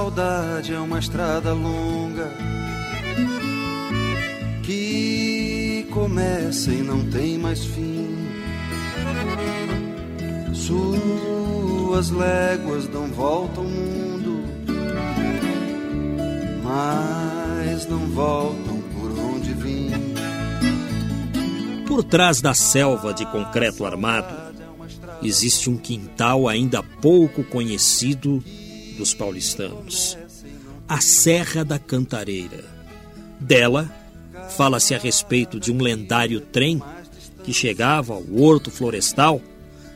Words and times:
Saudade 0.00 0.72
é 0.72 0.78
uma 0.78 0.98
estrada 0.98 1.52
longa 1.52 2.32
que 4.62 5.86
começa 5.92 6.72
e 6.72 6.80
não 6.80 7.04
tem 7.10 7.36
mais 7.36 7.66
fim. 7.66 8.08
Suas 10.54 12.10
léguas 12.10 12.88
dão 12.88 13.08
volta 13.08 13.60
ao 13.60 13.66
mundo, 13.66 14.42
mas 16.64 17.86
não 17.86 18.06
voltam 18.06 18.80
por 18.94 19.18
onde 19.18 19.52
vim. 19.52 19.90
Por 21.86 22.02
trás 22.04 22.40
da 22.40 22.54
selva 22.54 23.12
de 23.12 23.26
concreto 23.26 23.84
armado, 23.84 24.34
existe 25.22 25.68
um 25.68 25.76
quintal 25.76 26.48
ainda 26.48 26.82
pouco 26.82 27.44
conhecido 27.44 28.42
dos 29.00 29.14
paulistanos. 29.14 30.16
A 30.86 31.00
Serra 31.00 31.64
da 31.64 31.78
Cantareira. 31.78 32.62
Dela, 33.40 33.90
fala-se 34.50 34.94
a 34.94 34.98
respeito 34.98 35.58
de 35.58 35.72
um 35.72 35.80
lendário 35.80 36.38
trem 36.38 36.82
que 37.42 37.52
chegava 37.52 38.12
ao 38.12 38.22
Horto 38.30 38.70
Florestal, 38.70 39.40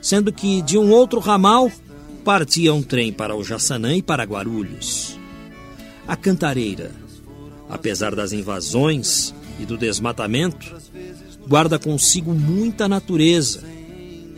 sendo 0.01 0.33
que 0.33 0.63
de 0.63 0.79
um 0.79 0.91
outro 0.91 1.21
ramal 1.21 1.71
partia 2.25 2.73
um 2.73 2.83
trem 2.83 3.13
para 3.13 3.37
o 3.37 3.45
Jaçanã 3.45 3.95
e 3.95 4.03
para 4.03 4.25
Guarulhos. 4.25 5.19
A 6.09 6.17
Cantareira, 6.17 6.91
apesar 7.69 8.15
das 8.15 8.33
invasões 8.33 9.35
e 9.61 9.67
do 9.67 9.77
desmatamento, 9.77 10.75
guarda 11.47 11.79
consigo 11.79 12.33
muita 12.33 12.89
natureza 12.89 13.63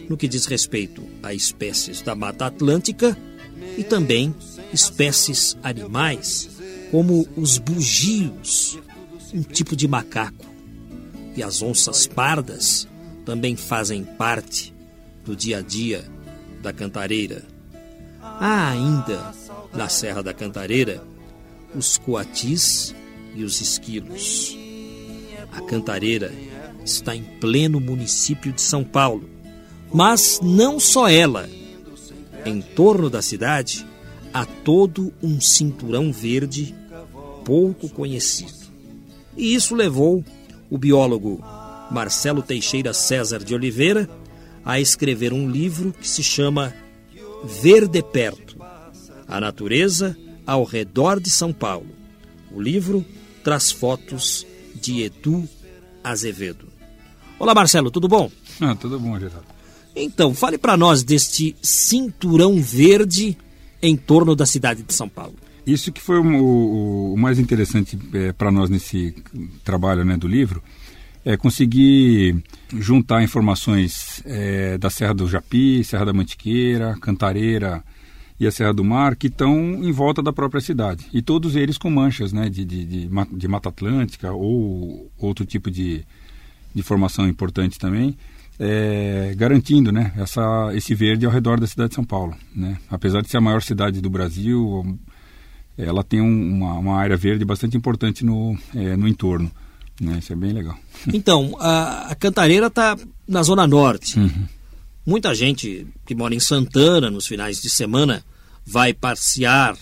no 0.08 0.16
que 0.16 0.26
diz 0.26 0.44
respeito 0.46 1.04
a 1.22 1.32
espécies 1.32 2.02
da 2.02 2.16
Mata 2.16 2.46
Atlântica 2.46 3.16
e 3.78 3.84
também 3.84 4.34
espécies 4.72 5.56
animais, 5.62 6.48
como 6.90 7.26
os 7.36 7.58
bugios, 7.58 8.78
um 9.32 9.42
tipo 9.42 9.76
de 9.76 9.88
macaco, 9.88 10.46
e 11.36 11.42
as 11.42 11.62
onças 11.62 12.06
pardas 12.06 12.88
também 13.24 13.56
fazem 13.56 14.04
parte 14.04 14.74
do 15.24 15.34
dia 15.34 15.58
a 15.58 15.62
dia 15.62 16.04
da 16.62 16.72
cantareira. 16.72 17.42
Há 18.22 18.70
ainda, 18.70 19.34
na 19.74 19.88
Serra 19.88 20.22
da 20.22 20.32
Cantareira, 20.32 21.02
os 21.74 21.98
coatis 21.98 22.94
e 23.34 23.44
os 23.44 23.60
esquilos. 23.60 24.56
A 25.52 25.60
cantareira 25.62 26.32
está 26.84 27.14
em 27.14 27.22
pleno 27.22 27.80
município 27.80 28.52
de 28.52 28.60
São 28.60 28.84
Paulo, 28.84 29.28
mas 29.92 30.40
não 30.42 30.78
só 30.78 31.08
ela. 31.08 31.48
Em 32.44 32.60
torno 32.60 33.10
da 33.10 33.20
cidade 33.20 33.86
há 34.32 34.44
todo 34.44 35.12
um 35.22 35.40
cinturão 35.40 36.12
verde 36.12 36.74
pouco 37.44 37.88
conhecido. 37.88 38.66
E 39.36 39.54
isso 39.54 39.74
levou 39.74 40.24
o 40.70 40.76
biólogo 40.78 41.40
Marcelo 41.90 42.42
Teixeira 42.42 42.92
César 42.92 43.38
de 43.38 43.54
Oliveira 43.54 44.08
a 44.64 44.80
escrever 44.80 45.32
um 45.32 45.48
livro 45.48 45.92
que 45.92 46.08
se 46.08 46.22
chama 46.22 46.74
Verde 47.44 48.02
Perto 48.02 48.56
A 49.28 49.40
Natureza 49.40 50.16
ao 50.46 50.64
Redor 50.64 51.20
de 51.20 51.30
São 51.30 51.52
Paulo. 51.52 51.90
O 52.50 52.60
livro 52.60 53.04
traz 53.44 53.70
fotos 53.70 54.46
de 54.74 55.02
Edu 55.02 55.48
Azevedo. 56.02 56.66
Olá, 57.38 57.54
Marcelo, 57.54 57.90
tudo 57.90 58.08
bom? 58.08 58.30
Ah, 58.60 58.74
tudo 58.74 58.98
bom, 58.98 59.18
Geraldo. 59.18 59.46
Então, 59.94 60.34
fale 60.34 60.58
para 60.58 60.76
nós 60.76 61.02
deste 61.02 61.56
cinturão 61.62 62.60
verde 62.60 63.36
em 63.86 63.96
torno 63.96 64.34
da 64.34 64.46
cidade 64.46 64.82
de 64.82 64.92
São 64.92 65.08
Paulo. 65.08 65.34
Isso 65.66 65.90
que 65.90 66.00
foi 66.00 66.18
o, 66.18 67.12
o, 67.12 67.16
mais 67.16 67.38
interessante 67.38 67.98
é, 68.12 68.32
para 68.32 68.52
nós 68.52 68.70
nesse 68.70 69.14
trabalho 69.64 70.04
né, 70.04 70.16
do 70.16 70.28
livro, 70.28 70.62
é 71.24 71.36
conseguir 71.36 72.36
juntar 72.72 73.22
informações 73.22 74.22
é, 74.24 74.78
da 74.78 74.88
Serra 74.88 75.12
do 75.12 75.26
Japi, 75.26 75.82
Serra 75.82 76.04
da 76.04 76.12
Mantiqueira, 76.12 76.96
Cantareira 77.00 77.82
e 78.38 78.46
a 78.46 78.52
Serra 78.52 78.72
do 78.72 78.84
Mar, 78.84 79.16
que 79.16 79.26
estão 79.26 79.58
em 79.82 79.90
volta 79.90 80.22
da 80.22 80.32
própria 80.32 80.60
cidade. 80.60 81.06
E 81.12 81.20
todos 81.20 81.56
eles 81.56 81.78
com 81.78 81.90
manchas 81.90 82.32
né, 82.32 82.48
de, 82.48 82.64
de, 82.64 82.84
de, 82.84 83.10
de 83.32 83.48
Mata 83.48 83.68
Atlântica 83.68 84.32
ou 84.32 85.10
outro 85.18 85.44
tipo 85.44 85.68
de, 85.68 86.04
de 86.72 86.82
formação 86.82 87.26
importante 87.26 87.76
também 87.76 88.16
é, 88.58 89.34
garantindo 89.36 89.92
né, 89.92 90.12
essa, 90.16 90.70
esse 90.74 90.94
verde 90.94 91.26
ao 91.26 91.32
redor 91.32 91.60
da 91.60 91.66
cidade 91.66 91.90
de 91.90 91.94
São 91.94 92.04
Paulo. 92.04 92.34
Né? 92.54 92.78
Apesar 92.90 93.20
de 93.20 93.28
ser 93.28 93.36
a 93.36 93.40
maior 93.40 93.62
cidade 93.62 94.00
do 94.00 94.10
Brasil, 94.10 94.98
ela 95.76 96.02
tem 96.02 96.20
um, 96.20 96.54
uma, 96.54 96.74
uma, 96.74 96.96
área 96.96 97.16
verde 97.16 97.44
bastante 97.44 97.76
importante 97.76 98.24
no, 98.24 98.56
é, 98.74 98.96
no 98.96 99.06
entorno. 99.06 99.50
Né? 100.00 100.18
Isso 100.18 100.32
é 100.32 100.36
bem 100.36 100.52
legal. 100.52 100.76
Então, 101.12 101.56
a, 101.60 102.10
a 102.10 102.14
Cantareira 102.14 102.66
está 102.66 102.96
na 103.26 103.42
Zona 103.42 103.66
Norte. 103.66 104.18
Uhum. 104.18 104.46
Muita 105.04 105.34
gente 105.34 105.86
que 106.04 106.14
mora 106.14 106.34
em 106.34 106.40
Santana 106.40 107.10
nos 107.10 107.26
finais 107.26 107.60
de 107.60 107.70
semana 107.70 108.24
vai 108.66 108.92
passear 108.92 109.76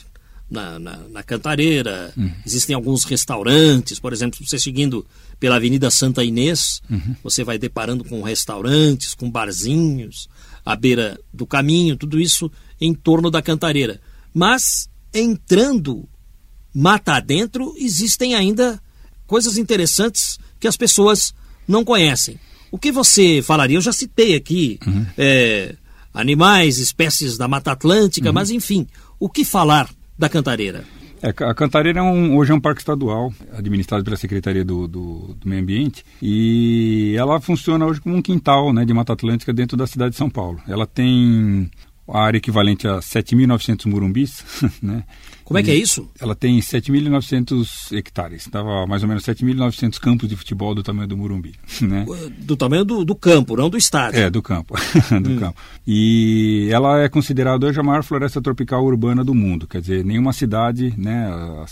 na, 0.50 0.78
na, 0.78 0.96
na 1.10 1.22
Cantareira. 1.22 2.12
Uhum. 2.16 2.30
Existem 2.44 2.74
alguns 2.74 3.04
restaurantes, 3.04 3.98
por 3.98 4.12
exemplo, 4.12 4.38
você 4.46 4.58
seguindo 4.58 5.06
pela 5.40 5.56
Avenida 5.56 5.90
Santa 5.90 6.24
Inês, 6.24 6.80
uhum. 6.90 7.16
você 7.22 7.42
vai 7.44 7.58
deparando 7.58 8.04
com 8.04 8.22
restaurantes, 8.22 9.14
com 9.14 9.30
barzinhos, 9.30 10.28
à 10.64 10.74
beira 10.76 11.18
do 11.32 11.46
caminho, 11.46 11.96
tudo 11.96 12.20
isso 12.20 12.50
em 12.80 12.94
torno 12.94 13.30
da 13.30 13.42
Cantareira. 13.42 14.00
Mas 14.32 14.88
entrando 15.12 16.08
mata 16.74 17.14
adentro, 17.14 17.74
existem 17.78 18.34
ainda 18.34 18.80
coisas 19.26 19.56
interessantes 19.56 20.38
que 20.58 20.66
as 20.66 20.76
pessoas 20.76 21.34
não 21.68 21.84
conhecem. 21.84 22.38
O 22.70 22.78
que 22.78 22.90
você 22.90 23.40
falaria? 23.42 23.76
Eu 23.76 23.82
já 23.82 23.92
citei 23.92 24.34
aqui 24.34 24.80
uhum. 24.84 25.06
é, 25.16 25.76
animais, 26.12 26.78
espécies 26.78 27.36
da 27.36 27.46
Mata 27.46 27.72
Atlântica, 27.72 28.28
uhum. 28.28 28.34
mas 28.34 28.50
enfim, 28.50 28.86
o 29.20 29.28
que 29.28 29.44
falar 29.44 29.88
da 30.18 30.28
Cantareira? 30.28 30.84
É, 31.22 31.28
a 31.28 31.54
Cantareira 31.54 32.00
é 32.00 32.02
um, 32.02 32.36
hoje 32.36 32.52
é 32.52 32.54
um 32.54 32.60
parque 32.60 32.80
estadual, 32.80 33.32
administrado 33.56 34.04
pela 34.04 34.16
Secretaria 34.16 34.64
do, 34.64 34.86
do, 34.86 35.34
do, 35.40 35.48
Meio 35.48 35.62
Ambiente, 35.62 36.04
e 36.20 37.14
ela 37.16 37.40
funciona 37.40 37.86
hoje 37.86 38.00
como 38.00 38.14
um 38.14 38.22
quintal 38.22 38.72
né, 38.72 38.84
de 38.84 38.92
Mata 38.92 39.14
Atlântica 39.14 39.52
dentro 39.52 39.76
da 39.76 39.86
cidade 39.86 40.10
de 40.10 40.16
São 40.16 40.28
Paulo. 40.28 40.60
Ela 40.68 40.86
tem 40.86 41.70
a 42.06 42.20
área 42.20 42.38
equivalente 42.38 42.86
a 42.86 42.98
7.900 42.98 43.86
murumbis, 43.86 44.44
né? 44.82 45.04
Como 45.44 45.58
é 45.58 45.62
que 45.62 45.70
é 45.70 45.74
isso? 45.74 46.08
Ela 46.18 46.34
tem 46.34 46.58
7.900 46.58 47.96
hectares. 47.96 48.42
Estava 48.42 48.86
mais 48.86 49.02
ou 49.02 49.08
menos 49.08 49.24
7.900 49.24 49.98
campos 50.00 50.28
de 50.28 50.36
futebol 50.36 50.74
do 50.74 50.82
tamanho 50.82 51.08
do 51.08 51.16
Murumbi. 51.16 51.54
Né? 51.84 52.06
Do 52.38 52.56
tamanho 52.56 52.84
do, 52.84 53.04
do 53.04 53.14
campo, 53.14 53.56
não 53.56 53.68
do 53.68 53.76
estádio. 53.76 54.18
É, 54.18 54.30
do 54.30 54.40
campo. 54.40 54.74
do 55.22 55.30
hum. 55.30 55.36
campo. 55.36 55.60
E 55.86 56.68
ela 56.70 57.02
é 57.02 57.08
considerada 57.10 57.66
hoje 57.66 57.78
a 57.78 57.82
maior 57.82 58.02
floresta 58.02 58.40
tropical 58.40 58.82
urbana 58.84 59.22
do 59.22 59.34
mundo. 59.34 59.66
Quer 59.66 59.82
dizer, 59.82 60.04
nenhuma 60.04 60.32
cidade, 60.32 60.94
né, 60.96 61.28
a 61.62 61.66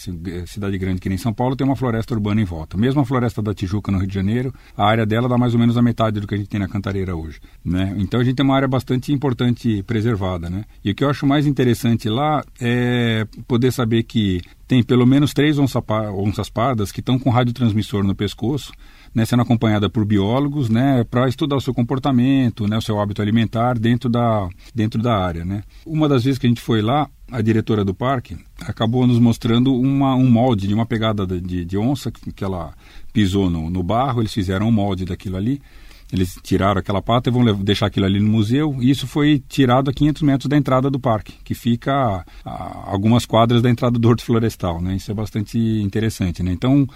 cidade 0.46 0.76
grande 0.76 1.00
que 1.00 1.08
nem 1.08 1.16
São 1.16 1.32
Paulo, 1.32 1.56
tem 1.56 1.66
uma 1.66 1.76
floresta 1.76 2.12
urbana 2.12 2.42
em 2.42 2.44
volta. 2.44 2.76
Mesmo 2.76 3.00
a 3.00 3.06
floresta 3.06 3.40
da 3.40 3.54
Tijuca, 3.54 3.90
no 3.90 3.98
Rio 3.98 4.06
de 4.06 4.14
Janeiro, 4.14 4.52
a 4.76 4.84
área 4.84 5.06
dela 5.06 5.28
dá 5.28 5.38
mais 5.38 5.54
ou 5.54 5.60
menos 5.60 5.78
a 5.78 5.82
metade 5.82 6.20
do 6.20 6.26
que 6.26 6.34
a 6.34 6.38
gente 6.38 6.48
tem 6.48 6.60
na 6.60 6.68
Cantareira 6.68 7.16
hoje. 7.16 7.40
Né? 7.64 7.94
Então 7.96 8.20
a 8.20 8.24
gente 8.24 8.36
tem 8.36 8.44
uma 8.44 8.56
área 8.56 8.68
bastante 8.68 9.12
importante 9.12 9.82
preservada. 9.84 10.50
Né? 10.50 10.64
E 10.84 10.90
o 10.90 10.94
que 10.94 11.04
eu 11.04 11.08
acho 11.08 11.26
mais 11.26 11.46
interessante 11.46 12.08
lá 12.08 12.44
é 12.60 13.26
poder 13.48 13.61
poder 13.62 13.72
saber 13.72 14.02
que 14.02 14.42
tem 14.66 14.82
pelo 14.82 15.06
menos 15.06 15.32
três 15.32 15.56
onças 15.56 16.50
pardas 16.50 16.90
que 16.90 16.98
estão 16.98 17.16
com 17.16 17.30
radiotransmissor 17.30 18.02
no 18.02 18.14
pescoço, 18.14 18.72
né, 19.14 19.24
sendo 19.24 19.42
acompanhada 19.42 19.88
por 19.88 20.04
biólogos, 20.04 20.68
né, 20.68 21.04
para 21.04 21.28
estudar 21.28 21.54
o 21.54 21.60
seu 21.60 21.72
comportamento, 21.72 22.66
né, 22.66 22.76
o 22.76 22.82
seu 22.82 22.98
hábito 22.98 23.22
alimentar 23.22 23.78
dentro 23.78 24.10
da, 24.10 24.48
dentro 24.74 25.00
da 25.00 25.16
área, 25.16 25.44
né. 25.44 25.62
Uma 25.86 26.08
das 26.08 26.24
vezes 26.24 26.38
que 26.38 26.46
a 26.46 26.48
gente 26.48 26.60
foi 26.60 26.82
lá, 26.82 27.08
a 27.30 27.40
diretora 27.40 27.84
do 27.84 27.94
parque 27.94 28.36
acabou 28.66 29.06
nos 29.06 29.20
mostrando 29.20 29.72
uma, 29.74 30.16
um 30.16 30.28
molde 30.28 30.66
de 30.66 30.74
uma 30.74 30.84
pegada 30.84 31.24
de, 31.24 31.64
de 31.64 31.78
onça 31.78 32.10
que, 32.10 32.32
que 32.32 32.42
ela 32.42 32.74
pisou 33.12 33.48
no, 33.48 33.70
no 33.70 33.82
barro, 33.82 34.22
eles 34.22 34.34
fizeram 34.34 34.66
um 34.66 34.72
molde 34.72 35.04
daquilo 35.04 35.36
ali 35.36 35.60
Eles 36.12 36.38
tiraram 36.42 36.78
aquela 36.78 37.00
pata 37.00 37.30
e 37.30 37.32
vão 37.32 37.42
deixar 37.62 37.86
aquilo 37.86 38.04
ali 38.04 38.20
no 38.20 38.30
museu. 38.30 38.76
E 38.80 38.90
isso 38.90 39.06
foi 39.06 39.42
tirado 39.48 39.88
a 39.88 39.94
500 39.94 40.22
metros 40.22 40.48
da 40.48 40.56
entrada 40.58 40.90
do 40.90 41.00
parque, 41.00 41.34
que 41.42 41.54
fica 41.54 42.22
a, 42.44 42.90
algumas 42.90 43.24
quadras 43.24 43.62
da 43.62 43.70
entrada 43.70 43.98
do 43.98 44.08
Horto 44.08 44.22
Florestal. 44.22 44.80
Né? 44.82 44.96
Isso 44.96 45.10
é 45.10 45.14
bastante 45.14 45.58
interessante. 45.58 46.42
Né? 46.42 46.52
Então, 46.52 46.86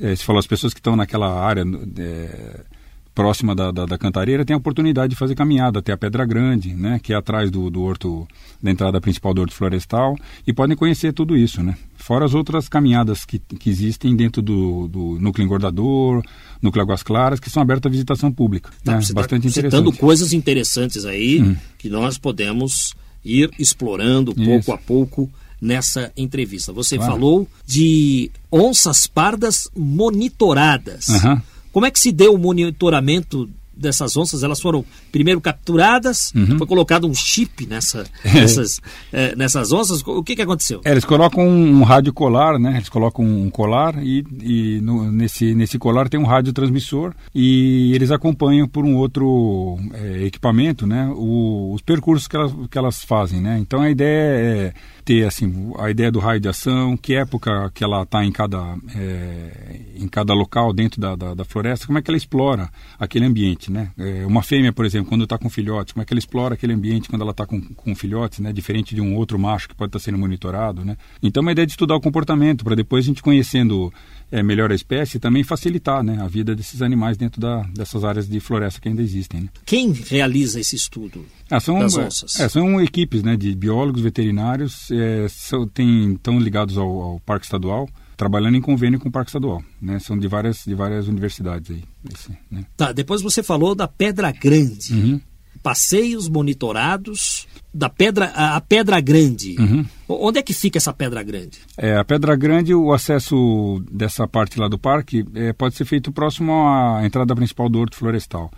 é, 0.00 0.16
se 0.16 0.24
falou, 0.24 0.40
as 0.40 0.46
pessoas 0.46 0.74
que 0.74 0.80
estão 0.80 0.96
naquela 0.96 1.40
área 1.40 1.64
é, 1.98 2.64
próxima 3.14 3.54
da, 3.54 3.70
da, 3.70 3.86
da, 3.86 3.96
Cantareira 3.96 4.44
têm 4.44 4.54
a 4.54 4.56
oportunidade 4.56 5.10
de 5.10 5.16
fazer 5.16 5.34
caminhada 5.34 5.78
até 5.78 5.92
a 5.92 5.96
Pedra 5.96 6.26
Grande, 6.26 6.74
né? 6.74 6.98
que 7.00 7.12
é 7.12 7.16
atrás 7.16 7.50
do, 7.50 7.70
do 7.70 7.82
Horto, 7.82 8.26
da 8.62 8.70
entrada 8.70 9.00
principal 9.00 9.32
do 9.32 9.40
Horto 9.40 9.54
Florestal, 9.54 10.16
e 10.46 10.52
podem 10.52 10.76
conhecer 10.76 11.12
tudo 11.12 11.36
isso. 11.36 11.62
Né? 11.62 11.76
Fora 11.96 12.24
as 12.24 12.34
outras 12.34 12.68
caminhadas 12.68 13.24
que, 13.24 13.38
que 13.38 13.70
existem 13.70 14.16
dentro 14.16 14.42
do, 14.42 14.88
do 14.88 15.18
núcleo 15.20 15.44
engordador, 15.44 16.22
núcleo 16.60 16.82
Águas 16.82 17.02
Claras, 17.02 17.38
que 17.38 17.48
são 17.48 17.62
abertas 17.62 17.88
à 17.88 17.92
visitação 17.92 18.32
pública. 18.32 18.70
Tá, 18.82 18.92
né? 18.92 19.00
Você 19.00 19.14
tá 19.14 19.20
Bastante 19.20 19.46
tá 19.46 19.52
citando 19.52 19.92
coisas 19.92 20.32
interessantes 20.32 21.04
aí 21.04 21.40
hum. 21.40 21.56
que 21.78 21.88
nós 21.88 22.18
podemos 22.18 22.94
ir 23.24 23.50
explorando 23.58 24.34
pouco 24.34 24.58
Isso. 24.58 24.72
a 24.72 24.78
pouco 24.78 25.30
nessa 25.60 26.12
entrevista. 26.16 26.72
Você 26.72 26.96
claro. 26.96 27.12
falou 27.12 27.48
de 27.64 28.30
onças 28.52 29.06
pardas 29.06 29.68
monitoradas. 29.74 31.08
Uhum. 31.08 31.40
Como 31.74 31.86
é 31.86 31.90
que 31.90 31.98
se 31.98 32.12
deu 32.12 32.34
o 32.34 32.38
monitoramento 32.38 33.50
dessas 33.76 34.16
onças, 34.16 34.42
elas 34.42 34.60
foram 34.60 34.84
primeiro 35.10 35.40
capturadas, 35.40 36.32
uhum. 36.34 36.58
foi 36.58 36.66
colocado 36.66 37.06
um 37.06 37.14
chip 37.14 37.66
nessa, 37.66 38.04
nessas, 38.24 38.80
é, 39.12 39.34
nessas 39.36 39.72
onças. 39.72 40.02
O 40.06 40.22
que, 40.22 40.36
que 40.36 40.42
aconteceu? 40.42 40.80
É, 40.84 40.92
eles 40.92 41.04
colocam 41.04 41.46
um, 41.46 41.82
rádio 41.82 42.12
colar, 42.12 42.58
né? 42.58 42.76
Eles 42.76 42.88
colocam 42.88 43.24
um 43.24 43.50
colar 43.50 44.02
e, 44.02 44.24
e 44.42 44.80
no, 44.80 45.10
nesse, 45.10 45.54
nesse 45.54 45.78
colar 45.78 46.08
tem 46.08 46.18
um 46.18 46.24
rádio 46.24 46.52
transmissor 46.52 47.12
e 47.34 47.92
eles 47.94 48.10
acompanham 48.10 48.66
por 48.68 48.84
um 48.84 48.96
outro 48.96 49.78
é, 49.92 50.24
equipamento, 50.24 50.86
né? 50.86 51.08
O, 51.14 51.72
os 51.74 51.82
percursos 51.82 52.28
que 52.28 52.36
elas, 52.36 52.52
que 52.70 52.78
elas 52.78 53.04
fazem, 53.04 53.40
né? 53.40 53.58
Então 53.58 53.80
a 53.80 53.90
ideia 53.90 54.72
é 54.72 54.74
ter 55.04 55.26
assim 55.26 55.72
a 55.78 55.90
ideia 55.90 56.10
do 56.10 56.18
raio 56.18 56.40
de 56.40 56.48
ação, 56.48 56.96
que 56.96 57.14
época 57.14 57.70
que 57.74 57.84
ela 57.84 58.02
está 58.02 58.24
em 58.24 58.32
cada 58.32 58.76
é, 58.94 59.80
em 59.96 60.08
cada 60.08 60.32
local 60.32 60.72
dentro 60.72 61.00
da, 61.00 61.14
da, 61.14 61.34
da, 61.34 61.44
floresta, 61.44 61.86
como 61.86 61.98
é 61.98 62.02
que 62.02 62.10
ela 62.10 62.16
explora 62.16 62.70
aquele 62.98 63.26
ambiente, 63.26 63.63
né? 63.70 63.90
É, 63.98 64.26
uma 64.26 64.42
fêmea, 64.42 64.72
por 64.72 64.84
exemplo, 64.84 65.08
quando 65.08 65.24
está 65.24 65.38
com 65.38 65.48
filhotes, 65.48 65.92
como 65.92 66.02
é 66.02 66.06
que 66.06 66.12
ela 66.12 66.18
explora 66.18 66.54
aquele 66.54 66.72
ambiente 66.72 67.08
quando 67.08 67.22
ela 67.22 67.30
está 67.30 67.46
com, 67.46 67.60
com 67.60 67.94
filhotes, 67.94 68.40
né? 68.40 68.52
Diferente 68.52 68.94
de 68.94 69.00
um 69.00 69.16
outro 69.16 69.38
macho 69.38 69.68
que 69.68 69.74
pode 69.74 69.88
estar 69.88 69.98
tá 69.98 70.04
sendo 70.04 70.18
monitorado, 70.18 70.84
né? 70.84 70.96
Então, 71.22 71.42
uma 71.42 71.52
ideia 71.52 71.66
de 71.66 71.72
estudar 71.72 71.96
o 71.96 72.00
comportamento 72.00 72.64
para 72.64 72.74
depois 72.74 73.04
a 73.04 73.08
gente 73.08 73.22
conhecendo 73.22 73.92
é, 74.30 74.42
melhor 74.42 74.72
a 74.72 74.74
espécie 74.74 75.16
e 75.16 75.20
também 75.20 75.44
facilitar, 75.44 76.02
né, 76.02 76.18
a 76.20 76.26
vida 76.26 76.54
desses 76.56 76.82
animais 76.82 77.16
dentro 77.16 77.40
da, 77.40 77.62
dessas 77.74 78.04
áreas 78.04 78.28
de 78.28 78.40
floresta 78.40 78.80
que 78.80 78.88
ainda 78.88 79.02
existem. 79.02 79.42
Né? 79.42 79.48
Quem 79.64 79.92
realiza 79.92 80.58
esse 80.58 80.74
estudo? 80.74 81.24
Ah, 81.50 81.60
são, 81.60 81.78
das 81.78 81.96
onças? 81.96 82.40
É, 82.40 82.48
são 82.48 82.80
equipes, 82.80 83.22
né, 83.22 83.36
de 83.36 83.54
biólogos, 83.54 84.02
veterinários, 84.02 84.90
é, 84.90 85.26
são, 85.28 85.68
tem, 85.68 86.14
estão 86.14 86.38
ligados 86.38 86.76
ao, 86.76 87.00
ao 87.00 87.20
Parque 87.20 87.46
Estadual 87.46 87.88
trabalhando 88.16 88.56
em 88.56 88.60
convênio 88.60 88.98
com 88.98 89.08
o 89.08 89.12
Parque 89.12 89.30
Estadual, 89.30 89.62
né? 89.80 89.98
São 89.98 90.18
de 90.18 90.28
várias, 90.28 90.64
de 90.64 90.74
várias 90.74 91.08
universidades 91.08 91.70
aí. 91.70 91.84
Esse, 92.12 92.36
né? 92.50 92.64
Tá, 92.76 92.92
depois 92.92 93.22
você 93.22 93.42
falou 93.42 93.74
da 93.74 93.88
Pedra 93.88 94.30
Grande. 94.30 94.92
Uhum. 94.92 95.20
Passeios 95.62 96.28
monitorados 96.28 97.46
da 97.72 97.88
Pedra, 97.88 98.26
a, 98.34 98.60
Pedra 98.60 99.00
Grande. 99.00 99.56
Uhum. 99.58 99.84
Onde 100.08 100.38
é 100.38 100.42
que 100.42 100.52
fica 100.52 100.78
essa 100.78 100.92
Pedra 100.92 101.22
Grande? 101.22 101.58
É, 101.76 101.96
a 101.96 102.04
Pedra 102.04 102.36
Grande, 102.36 102.74
o 102.74 102.92
acesso 102.92 103.82
dessa 103.90 104.28
parte 104.28 104.60
lá 104.60 104.68
do 104.68 104.78
parque 104.78 105.24
é, 105.34 105.52
pode 105.52 105.74
ser 105.74 105.84
feito 105.84 106.12
próximo 106.12 106.52
à 106.52 107.04
entrada 107.04 107.34
principal 107.34 107.68
do 107.68 107.80
Horto 107.80 107.96
Florestal. 107.96 108.50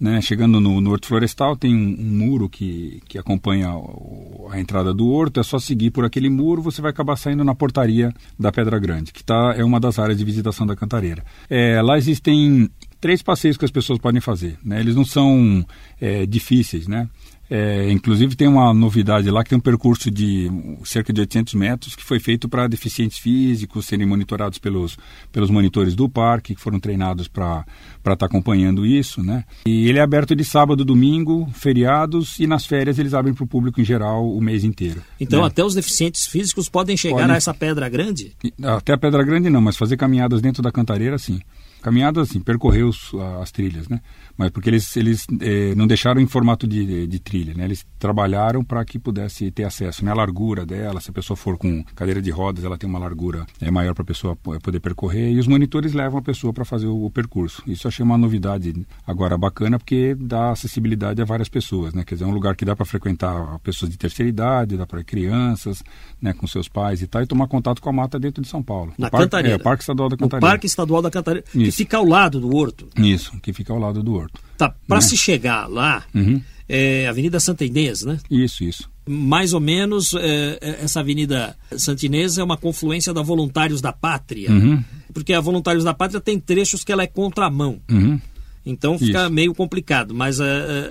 Né, 0.00 0.20
chegando 0.20 0.60
no, 0.60 0.80
no, 0.80 0.92
Horto 0.92 1.08
Florestal, 1.08 1.56
tem 1.56 1.74
um, 1.74 1.96
um, 2.00 2.26
muro 2.26 2.48
que, 2.48 3.02
que 3.08 3.18
acompanha 3.18 3.68
a, 3.68 4.54
a 4.54 4.60
entrada 4.60 4.94
do 4.94 5.08
horto. 5.08 5.40
É 5.40 5.42
só 5.42 5.58
seguir 5.58 5.90
por 5.90 6.04
aquele 6.04 6.30
muro, 6.30 6.62
você 6.62 6.80
vai 6.80 6.92
acabar 6.92 7.16
saindo 7.16 7.42
na 7.42 7.52
portaria 7.52 8.12
da 8.38 8.52
Pedra 8.52 8.78
Grande, 8.78 9.12
que 9.12 9.24
tá, 9.24 9.54
é 9.56 9.64
uma 9.64 9.80
das 9.80 9.98
áreas 9.98 10.16
de 10.16 10.24
visitação 10.24 10.64
da 10.64 10.76
Cantareira. 10.76 11.24
É, 11.50 11.82
lá 11.82 11.98
existem 11.98 12.70
três 13.00 13.22
passeios 13.22 13.56
que 13.56 13.64
as 13.64 13.70
pessoas 13.70 13.98
podem 13.98 14.20
fazer. 14.20 14.56
Né? 14.64 14.78
Eles 14.78 14.94
não 14.94 15.04
são 15.04 15.66
é, 16.00 16.24
difíceis, 16.26 16.86
né? 16.86 17.08
É, 17.50 17.90
inclusive 17.90 18.36
tem 18.36 18.46
uma 18.46 18.74
novidade 18.74 19.30
lá 19.30 19.42
que 19.42 19.48
tem 19.50 19.58
um 19.58 19.60
percurso 19.60 20.10
de 20.10 20.50
cerca 20.84 21.12
de 21.12 21.20
800 21.20 21.54
metros 21.54 21.96
que 21.96 22.04
foi 22.04 22.20
feito 22.20 22.48
para 22.48 22.68
deficientes 22.68 23.18
físicos 23.18 23.86
serem 23.86 24.06
monitorados 24.06 24.58
pelos, 24.58 24.98
pelos 25.32 25.48
monitores 25.48 25.94
do 25.94 26.08
parque 26.08 26.54
que 26.54 26.60
foram 26.60 26.78
treinados 26.78 27.26
para 27.26 27.64
estar 27.98 28.16
tá 28.16 28.26
acompanhando 28.26 28.84
isso, 28.84 29.22
né? 29.22 29.44
E 29.66 29.88
ele 29.88 29.98
é 29.98 30.02
aberto 30.02 30.36
de 30.36 30.44
sábado, 30.44 30.84
domingo, 30.84 31.48
feriados 31.54 32.38
e 32.38 32.46
nas 32.46 32.66
férias 32.66 32.98
eles 32.98 33.14
abrem 33.14 33.32
para 33.32 33.44
o 33.44 33.46
público 33.46 33.80
em 33.80 33.84
geral 33.84 34.28
o 34.28 34.40
mês 34.40 34.62
inteiro. 34.62 35.02
Então 35.18 35.40
né? 35.40 35.46
até 35.46 35.64
os 35.64 35.74
deficientes 35.74 36.26
físicos 36.26 36.68
podem 36.68 36.96
chegar 36.96 37.16
podem... 37.16 37.32
a 37.32 37.36
essa 37.36 37.54
pedra 37.54 37.88
grande? 37.88 38.32
Até 38.62 38.92
a 38.92 38.98
pedra 38.98 39.22
grande 39.24 39.48
não, 39.48 39.60
mas 39.60 39.76
fazer 39.76 39.96
caminhadas 39.96 40.42
dentro 40.42 40.62
da 40.62 40.70
cantareira 40.70 41.16
sim. 41.16 41.40
Caminhadas 41.80 42.28
assim, 42.28 42.40
percorrer 42.40 42.82
os, 42.82 43.12
as 43.40 43.52
trilhas, 43.52 43.88
né? 43.88 44.00
Mas 44.38 44.50
porque 44.50 44.70
eles, 44.70 44.96
eles 44.96 45.26
eh, 45.40 45.74
não 45.74 45.84
deixaram 45.84 46.20
em 46.20 46.26
formato 46.28 46.66
de, 46.66 47.08
de 47.08 47.18
trilha, 47.18 47.54
né? 47.54 47.64
Eles 47.64 47.84
trabalharam 47.98 48.62
para 48.62 48.84
que 48.84 48.96
pudesse 48.96 49.50
ter 49.50 49.64
acesso, 49.64 50.04
né? 50.04 50.12
A 50.12 50.14
largura 50.14 50.64
dela, 50.64 51.00
se 51.00 51.10
a 51.10 51.12
pessoa 51.12 51.36
for 51.36 51.58
com 51.58 51.82
cadeira 51.96 52.22
de 52.22 52.30
rodas, 52.30 52.64
ela 52.64 52.78
tem 52.78 52.88
uma 52.88 53.00
largura 53.00 53.44
é, 53.60 53.68
maior 53.68 53.94
para 53.94 54.04
a 54.04 54.06
pessoa 54.06 54.36
poder 54.36 54.78
percorrer 54.78 55.32
e 55.32 55.40
os 55.40 55.48
monitores 55.48 55.92
levam 55.92 56.20
a 56.20 56.22
pessoa 56.22 56.52
para 56.52 56.64
fazer 56.64 56.86
o, 56.86 57.04
o, 57.04 57.10
percurso. 57.10 57.64
Isso 57.66 57.86
eu 57.86 57.88
achei 57.88 58.04
uma 58.04 58.16
novidade 58.16 58.86
agora 59.04 59.36
bacana 59.36 59.76
porque 59.76 60.14
dá 60.14 60.52
acessibilidade 60.52 61.20
a 61.20 61.24
várias 61.24 61.48
pessoas, 61.48 61.92
né? 61.92 62.04
Quer 62.04 62.14
dizer, 62.14 62.24
é 62.24 62.28
um 62.28 62.32
lugar 62.32 62.54
que 62.54 62.64
dá 62.64 62.76
para 62.76 62.86
frequentar 62.86 63.58
pessoas 63.58 63.90
de 63.90 63.98
terceira 63.98 64.28
idade, 64.28 64.76
dá 64.76 64.86
para 64.86 65.02
crianças, 65.02 65.82
né? 66.22 66.32
Com 66.32 66.46
seus 66.46 66.68
pais 66.68 67.02
e 67.02 67.08
tal, 67.08 67.22
e 67.22 67.26
tomar 67.26 67.48
contato 67.48 67.82
com 67.82 67.90
a 67.90 67.92
mata 67.92 68.20
dentro 68.20 68.40
de 68.40 68.46
São 68.46 68.62
Paulo. 68.62 68.92
Na 68.96 69.10
Parque, 69.10 69.26
Cantareira. 69.26 69.56
É, 69.56 69.58
Parque 69.58 69.82
Estadual 69.82 70.08
da 70.08 70.16
Cantareira. 70.16 70.46
O 70.46 70.48
Parque 70.48 70.66
Estadual 70.66 71.02
da 71.02 71.10
Cantareira, 71.10 71.44
Isso. 71.52 71.64
que 71.64 71.72
fica 71.72 71.96
ao 71.96 72.04
lado 72.04 72.38
do 72.38 72.54
Horto. 72.54 72.88
Isso, 72.96 73.32
que 73.40 73.52
fica 73.52 73.72
ao 73.72 73.80
lado 73.80 74.00
do 74.00 74.14
Horto. 74.14 74.27
Tá, 74.56 74.74
para 74.86 74.96
né? 74.96 75.02
se 75.02 75.16
chegar 75.16 75.68
lá, 75.68 76.04
uhum. 76.14 76.40
é 76.68 77.06
Avenida 77.08 77.38
Santa 77.38 77.64
Inês, 77.64 78.02
né? 78.02 78.18
Isso, 78.30 78.64
isso. 78.64 78.90
Mais 79.06 79.54
ou 79.54 79.60
menos, 79.60 80.12
é, 80.14 80.58
é 80.60 80.84
essa 80.84 81.00
Avenida 81.00 81.56
Santa 81.76 82.04
Inês 82.04 82.38
é 82.38 82.44
uma 82.44 82.56
confluência 82.56 83.14
da 83.14 83.22
Voluntários 83.22 83.80
da 83.80 83.92
Pátria. 83.92 84.50
Uhum. 84.50 84.82
Porque 85.14 85.32
a 85.32 85.40
Voluntários 85.40 85.84
da 85.84 85.94
Pátria 85.94 86.20
tem 86.20 86.38
trechos 86.38 86.84
que 86.84 86.92
ela 86.92 87.02
é 87.02 87.06
contramão. 87.06 87.80
Uhum. 87.90 88.20
Então 88.68 88.98
fica 88.98 89.22
Isso. 89.22 89.32
meio 89.32 89.54
complicado, 89.54 90.14
mas 90.14 90.40
a, 90.40 90.44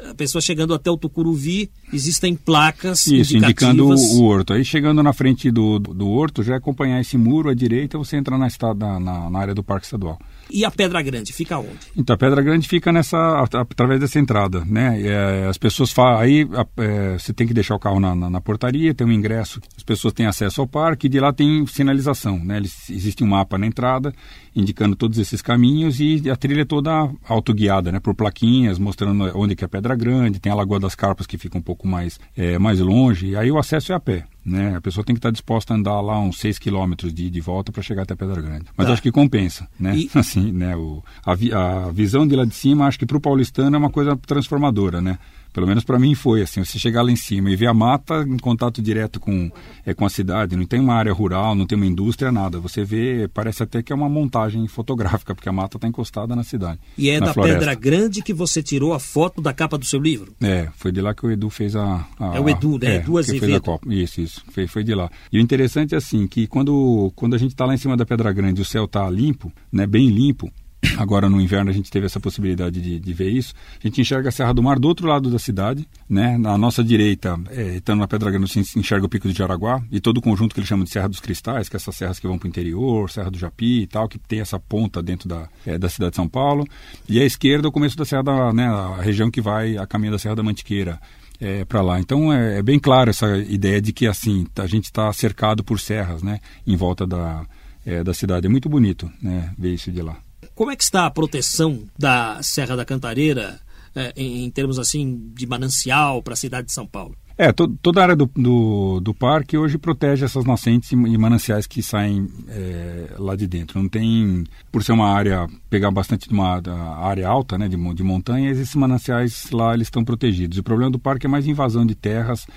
a, 0.09 0.15
pessoa 0.15 0.41
chegando 0.41 0.73
até 0.73 0.89
o 0.89 0.97
Tucuruvi, 0.97 1.69
existem 1.93 2.35
placas 2.35 3.05
Isso, 3.05 3.37
indicando 3.37 3.87
o, 3.87 3.93
o, 3.93 4.23
horto. 4.23 4.53
Aí 4.53 4.65
chegando 4.65 5.03
na 5.03 5.13
frente 5.13 5.51
do, 5.51 5.77
do, 5.77 5.93
do, 5.93 6.09
horto, 6.09 6.41
já 6.41 6.55
é 6.55 6.57
acompanhar 6.57 6.99
esse 6.99 7.17
muro 7.17 7.49
à 7.49 7.53
direita, 7.53 7.95
você 7.97 8.17
entra 8.17 8.35
na, 8.35 8.47
estrada, 8.47 8.99
na, 8.99 9.29
na 9.29 9.39
área 9.39 9.53
do 9.53 9.63
Parque 9.63 9.85
Estadual. 9.85 10.19
E 10.49 10.63
a 10.65 10.71
Pedra 10.71 11.01
Grande 11.01 11.33
fica 11.33 11.57
onde? 11.57 11.77
Então, 11.95 12.13
a 12.13 12.17
Pedra 12.17 12.41
Grande 12.41 12.67
fica 12.67 12.91
nessa, 12.91 13.41
através 13.41 13.99
dessa 13.99 14.19
entrada, 14.19 14.63
né? 14.65 15.01
É, 15.01 15.47
as 15.47 15.57
pessoas 15.57 15.91
falam, 15.91 16.19
aí 16.19 16.47
é, 16.77 17.17
você 17.17 17.33
tem 17.33 17.47
que 17.47 17.53
deixar 17.53 17.75
o 17.75 17.79
carro 17.79 17.99
na, 17.99 18.15
na, 18.15 18.29
na, 18.29 18.41
portaria, 18.41 18.93
tem 18.93 19.05
um 19.05 19.11
ingresso, 19.11 19.59
as 19.75 19.83
pessoas 19.83 20.13
têm 20.13 20.25
acesso 20.25 20.61
ao 20.61 20.67
parque 20.67 21.07
e 21.07 21.09
de 21.09 21.19
lá 21.19 21.33
tem 21.33 21.65
sinalização, 21.67 22.39
né? 22.43 22.59
Existe 22.59 23.23
um 23.23 23.27
mapa 23.27 23.57
na 23.57 23.67
entrada 23.67 24.13
indicando 24.57 24.95
todos 24.95 25.19
esses 25.19 25.41
caminhos 25.41 25.99
e 25.99 26.29
a 26.29 26.35
trilha 26.35 26.61
é 26.61 26.65
toda 26.65 27.09
autoguiada, 27.27 27.91
né? 27.91 27.99
Por 27.99 28.15
plaquinhas 28.15 28.79
mostrando 28.79 29.31
onde 29.35 29.55
que 29.55 29.63
é 29.63 29.67
a 29.67 29.69
Pedra 29.69 29.95
Grande, 29.95 30.39
tem 30.39 30.51
a 30.51 30.55
Lagoa 30.55 30.79
das 30.79 30.95
Carpas 30.95 31.27
que 31.27 31.37
fica 31.37 31.57
um 31.57 31.61
pouco 31.61 31.87
mais, 31.87 32.19
é, 32.35 32.57
mais 32.57 32.79
longe, 32.79 33.27
e 33.27 33.35
aí 33.35 33.51
o 33.51 33.59
acesso 33.59 33.93
é 33.93 33.95
a 33.95 33.99
pé. 33.99 34.25
Né? 34.43 34.77
A 34.77 34.81
pessoa 34.81 35.03
tem 35.03 35.13
que 35.13 35.19
estar 35.19 35.29
disposta 35.29 35.73
a 35.73 35.77
andar 35.77 35.99
lá 35.99 36.17
uns 36.19 36.39
6 36.39 36.57
quilômetros 36.57 37.13
de, 37.13 37.29
de 37.29 37.41
volta 37.41 37.69
para 37.69 37.83
chegar 37.83 38.03
até 38.03 38.15
Pedra 38.15 38.41
Grande. 38.41 38.65
Mas 38.77 38.87
tá. 38.87 38.93
acho 38.93 39.01
que 39.01 39.11
compensa, 39.11 39.67
né? 39.77 39.95
E... 39.95 40.09
Assim, 40.15 40.51
né? 40.53 40.75
O, 40.75 41.03
a, 41.25 41.33
a 41.33 41.91
visão 41.91 42.25
de 42.25 42.35
lá 42.35 42.45
de 42.45 42.55
cima, 42.55 42.87
acho 42.87 42.97
que 42.97 43.05
para 43.05 43.17
o 43.17 43.21
paulistano 43.21 43.75
é 43.75 43.79
uma 43.79 43.89
coisa 43.89 44.15
transformadora, 44.15 45.01
né? 45.01 45.19
Pelo 45.57 45.65
menos 45.65 45.83
para 45.83 45.97
mim 45.97 46.13
foi 46.13 46.43
assim. 46.43 46.63
Você 46.63 46.77
chegar 46.77 47.01
lá 47.01 47.09
em 47.09 47.15
cima 47.15 47.49
e 47.49 47.55
ver 47.55 47.65
a 47.65 47.73
mata 47.73 48.21
em 48.21 48.37
contato 48.37 48.79
direto 48.79 49.19
com, 49.19 49.51
é, 49.83 49.91
com 49.91 50.05
a 50.05 50.09
cidade, 50.09 50.55
não 50.55 50.67
tem 50.67 50.79
uma 50.79 50.93
área 50.93 51.11
rural, 51.11 51.55
não 51.55 51.65
tem 51.65 51.75
uma 51.75 51.87
indústria, 51.87 52.31
nada. 52.31 52.59
Você 52.59 52.83
vê, 52.83 53.27
parece 53.33 53.63
até 53.63 53.81
que 53.81 53.91
é 53.91 53.95
uma 53.95 54.07
montagem 54.07 54.67
fotográfica, 54.67 55.33
porque 55.33 55.49
a 55.49 55.51
mata 55.51 55.79
está 55.79 55.87
encostada 55.87 56.35
na 56.35 56.43
cidade. 56.43 56.79
E 56.95 57.09
é 57.09 57.19
da 57.19 57.33
floresta. 57.33 57.57
Pedra 57.57 57.73
Grande 57.73 58.21
que 58.21 58.35
você 58.35 58.61
tirou 58.61 58.93
a 58.93 58.99
foto 58.99 59.41
da 59.41 59.51
capa 59.51 59.79
do 59.79 59.85
seu 59.85 59.99
livro? 59.99 60.31
É, 60.43 60.67
foi 60.75 60.91
de 60.91 61.01
lá 61.01 61.15
que 61.15 61.25
o 61.25 61.31
Edu 61.31 61.49
fez 61.49 61.75
a. 61.75 62.05
a 62.19 62.35
é 62.35 62.39
o 62.39 62.47
Edu, 62.47 62.77
né? 62.77 62.91
É, 62.91 62.95
Edu 62.97 63.17
Azevedo. 63.17 63.79
Isso, 63.87 64.21
isso. 64.21 64.43
Foi, 64.51 64.67
foi 64.67 64.83
de 64.83 64.93
lá. 64.93 65.09
E 65.33 65.39
o 65.39 65.41
interessante 65.41 65.95
é 65.95 65.97
assim, 65.97 66.27
que 66.27 66.45
quando, 66.45 67.11
quando 67.15 67.33
a 67.33 67.39
gente 67.39 67.53
está 67.53 67.65
lá 67.65 67.73
em 67.73 67.77
cima 67.77 67.97
da 67.97 68.05
Pedra 68.05 68.31
Grande 68.31 68.59
e 68.59 68.61
o 68.61 68.65
céu 68.65 68.85
está 68.85 69.09
limpo, 69.09 69.51
né, 69.71 69.87
bem 69.87 70.07
limpo, 70.07 70.51
agora 70.97 71.29
no 71.29 71.41
inverno 71.41 71.69
a 71.69 71.73
gente 71.73 71.89
teve 71.89 72.05
essa 72.05 72.19
possibilidade 72.19 72.81
de, 72.81 72.99
de, 72.99 73.13
ver 73.13 73.29
isso. 73.29 73.53
A 73.83 73.87
gente 73.87 74.01
enxerga 74.01 74.29
a 74.29 74.31
Serra 74.31 74.53
do 74.53 74.63
Mar 74.63 74.79
do 74.79 74.87
outro 74.87 75.07
lado 75.07 75.29
da 75.29 75.39
cidade, 75.39 75.87
né? 76.09 76.37
Na 76.37 76.57
nossa 76.57 76.83
direita, 76.83 77.39
é, 77.49 77.75
estando 77.75 77.99
na 77.99 78.07
Pedra 78.07 78.31
Grande, 78.31 78.49
se 78.49 78.79
enxerga 78.79 79.05
o 79.05 79.09
Pico 79.09 79.27
de 79.27 79.37
Jaraguá 79.37 79.81
e 79.91 79.99
todo 79.99 80.17
o 80.17 80.21
conjunto 80.21 80.53
que 80.53 80.59
eles 80.59 80.67
chamam 80.67 80.83
de 80.83 80.91
Serra 80.91 81.09
dos 81.09 81.19
Cristais, 81.19 81.69
que 81.69 81.75
é 81.75 81.77
essas 81.77 81.95
serras 81.95 82.19
que 82.19 82.27
vão 82.27 82.37
para 82.37 82.45
o 82.45 82.49
interior, 82.49 83.09
Serra 83.09 83.31
do 83.31 83.37
Japi 83.37 83.81
e 83.81 83.87
tal, 83.87 84.07
que 84.07 84.17
tem 84.17 84.39
essa 84.39 84.59
ponta 84.59 85.01
dentro 85.01 85.27
da, 85.27 85.47
é, 85.65 85.77
da 85.77 85.89
cidade 85.89 86.11
de 86.11 86.15
São 86.15 86.27
Paulo. 86.27 86.65
E 87.07 87.19
à 87.19 87.25
esquerda, 87.25 87.67
o 87.67 87.71
começo 87.71 87.97
da 87.97 88.05
Serra 88.05 88.23
da, 88.23 88.53
né, 88.53 88.67
a 88.67 89.01
região 89.01 89.29
que 89.29 89.41
vai 89.41 89.77
a 89.77 89.85
caminho 89.85 90.11
da 90.11 90.19
Serra 90.19 90.35
da 90.35 90.43
Mantiqueira. 90.43 90.99
É, 91.39 91.63
para 91.63 91.83
lá. 91.83 91.99
Então 91.99 92.33
é, 92.33 92.57
é, 92.57 92.63
bem 92.63 92.79
claro 92.79 93.11
essa 93.11 93.37
ideia 93.37 93.79
de 93.79 93.93
que 93.93 94.07
assim 94.07 94.47
a 94.57 94.65
gente 94.65 94.85
está 94.85 95.13
cercado 95.13 95.63
por 95.63 95.79
serras, 95.79 96.23
né, 96.23 96.39
em 96.65 96.75
volta 96.75 97.05
da, 97.05 97.45
é, 97.85 98.03
da 98.03 98.11
cidade. 98.11 98.47
É 98.47 98.49
muito 98.49 98.67
bonito, 98.67 99.07
né, 99.21 99.53
ver 99.55 99.75
isso 99.75 99.91
de 99.91 100.01
lá. 100.01 100.17
Como 100.57 100.71
é 100.71 100.75
que 100.75 100.83
está 100.83 101.05
a 101.05 101.11
proteção 101.11 101.83
da 101.95 102.41
Serra 102.41 102.75
da 102.75 102.83
Cantareira 102.83 103.59
é, 103.95 104.11
em, 104.17 104.43
em, 104.43 104.49
termos 104.49 104.79
assim 104.79 105.29
de 105.35 105.45
manancial 105.45 106.19
para 106.23 106.33
a 106.33 106.35
cidade 106.35 106.65
de 106.65 106.73
São 106.73 106.87
Paulo? 106.87 107.15
É, 107.37 107.51
to, 107.53 107.67
toda 107.79 107.99
a 107.99 108.03
área 108.03 108.15
do, 108.15 108.25
do, 108.35 108.99
do, 108.99 109.13
parque 109.13 109.55
hoje 109.55 109.77
protege 109.77 110.25
essas 110.25 110.45
nascentes 110.45 110.91
e, 110.91 110.95
mananciais 110.95 111.67
que 111.67 111.83
saem 111.83 112.27
é, 112.47 113.13
lá 113.19 113.35
de 113.35 113.45
dentro. 113.45 113.79
Não 113.79 113.87
tem, 113.87 114.45
por 114.71 114.83
ser 114.83 114.93
uma 114.93 115.13
área, 115.13 115.47
pegar 115.69 115.91
bastante 115.91 116.27
de 116.27 116.33
uma 116.33 116.59
área 117.05 117.27
alta, 117.27 117.55
né, 117.55 117.67
de, 117.67 117.77
de 117.77 118.49
esses 118.49 118.73
mananciais 118.73 119.51
lá 119.51 119.75
eles 119.75 119.85
estão 119.85 120.03
protegidos. 120.03 120.57
O 120.57 120.63
problema 120.63 120.89
do 120.89 120.97
parque 120.97 121.27
é 121.27 121.29
mais 121.29 121.45
invasão 121.45 121.85
de 121.85 121.93
terras 121.93 122.47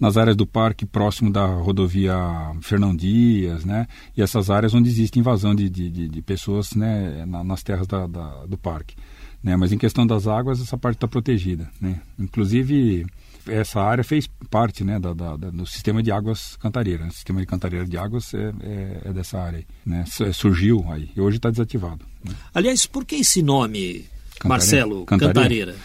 nas 0.00 0.16
áreas 0.16 0.34
do 0.34 0.46
parque 0.46 0.86
próximo 0.86 1.30
da 1.30 1.44
rodovia 1.44 2.16
Fernão 2.62 2.96
Dias, 2.96 3.66
né? 3.66 3.86
E 4.16 4.22
essas 4.22 4.48
áreas 4.48 4.72
onde 4.72 4.88
existe 4.88 5.18
invasão 5.18 5.54
de, 5.54 5.68
de, 5.68 6.08
de 6.08 6.22
pessoas, 6.22 6.72
né? 6.74 7.26
nas 7.26 7.62
terras 7.62 7.86
da, 7.86 8.06
da, 8.06 8.46
do 8.46 8.56
parque. 8.56 8.96
Né? 9.42 9.54
Mas 9.56 9.72
em 9.72 9.78
questão 9.78 10.06
das 10.06 10.26
águas, 10.26 10.60
essa 10.60 10.78
parte 10.78 10.96
está 10.96 11.06
protegida, 11.06 11.70
né? 11.80 12.00
Inclusive, 12.18 13.06
essa 13.46 13.80
área 13.80 14.02
fez 14.02 14.28
parte 14.50 14.84
né, 14.84 14.98
da, 14.98 15.12
da, 15.12 15.36
do 15.36 15.66
sistema 15.66 16.02
de 16.02 16.10
águas 16.10 16.56
Cantareira. 16.56 17.06
O 17.06 17.12
sistema 17.12 17.40
de 17.40 17.46
Cantareira 17.46 17.86
de 17.86 17.96
águas 17.98 18.32
é, 18.32 18.52
é, 18.62 19.00
é 19.06 19.12
dessa 19.12 19.38
área. 19.38 19.58
Aí, 19.58 19.66
né? 19.84 20.04
Surgiu 20.32 20.84
aí 20.88 21.10
e 21.14 21.20
hoje 21.20 21.36
está 21.36 21.50
desativado. 21.50 22.04
Né? 22.24 22.32
Aliás, 22.54 22.86
por 22.86 23.04
que 23.04 23.16
esse 23.16 23.42
nome, 23.42 24.06
Cantareira? 24.38 24.48
Marcelo, 24.48 25.04
Cantareira? 25.04 25.34
Cantareira? 25.34 25.76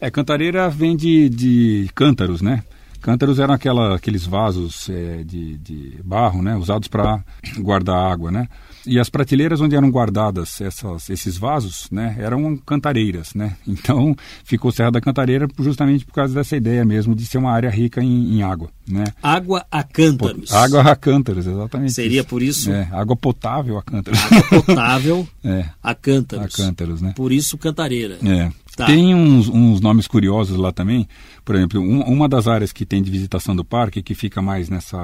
É, 0.00 0.10
Cantareira 0.10 0.68
vem 0.70 0.96
de, 0.96 1.28
de 1.28 1.90
cântaros, 1.94 2.40
né? 2.40 2.64
Cântaros 3.00 3.38
eram 3.38 3.54
aquela, 3.54 3.96
aqueles 3.96 4.26
vasos 4.26 4.88
é, 4.90 5.24
de, 5.24 5.56
de 5.58 6.00
barro, 6.04 6.42
né, 6.42 6.54
usados 6.56 6.88
para 6.88 7.22
guardar 7.58 7.96
água, 7.96 8.30
né? 8.30 8.48
E 8.86 8.98
as 8.98 9.08
prateleiras 9.08 9.60
onde 9.60 9.76
eram 9.76 9.90
guardadas 9.90 10.60
essas, 10.60 11.10
esses 11.10 11.36
vasos, 11.36 11.88
né, 11.90 12.16
eram 12.18 12.56
cantareiras, 12.56 13.34
né? 13.34 13.56
Então 13.70 14.14
ficou 14.44 14.70
Serra 14.70 14.90
da 14.90 15.00
Cantareira 15.00 15.48
justamente 15.58 16.04
por 16.04 16.12
causa 16.12 16.34
dessa 16.34 16.56
ideia 16.56 16.84
mesmo 16.84 17.14
de 17.14 17.24
ser 17.24 17.38
uma 17.38 17.50
área 17.50 17.70
rica 17.70 18.02
em, 18.02 18.36
em 18.36 18.42
água, 18.42 18.70
né? 18.86 19.04
Água 19.22 19.64
a 19.70 19.82
cântaros. 19.82 20.52
Água 20.52 20.82
a 20.82 20.96
cântaros, 20.96 21.46
exatamente. 21.46 21.92
Seria 21.92 22.20
isso. 22.20 22.28
por 22.28 22.42
isso? 22.42 22.70
É, 22.70 22.88
água 22.92 23.16
potável 23.16 23.78
a 23.78 23.82
cântaros. 23.82 24.20
Água 24.20 24.62
potável 24.62 25.28
é, 25.44 25.66
a 25.82 25.94
cântaros. 25.94 26.54
A 26.54 26.56
cântaros, 26.56 27.00
né? 27.00 27.12
Por 27.16 27.32
isso 27.32 27.56
Cantareira. 27.56 28.18
É. 28.24 28.50
Tá. 28.76 28.86
Tem 28.86 29.14
uns, 29.14 29.48
uns, 29.48 29.80
nomes 29.80 30.06
curiosos 30.06 30.56
lá 30.56 30.72
também. 30.72 31.06
Por 31.44 31.54
exemplo, 31.54 31.80
um, 31.80 32.00
uma 32.02 32.28
das 32.28 32.46
áreas 32.48 32.72
que 32.72 32.86
tem 32.86 33.02
de 33.02 33.10
visitação 33.10 33.54
do 33.54 33.64
parque, 33.64 34.02
que 34.02 34.14
fica 34.14 34.40
mais 34.40 34.68
nessa 34.68 34.98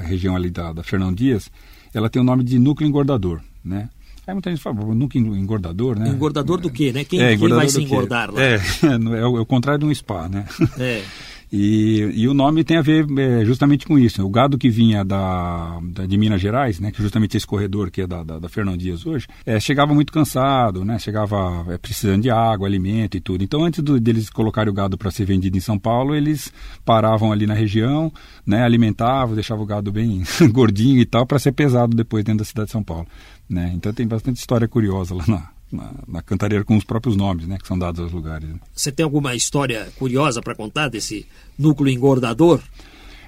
região 0.00 0.34
ali 0.34 0.50
da, 0.50 0.72
da 0.72 0.82
Fernão 0.82 1.12
Dias, 1.12 1.50
ela 1.94 2.10
tem 2.10 2.20
o 2.20 2.24
nome 2.24 2.42
de 2.42 2.58
núcleo 2.58 2.88
engordador, 2.88 3.40
né? 3.64 3.88
Aí 4.26 4.32
muita 4.32 4.50
gente 4.50 4.62
fala, 4.62 4.76
núcleo 4.94 5.36
engordador, 5.36 5.98
né? 5.98 6.08
Engordador 6.08 6.58
do 6.58 6.70
quê, 6.70 6.92
né? 6.92 7.04
Quem, 7.04 7.20
é, 7.20 7.36
quem 7.36 7.48
vai 7.48 7.68
se 7.68 7.82
engordar 7.82 8.32
lá? 8.32 8.42
É, 8.42 8.54
é, 8.82 9.20
é, 9.20 9.26
o 9.26 9.44
contrário 9.44 9.80
de 9.80 9.86
um 9.86 9.94
spa, 9.94 10.28
né? 10.28 10.46
É. 10.78 11.02
E, 11.56 12.10
e, 12.16 12.26
o 12.26 12.34
nome 12.34 12.64
tem 12.64 12.76
a 12.76 12.82
ver 12.82 13.06
é, 13.16 13.44
justamente 13.44 13.86
com 13.86 13.96
isso. 13.96 14.20
O 14.26 14.28
gado 14.28 14.58
que 14.58 14.68
vinha 14.68 15.04
da, 15.04 15.78
da, 15.84 16.04
de 16.04 16.18
Minas 16.18 16.40
Gerais, 16.40 16.80
né, 16.80 16.90
que 16.90 17.00
justamente 17.00 17.36
esse 17.36 17.46
corredor 17.46 17.92
que 17.92 18.00
é 18.00 18.08
da, 18.08 18.24
da, 18.24 18.40
da 18.40 18.48
Fernão 18.48 18.76
Dias 18.76 19.06
hoje, 19.06 19.28
é, 19.46 19.60
chegava 19.60 19.94
muito 19.94 20.12
cansado, 20.12 20.84
né, 20.84 20.98
chegava 20.98 21.64
é, 21.72 21.78
precisando 21.78 22.22
de 22.22 22.28
água, 22.28 22.66
alimento 22.66 23.16
e 23.16 23.20
tudo. 23.20 23.44
Então, 23.44 23.62
antes 23.62 23.84
do, 23.84 24.00
deles 24.00 24.28
colocarem 24.28 24.68
o 24.68 24.74
gado 24.74 24.98
para 24.98 25.12
ser 25.12 25.26
vendido 25.26 25.56
em 25.56 25.60
São 25.60 25.78
Paulo, 25.78 26.16
eles 26.16 26.52
paravam 26.84 27.30
ali 27.30 27.46
na 27.46 27.54
região, 27.54 28.12
né, 28.44 28.64
alimentavam, 28.64 29.36
deixavam 29.36 29.62
o 29.62 29.66
gado 29.66 29.92
bem 29.92 30.24
gordinho 30.50 30.98
e 30.98 31.06
tal, 31.06 31.24
para 31.24 31.38
ser 31.38 31.52
pesado 31.52 31.96
depois 31.96 32.24
dentro 32.24 32.40
da 32.40 32.44
cidade 32.44 32.66
de 32.66 32.72
São 32.72 32.82
Paulo. 32.82 33.06
Né? 33.48 33.70
Então, 33.76 33.92
tem 33.92 34.08
bastante 34.08 34.38
história 34.38 34.66
curiosa 34.66 35.14
lá 35.14 35.24
na, 35.28 35.53
na, 35.70 35.92
na, 36.06 36.22
cantareira 36.22 36.64
com 36.64 36.76
os 36.76 36.84
próprios 36.84 37.16
nomes, 37.16 37.46
né, 37.46 37.58
que 37.60 37.66
são 37.66 37.78
dados 37.78 38.00
aos 38.00 38.12
lugares. 38.12 38.48
Né? 38.48 38.56
Você 38.74 38.92
tem 38.92 39.04
alguma 39.04 39.34
história 39.34 39.88
curiosa 39.98 40.40
para 40.40 40.54
contar 40.54 40.88
desse 40.88 41.26
núcleo 41.58 41.92
engordador? 41.92 42.60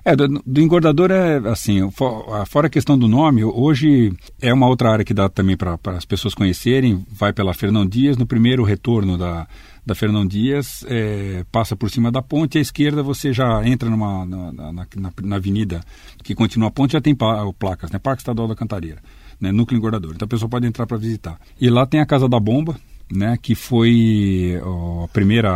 É, 0.04 0.14
do, 0.14 0.28
do, 0.46 0.60
engordador 0.60 1.10
é 1.10 1.38
assim, 1.48 1.90
fora 1.90 2.68
a 2.68 2.70
questão 2.70 2.96
do 2.96 3.08
nome, 3.08 3.42
hoje 3.42 4.12
é 4.40 4.54
uma 4.54 4.68
outra 4.68 4.88
área 4.88 5.04
que 5.04 5.12
dá 5.12 5.28
também 5.28 5.56
para 5.56 5.76
as 5.86 6.04
pessoas 6.04 6.32
conhecerem, 6.32 7.04
vai 7.10 7.32
pela 7.32 7.52
Fernão 7.52 7.84
Dias, 7.84 8.16
no 8.16 8.24
primeiro 8.24 8.62
retorno 8.62 9.18
da, 9.18 9.48
da 9.84 9.96
Fernão 9.96 10.24
Dias, 10.24 10.84
é, 10.88 11.44
passa 11.50 11.74
por 11.74 11.90
cima 11.90 12.12
da 12.12 12.22
ponte, 12.22 12.56
à 12.56 12.60
esquerda 12.60 13.02
você 13.02 13.32
já 13.32 13.66
entra 13.66 13.90
numa, 13.90 14.24
na, 14.24 14.52
na, 14.52 14.72
na, 14.72 15.12
na 15.24 15.36
avenida 15.36 15.80
que 16.22 16.36
continua 16.36 16.68
a 16.68 16.70
ponte, 16.70 16.92
já 16.92 17.00
tem 17.00 17.16
placas, 17.58 17.90
né, 17.90 17.98
Parque 17.98 18.22
Estadual 18.22 18.46
da 18.46 18.54
Cantareira 18.54 19.02
né, 19.40 19.52
núcleo 19.52 19.78
engordador. 19.78 20.12
Então 20.14 20.26
a 20.26 20.28
pessoa 20.28 20.48
pode 20.48 20.66
entrar 20.66 20.86
para 20.86 20.96
visitar. 20.96 21.38
E 21.60 21.68
lá 21.68 21.86
tem 21.86 22.00
a 22.00 22.06
Casa 22.06 22.28
da 22.28 22.40
Bomba, 22.40 22.76
né, 23.12 23.38
que 23.40 23.54
foi 23.54 24.60
a 25.04 25.08
primeira 25.08 25.52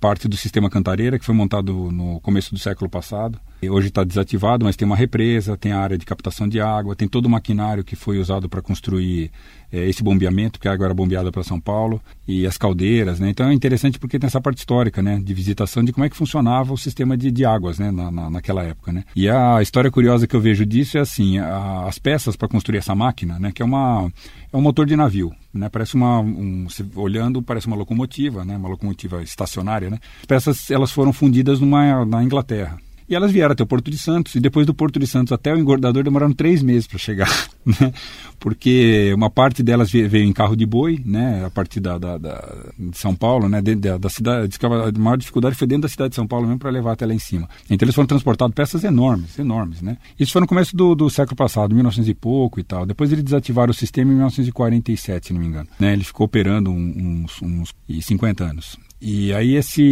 parte 0.00 0.28
do 0.28 0.36
sistema 0.36 0.68
Cantareira, 0.68 1.18
que 1.18 1.24
foi 1.24 1.34
montado 1.34 1.90
no 1.90 2.20
começo 2.20 2.52
do 2.52 2.58
século 2.58 2.90
passado. 2.90 3.38
Hoje 3.68 3.88
está 3.88 4.02
desativado, 4.02 4.64
mas 4.64 4.74
tem 4.74 4.84
uma 4.84 4.96
represa, 4.96 5.56
tem 5.56 5.70
a 5.70 5.78
área 5.78 5.96
de 5.96 6.04
captação 6.04 6.48
de 6.48 6.60
água, 6.60 6.96
tem 6.96 7.06
todo 7.06 7.26
o 7.26 7.30
maquinário 7.30 7.84
que 7.84 7.94
foi 7.94 8.18
usado 8.18 8.48
para 8.48 8.60
construir 8.60 9.30
é, 9.72 9.88
esse 9.88 10.02
bombeamento, 10.02 10.58
que 10.58 10.66
é 10.66 10.70
agora 10.72 10.92
bombeada 10.92 11.30
para 11.30 11.44
São 11.44 11.60
Paulo, 11.60 12.00
e 12.26 12.44
as 12.44 12.58
caldeiras, 12.58 13.20
né? 13.20 13.30
Então 13.30 13.48
é 13.48 13.54
interessante 13.54 14.00
porque 14.00 14.18
tem 14.18 14.26
essa 14.26 14.40
parte 14.40 14.58
histórica, 14.58 15.00
né? 15.00 15.20
De 15.22 15.32
visitação 15.32 15.84
de 15.84 15.92
como 15.92 16.04
é 16.04 16.10
que 16.10 16.16
funcionava 16.16 16.72
o 16.72 16.76
sistema 16.76 17.16
de, 17.16 17.30
de 17.30 17.44
águas, 17.44 17.78
né? 17.78 17.92
Na, 17.92 18.10
na, 18.10 18.30
naquela 18.30 18.64
época, 18.64 18.92
né? 18.92 19.04
E 19.14 19.28
a 19.28 19.62
história 19.62 19.92
curiosa 19.92 20.26
que 20.26 20.34
eu 20.34 20.40
vejo 20.40 20.66
disso 20.66 20.98
é 20.98 21.00
assim, 21.00 21.38
a, 21.38 21.86
as 21.86 22.00
peças 22.00 22.34
para 22.34 22.48
construir 22.48 22.78
essa 22.78 22.96
máquina, 22.96 23.38
né? 23.38 23.52
Que 23.52 23.62
é 23.62 23.64
uma 23.64 24.10
é 24.52 24.56
um 24.56 24.60
motor 24.60 24.86
de 24.86 24.96
navio, 24.96 25.32
né? 25.54 25.68
Parece 25.68 25.94
uma 25.94 26.18
um, 26.18 26.66
olhando 26.96 27.40
parece 27.40 27.68
uma 27.68 27.76
locomotiva, 27.76 28.44
né? 28.44 28.56
Uma 28.56 28.70
locomotiva 28.70 29.22
estacionária, 29.22 29.88
né? 29.88 29.98
As 30.20 30.26
peças 30.26 30.68
elas 30.68 30.90
foram 30.90 31.12
fundidas 31.12 31.60
numa 31.60 32.04
na 32.04 32.24
Inglaterra. 32.24 32.76
E 33.12 33.14
elas 33.14 33.30
vieram 33.30 33.52
até 33.52 33.62
o 33.62 33.66
Porto 33.66 33.90
de 33.90 33.98
Santos, 33.98 34.34
e 34.36 34.40
depois 34.40 34.66
do 34.66 34.72
Porto 34.72 34.98
de 34.98 35.06
Santos 35.06 35.32
até 35.32 35.52
o 35.52 35.58
engordador 35.58 36.02
demoraram 36.02 36.32
três 36.32 36.62
meses 36.62 36.86
para 36.86 36.98
chegar, 36.98 37.28
né? 37.62 37.92
Porque 38.40 39.12
uma 39.14 39.28
parte 39.28 39.62
delas 39.62 39.90
veio 39.92 40.24
em 40.24 40.32
carro 40.32 40.56
de 40.56 40.64
boi, 40.64 40.98
né? 41.04 41.44
A 41.44 41.50
partir 41.50 41.78
da, 41.78 41.98
da, 41.98 42.16
da 42.16 42.72
de 42.78 42.96
São 42.96 43.14
Paulo, 43.14 43.50
né? 43.50 43.60
Da, 43.60 43.98
da 43.98 44.08
cidade, 44.08 44.56
a 44.62 44.98
maior 44.98 45.18
dificuldade 45.18 45.54
foi 45.56 45.66
dentro 45.66 45.82
da 45.82 45.88
cidade 45.90 46.08
de 46.08 46.16
São 46.16 46.26
Paulo 46.26 46.46
mesmo 46.46 46.58
para 46.58 46.70
levar 46.70 46.92
até 46.92 47.04
lá 47.04 47.12
em 47.12 47.18
cima. 47.18 47.46
Então 47.68 47.84
eles 47.84 47.94
foram 47.94 48.06
transportados 48.06 48.54
peças 48.54 48.82
enormes, 48.82 49.38
enormes, 49.38 49.82
né? 49.82 49.98
Isso 50.18 50.32
foi 50.32 50.40
no 50.40 50.46
começo 50.46 50.74
do, 50.74 50.94
do 50.94 51.10
século 51.10 51.36
passado, 51.36 51.74
1900 51.74 52.08
e 52.08 52.14
pouco 52.14 52.60
e 52.60 52.62
tal. 52.64 52.86
Depois 52.86 53.12
eles 53.12 53.22
desativaram 53.22 53.72
o 53.72 53.74
sistema 53.74 54.10
em 54.10 54.14
1947, 54.14 55.26
se 55.26 55.32
não 55.34 55.40
me 55.42 55.48
engano. 55.48 55.68
Né? 55.78 55.92
Ele 55.92 56.02
ficou 56.02 56.24
operando 56.24 56.70
uns, 56.70 57.42
uns 57.42 57.74
50 58.00 58.42
anos. 58.42 58.78
E 59.04 59.34
aí 59.34 59.56
esse. 59.56 59.82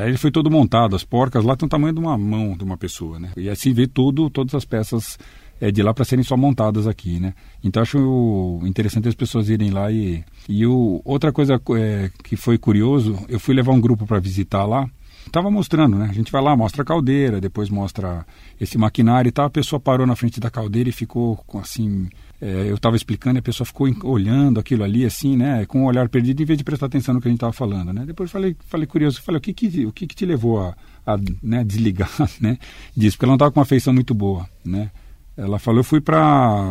Aí 0.00 0.08
ele 0.08 0.16
foi 0.16 0.30
todo 0.30 0.50
montado, 0.50 0.96
as 0.96 1.04
porcas 1.04 1.44
lá 1.44 1.54
tem 1.54 1.66
o 1.66 1.68
tamanho 1.68 1.92
de 1.92 2.00
uma 2.00 2.16
mão 2.16 2.56
de 2.56 2.64
uma 2.64 2.78
pessoa, 2.78 3.18
né? 3.18 3.30
E 3.36 3.50
assim 3.50 3.74
vê 3.74 3.86
tudo, 3.86 4.30
todas 4.30 4.54
as 4.54 4.64
peças 4.64 5.18
é, 5.60 5.70
de 5.70 5.82
lá 5.82 5.92
para 5.92 6.06
serem 6.06 6.24
só 6.24 6.34
montadas 6.34 6.86
aqui, 6.86 7.20
né? 7.20 7.34
Então 7.62 7.82
acho 7.82 8.60
interessante 8.64 9.08
as 9.08 9.14
pessoas 9.14 9.50
irem 9.50 9.70
lá 9.70 9.92
e. 9.92 10.24
E 10.48 10.64
o, 10.64 11.02
outra 11.04 11.30
coisa 11.32 11.60
é, 11.76 12.10
que 12.22 12.34
foi 12.34 12.56
curioso, 12.56 13.18
eu 13.28 13.38
fui 13.38 13.54
levar 13.54 13.72
um 13.72 13.80
grupo 13.80 14.06
para 14.06 14.18
visitar 14.20 14.64
lá. 14.64 14.88
Tava 15.30 15.50
mostrando, 15.50 15.98
né? 15.98 16.06
A 16.08 16.14
gente 16.14 16.32
vai 16.32 16.42
lá, 16.42 16.56
mostra 16.56 16.80
a 16.80 16.84
caldeira, 16.84 17.42
depois 17.42 17.68
mostra 17.68 18.24
esse 18.58 18.78
maquinário 18.78 19.28
e 19.28 19.32
tal. 19.32 19.44
A 19.44 19.50
pessoa 19.50 19.78
parou 19.78 20.06
na 20.06 20.16
frente 20.16 20.40
da 20.40 20.50
caldeira 20.50 20.88
e 20.88 20.92
ficou 20.92 21.44
assim 21.56 22.08
é, 22.40 22.70
eu 22.70 22.74
estava 22.74 22.96
explicando 22.96 23.38
e 23.38 23.40
a 23.40 23.42
pessoa 23.42 23.66
ficou 23.66 23.88
olhando 24.04 24.60
aquilo 24.60 24.84
ali, 24.84 25.04
assim, 25.04 25.36
né, 25.36 25.64
com 25.66 25.82
um 25.82 25.84
olhar 25.86 26.08
perdido, 26.08 26.42
em 26.42 26.44
vez 26.44 26.58
de 26.58 26.64
prestar 26.64 26.86
atenção 26.86 27.14
no 27.14 27.20
que 27.20 27.28
a 27.28 27.30
gente 27.30 27.38
estava 27.38 27.52
falando, 27.52 27.92
né. 27.92 28.04
Depois 28.06 28.30
falei, 28.30 28.56
falei 28.66 28.86
curioso, 28.86 29.22
falei, 29.22 29.38
o 29.38 29.40
que 29.40 29.52
que, 29.52 29.86
o 29.86 29.92
que, 29.92 30.06
que 30.06 30.14
te 30.14 30.26
levou 30.26 30.60
a, 30.60 30.76
a 31.06 31.18
né, 31.42 31.64
desligar, 31.64 32.10
né, 32.40 32.58
disso? 32.96 33.16
Porque 33.16 33.24
ela 33.24 33.30
não 33.30 33.36
estava 33.36 33.52
com 33.52 33.60
uma 33.60 33.66
feição 33.66 33.92
muito 33.92 34.14
boa, 34.14 34.48
né. 34.64 34.90
Ela 35.36 35.58
falou, 35.58 35.80
eu 35.80 35.84
fui 35.84 36.00
para 36.00 36.22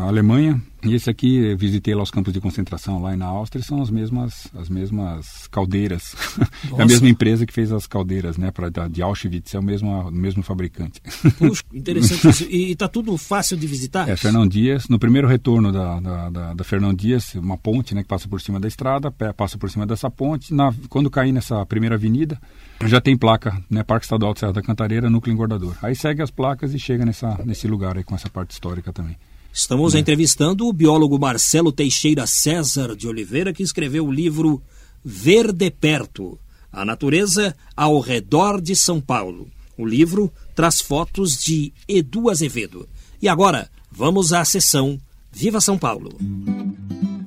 Alemanha 0.07 0.61
E 0.83 0.93
esse 0.93 1.09
aqui, 1.09 1.55
visitei 1.55 1.95
lá 1.95 2.03
os 2.03 2.11
campos 2.11 2.33
de 2.33 2.41
concentração 2.41 3.01
lá 3.01 3.15
na 3.15 3.25
Áustria, 3.25 3.63
são 3.63 3.81
as 3.81 3.89
mesmas, 3.89 4.47
as 4.53 4.69
mesmas 4.69 5.47
caldeiras. 5.47 6.15
é 6.77 6.81
a 6.81 6.85
mesma 6.85 7.07
empresa 7.07 7.45
que 7.45 7.53
fez 7.53 7.71
as 7.71 7.87
caldeiras, 7.87 8.37
né, 8.37 8.51
para 8.51 8.69
de 8.89 9.01
Auschwitz, 9.01 9.53
é 9.53 9.59
o 9.59 9.63
mesmo, 9.63 9.89
o 10.07 10.11
mesmo 10.11 10.43
fabricante. 10.43 11.01
Puxa, 11.37 11.63
interessante 11.73 12.27
isso. 12.27 12.47
E 12.49 12.71
está 12.71 12.87
tudo 12.87 13.15
fácil 13.17 13.55
de 13.55 13.65
visitar? 13.65 14.09
É, 14.09 14.15
Fernão 14.15 14.47
Dias, 14.47 14.87
no 14.89 14.99
primeiro 14.99 15.27
retorno 15.27 15.71
da, 15.71 15.99
da, 15.99 16.29
da, 16.29 16.53
da 16.53 16.63
Fernão 16.63 16.93
Dias, 16.93 17.35
uma 17.35 17.57
ponte, 17.57 17.95
né, 17.95 18.01
que 18.01 18.09
passa 18.09 18.27
por 18.27 18.41
cima 18.41 18.59
da 18.59 18.67
estrada, 18.67 19.11
passa 19.11 19.57
por 19.57 19.69
cima 19.69 19.85
dessa 19.85 20.09
ponte, 20.09 20.53
na, 20.53 20.73
quando 20.89 21.09
cair 21.09 21.31
nessa 21.31 21.65
primeira 21.65 21.95
avenida, 21.95 22.39
já 22.85 22.99
tem 22.99 23.17
placa, 23.17 23.61
né, 23.69 23.83
Parque 23.83 24.05
Estadual 24.05 24.33
de 24.33 24.39
Serra 24.39 24.53
da 24.53 24.61
Cantareira, 24.61 25.09
núcleo 25.09 25.33
engordador. 25.33 25.75
Aí 25.81 25.95
segue 25.95 26.21
as 26.21 26.31
placas 26.31 26.73
e 26.73 26.79
chega 26.79 27.05
nessa, 27.05 27.39
nesse 27.45 27.67
lugar 27.67 27.97
aí 27.97 28.03
com 28.03 28.15
essa 28.15 28.29
parte 28.29 28.51
histórica 28.51 28.91
também. 28.91 29.17
Estamos 29.53 29.93
é. 29.93 29.99
entrevistando 29.99 30.67
o 30.67 30.73
biólogo 30.73 31.19
Marcelo 31.19 31.71
Teixeira 31.71 32.25
César 32.25 32.95
de 32.95 33.07
Oliveira, 33.07 33.53
que 33.53 33.61
escreveu 33.61 34.07
o 34.07 34.11
livro 34.11 34.59
Ver 35.05 35.53
de 35.53 35.69
Perto, 35.69 36.39
a 36.71 36.83
natureza 36.83 37.55
ao 37.77 37.99
redor 37.99 38.59
de 38.59 38.75
São 38.75 38.99
Paulo. 38.99 39.47
O 39.77 39.85
livro 39.85 40.33
traz 40.55 40.81
fotos 40.81 41.37
de 41.37 41.71
Edu 41.87 42.31
Azevedo. 42.31 42.89
E 43.21 43.29
agora, 43.29 43.69
vamos 43.91 44.33
à 44.33 44.43
sessão 44.43 44.99
Viva 45.31 45.61
São 45.61 45.77
Paulo. 45.77 46.17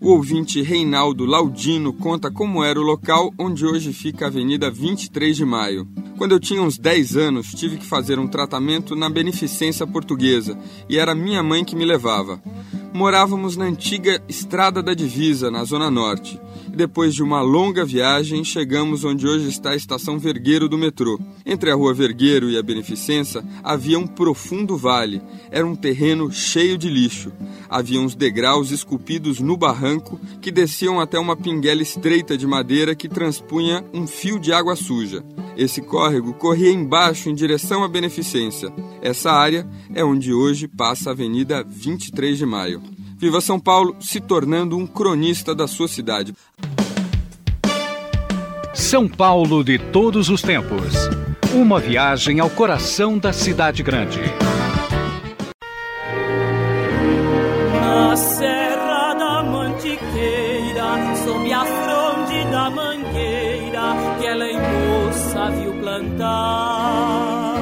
O 0.07 0.11
ouvinte 0.11 0.63
Reinaldo 0.63 1.27
Laudino 1.27 1.93
conta 1.93 2.31
como 2.31 2.63
era 2.63 2.79
o 2.79 2.83
local 2.85 3.35
onde 3.37 3.67
hoje 3.67 3.93
fica 3.93 4.25
a 4.27 4.29
Avenida 4.29 4.71
23 4.71 5.37
de 5.37 5.45
Maio. 5.45 5.89
Quando 6.17 6.31
eu 6.31 6.39
tinha 6.39 6.63
uns 6.63 6.79
10 6.79 7.17
anos, 7.17 7.51
tive 7.51 7.77
que 7.77 7.85
fazer 7.85 8.17
um 8.17 8.29
tratamento 8.29 8.95
na 8.95 9.11
Beneficência 9.11 9.85
Portuguesa 9.85 10.57
e 10.89 10.97
era 10.97 11.13
minha 11.13 11.43
mãe 11.43 11.65
que 11.65 11.75
me 11.75 11.85
levava. 11.85 12.41
Morávamos 12.95 13.57
na 13.57 13.65
antiga 13.65 14.23
Estrada 14.29 14.81
da 14.81 14.95
Divisa, 14.95 15.51
na 15.51 15.65
Zona 15.65 15.91
Norte. 15.91 16.41
Depois 16.77 17.15
de 17.15 17.23
uma 17.23 17.41
longa 17.41 17.87
viagem, 17.87 18.45
chegamos 18.45 19.03
onde 19.03 19.27
hoje 19.27 19.49
está 19.49 19.71
a 19.71 19.77
estação 19.77 20.19
Vergueiro 20.19 20.69
do 20.69 20.77
metrô. 20.77 21.19
Entre 21.47 21.71
a 21.71 21.75
rua 21.75 21.95
Vergueiro 21.95 22.51
e 22.51 22.59
a 22.59 22.63
Beneficência 22.63 23.43
havia 23.65 23.99
um 23.99 24.07
profundo 24.07 24.77
vale. 24.77 25.23
Era 25.51 25.67
um 25.67 25.75
terreno 25.75 26.31
cheio 26.31 26.77
de 26.77 26.91
lixo. 26.91 27.33
Havia 27.67 27.99
uns 27.99 28.15
degraus 28.15 28.71
esculpidos 28.71 29.41
no 29.41 29.57
barranco 29.57 30.21
que 30.43 30.53
desciam 30.53 31.01
até 31.01 31.19
uma 31.19 31.35
pinguela 31.35 31.81
estreita 31.81 32.37
de 32.37 32.47
madeira 32.47 32.95
que 32.95 33.09
transpunha 33.09 33.83
um 33.95 34.07
fio 34.07 34.39
de 34.39 34.53
água 34.53 34.77
suja. 34.77 35.25
Esse 35.57 35.81
córrego 35.81 36.35
corria 36.35 36.71
embaixo 36.71 37.31
em 37.31 37.35
direção 37.35 37.85
à 37.85 37.89
Beneficência. 37.89 38.71
Essa 39.01 39.33
área 39.33 39.67
é 39.95 40.05
onde 40.05 40.31
hoje 40.31 40.69
passa 40.69 41.09
a 41.09 41.13
Avenida 41.15 41.65
23 41.67 42.37
de 42.37 42.45
Maio. 42.45 42.96
Viva 43.19 43.41
São 43.41 43.59
Paulo, 43.59 43.97
se 43.99 44.21
tornando 44.21 44.77
um 44.77 44.87
cronista 44.87 45.55
da 45.55 45.67
sua 45.67 45.89
cidade. 45.89 46.35
São 48.75 49.09
Paulo 49.09 49.65
de 49.65 49.79
todos 49.79 50.29
os 50.29 50.43
tempos. 50.43 50.93
Uma 51.55 51.81
viagem 51.81 52.41
ao 52.41 52.51
coração 52.51 53.17
da 53.17 53.33
cidade 53.33 53.83
grande. 53.83 54.21
Na 57.81 58.15
Serra 58.17 59.15
da 59.15 59.43
Mantiqueira, 59.45 61.17
sob 61.25 61.53
a 61.55 61.65
fronde 61.65 62.51
da 62.51 62.69
mangueira, 62.69 63.95
que 64.21 64.27
ela 64.27 64.45
em 64.45 64.59
moça 64.61 65.51
viu 65.53 65.73
plantar. 65.81 67.55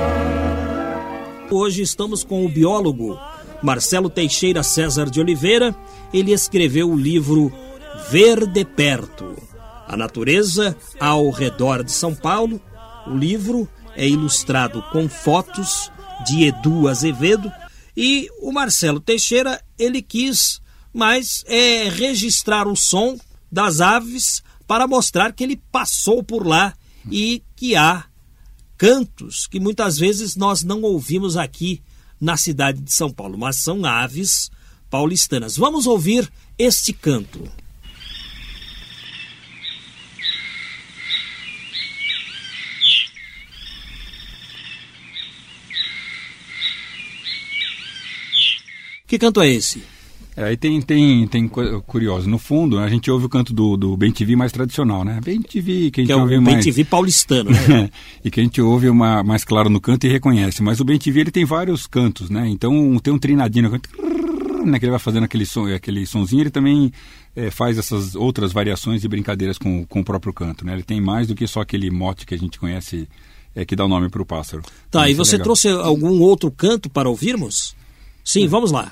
Hoje 1.48 1.82
estamos 1.82 2.24
com 2.24 2.44
o 2.44 2.48
biólogo 2.48 3.16
Marcelo 3.64 4.10
Teixeira 4.10 4.62
César 4.62 5.08
de 5.08 5.18
Oliveira, 5.18 5.74
ele 6.12 6.32
escreveu 6.32 6.90
o 6.90 6.96
livro 6.98 7.50
Ver 8.10 8.46
de 8.46 8.62
Perto, 8.62 9.42
a 9.88 9.96
natureza 9.96 10.76
ao 11.00 11.30
redor 11.30 11.82
de 11.82 11.90
São 11.90 12.14
Paulo. 12.14 12.60
O 13.06 13.16
livro 13.16 13.66
é 13.96 14.06
ilustrado 14.06 14.82
com 14.92 15.08
fotos 15.08 15.90
de 16.26 16.44
Edu 16.44 16.88
Azevedo 16.88 17.50
e 17.96 18.28
o 18.38 18.52
Marcelo 18.52 19.00
Teixeira 19.00 19.58
ele 19.78 20.02
quis 20.02 20.60
mais 20.92 21.42
é, 21.46 21.88
registrar 21.88 22.68
o 22.68 22.76
som 22.76 23.16
das 23.50 23.80
aves 23.80 24.42
para 24.66 24.86
mostrar 24.86 25.32
que 25.32 25.42
ele 25.42 25.56
passou 25.72 26.22
por 26.22 26.46
lá 26.46 26.74
e 27.10 27.42
que 27.56 27.74
há 27.74 28.04
cantos 28.76 29.46
que 29.46 29.58
muitas 29.58 29.96
vezes 29.96 30.36
nós 30.36 30.62
não 30.62 30.82
ouvimos 30.82 31.38
aqui 31.38 31.82
na 32.20 32.36
cidade 32.36 32.80
de 32.80 32.92
São 32.92 33.10
Paulo, 33.10 33.36
mas 33.38 33.56
são 33.56 33.84
aves 33.84 34.50
paulistanas. 34.90 35.56
Vamos 35.56 35.86
ouvir 35.86 36.30
este 36.58 36.92
canto. 36.92 37.50
Que 49.06 49.18
canto 49.18 49.40
é 49.42 49.48
esse? 49.48 49.93
É, 50.36 50.44
aí 50.44 50.56
tem, 50.56 50.80
tem, 50.82 51.26
tem 51.28 51.48
curioso. 51.48 52.28
No 52.28 52.38
fundo, 52.38 52.78
a 52.78 52.88
gente 52.88 53.08
ouve 53.10 53.26
o 53.26 53.28
canto 53.28 53.52
do, 53.52 53.76
do 53.76 53.96
Bem 53.96 54.10
TV 54.10 54.34
mais 54.34 54.50
tradicional, 54.50 55.04
né? 55.04 55.20
Bem 55.24 55.40
TV, 55.40 55.90
que 55.90 56.00
a 56.00 56.02
gente 56.02 56.06
que 56.06 56.12
é 56.12 56.16
ouve 56.16 56.36
o 56.36 56.42
mais... 56.42 56.56
Bem 56.56 56.64
TV 56.64 56.84
paulistano, 56.84 57.50
né? 57.50 57.90
e 58.24 58.30
que 58.30 58.40
a 58.40 58.42
gente 58.42 58.60
ouve 58.60 58.88
uma, 58.88 59.22
mais 59.22 59.44
claro 59.44 59.70
no 59.70 59.80
canto 59.80 60.06
e 60.06 60.10
reconhece. 60.10 60.62
Mas 60.62 60.80
o 60.80 60.84
Bem 60.84 60.98
TV, 60.98 61.20
ele 61.20 61.30
tem 61.30 61.44
vários 61.44 61.86
cantos, 61.86 62.30
né? 62.30 62.48
Então, 62.48 62.98
tem 62.98 63.14
um 63.14 63.18
trinadinho, 63.18 63.70
né, 64.64 64.78
que 64.78 64.84
ele 64.84 64.90
vai 64.90 64.98
fazendo 64.98 65.24
aquele, 65.24 65.46
som, 65.46 65.66
aquele 65.72 66.04
sonzinho, 66.04 66.42
ele 66.42 66.50
também 66.50 66.92
é, 67.36 67.50
faz 67.50 67.78
essas 67.78 68.16
outras 68.16 68.52
variações 68.52 69.04
e 69.04 69.08
brincadeiras 69.08 69.56
com, 69.56 69.84
com 69.86 70.00
o 70.00 70.04
próprio 70.04 70.32
canto, 70.32 70.64
né? 70.64 70.72
Ele 70.72 70.82
tem 70.82 71.00
mais 71.00 71.28
do 71.28 71.34
que 71.36 71.46
só 71.46 71.60
aquele 71.60 71.90
mote 71.92 72.26
que 72.26 72.34
a 72.34 72.38
gente 72.38 72.58
conhece, 72.58 73.08
é, 73.54 73.64
que 73.64 73.76
dá 73.76 73.84
o 73.84 73.88
nome 73.88 74.08
para 74.08 74.22
o 74.22 74.26
pássaro. 74.26 74.62
Tá, 74.90 75.00
então, 75.00 75.06
e 75.08 75.12
é 75.12 75.14
você 75.14 75.36
é 75.36 75.38
trouxe 75.38 75.68
algum 75.68 76.20
outro 76.20 76.50
canto 76.50 76.90
para 76.90 77.08
ouvirmos? 77.08 77.76
Sim, 78.24 78.48
vamos 78.48 78.72
lá. 78.72 78.90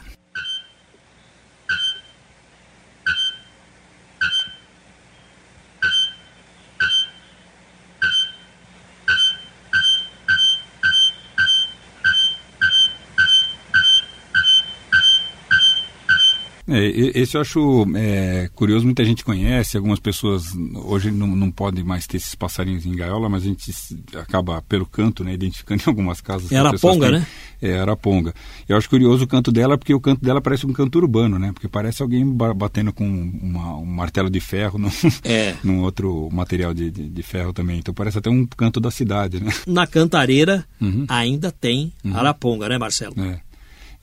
É, 16.72 17.18
esse 17.18 17.36
eu 17.36 17.40
acho 17.40 17.86
é, 17.96 18.48
curioso, 18.54 18.84
muita 18.84 19.04
gente 19.04 19.24
conhece, 19.24 19.76
algumas 19.76 20.00
pessoas 20.00 20.52
hoje 20.74 21.10
não, 21.10 21.26
não 21.26 21.50
podem 21.50 21.84
mais 21.84 22.06
ter 22.06 22.16
esses 22.16 22.34
passarinhos 22.34 22.86
em 22.86 22.96
gaiola, 22.96 23.28
mas 23.28 23.42
a 23.42 23.46
gente 23.46 23.72
acaba 24.14 24.62
pelo 24.62 24.86
canto, 24.86 25.22
né, 25.22 25.34
identificando 25.34 25.82
em 25.86 25.88
algumas 25.88 26.20
casas. 26.20 26.50
É 26.50 26.56
araponga, 26.56 27.10
né? 27.10 27.26
É, 27.60 27.78
araponga. 27.78 28.34
Eu 28.68 28.76
acho 28.76 28.88
curioso 28.88 29.24
o 29.24 29.26
canto 29.26 29.52
dela, 29.52 29.76
porque 29.78 29.94
o 29.94 30.00
canto 30.00 30.20
dela 30.24 30.40
parece 30.40 30.66
um 30.66 30.72
canto 30.72 30.98
urbano, 30.98 31.38
né? 31.38 31.52
Porque 31.52 31.68
parece 31.68 32.02
alguém 32.02 32.24
batendo 32.26 32.92
com 32.92 33.04
uma, 33.04 33.76
um 33.76 33.84
martelo 33.84 34.28
de 34.28 34.40
ferro 34.40 34.78
num, 34.78 34.90
é. 35.22 35.54
num 35.62 35.82
outro 35.82 36.28
material 36.32 36.74
de, 36.74 36.90
de, 36.90 37.08
de, 37.08 37.22
ferro 37.22 37.52
também. 37.52 37.78
Então 37.78 37.94
parece 37.94 38.18
até 38.18 38.28
um 38.28 38.44
canto 38.46 38.80
da 38.80 38.90
cidade, 38.90 39.40
né? 39.40 39.52
Na 39.66 39.86
cantareira 39.86 40.64
uhum. 40.80 41.04
ainda 41.08 41.52
tem 41.52 41.92
uhum. 42.04 42.16
araponga, 42.16 42.68
né, 42.68 42.78
Marcelo? 42.78 43.14
É. 43.20 43.51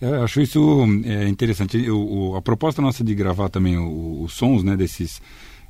Eu 0.02 0.24
acho 0.24 0.40
isso 0.40 0.86
é, 1.04 1.28
interessante. 1.28 1.90
O, 1.90 2.36
a 2.36 2.42
proposta 2.42 2.82
nossa 2.82 3.04
de 3.04 3.14
gravar 3.14 3.50
também 3.50 3.78
os 3.78 4.32
sons 4.32 4.64
né, 4.64 4.78
desses, 4.78 5.22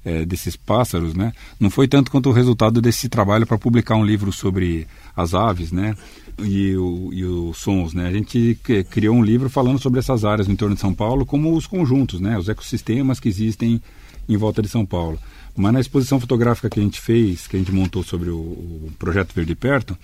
é, 0.06 0.24
desses 0.24 0.56
pássaros 0.56 1.15
né, 1.15 1.34
não 1.60 1.70
foi 1.70 1.88
tanto 1.88 2.12
quanto 2.12 2.30
o 2.30 2.34
resultado 2.34 2.80
desse 2.80 3.10
trabalho 3.10 3.48
para 3.48 3.58
publicar 3.58 3.96
um 3.96 4.06
livro 4.06 4.32
sobre 4.32 4.88
as 5.15 5.34
aves 5.34 5.72
né, 5.72 5.96
e, 6.39 6.76
o, 6.76 7.10
e 7.12 7.26
os 7.26 7.58
sons. 7.58 7.94
Né. 7.96 8.08
A 8.08 8.12
gente 8.12 8.60
criou 8.92 9.15
um 9.15 9.24
livro 9.24 9.50
falando 9.50 9.80
sobre 9.80 10.00
essas 10.00 10.24
áreas 10.24 10.48
no 10.48 10.54
entorno 10.54 10.76
de 10.76 10.82
São 10.82 10.94
Paulo, 10.94 11.26
como 11.26 11.56
os 11.56 11.65
conjuntos, 11.65 12.20
né, 12.20 12.38
os 12.38 12.48
ecossistemas 12.48 13.20
que 13.20 13.30
existem 13.30 13.82
em 14.28 14.38
volta 14.38 14.62
de 14.62 14.70
São 14.70 14.86
Paulo. 14.86 15.18
Mas 15.58 15.74
na 15.74 15.80
exposição 15.80 16.20
fotográfica 16.20 16.70
que 16.70 16.80
a 16.80 16.84
gente 16.84 17.02
fez, 17.02 17.48
que 17.48 17.56
a 17.56 17.60
gente 17.60 17.72
montou 17.72 18.04
sobre 18.04 18.30
o, 18.30 18.38
o 18.38 18.92
projeto 19.00 19.34
Verde 19.34 19.56
Perto, 19.56 19.98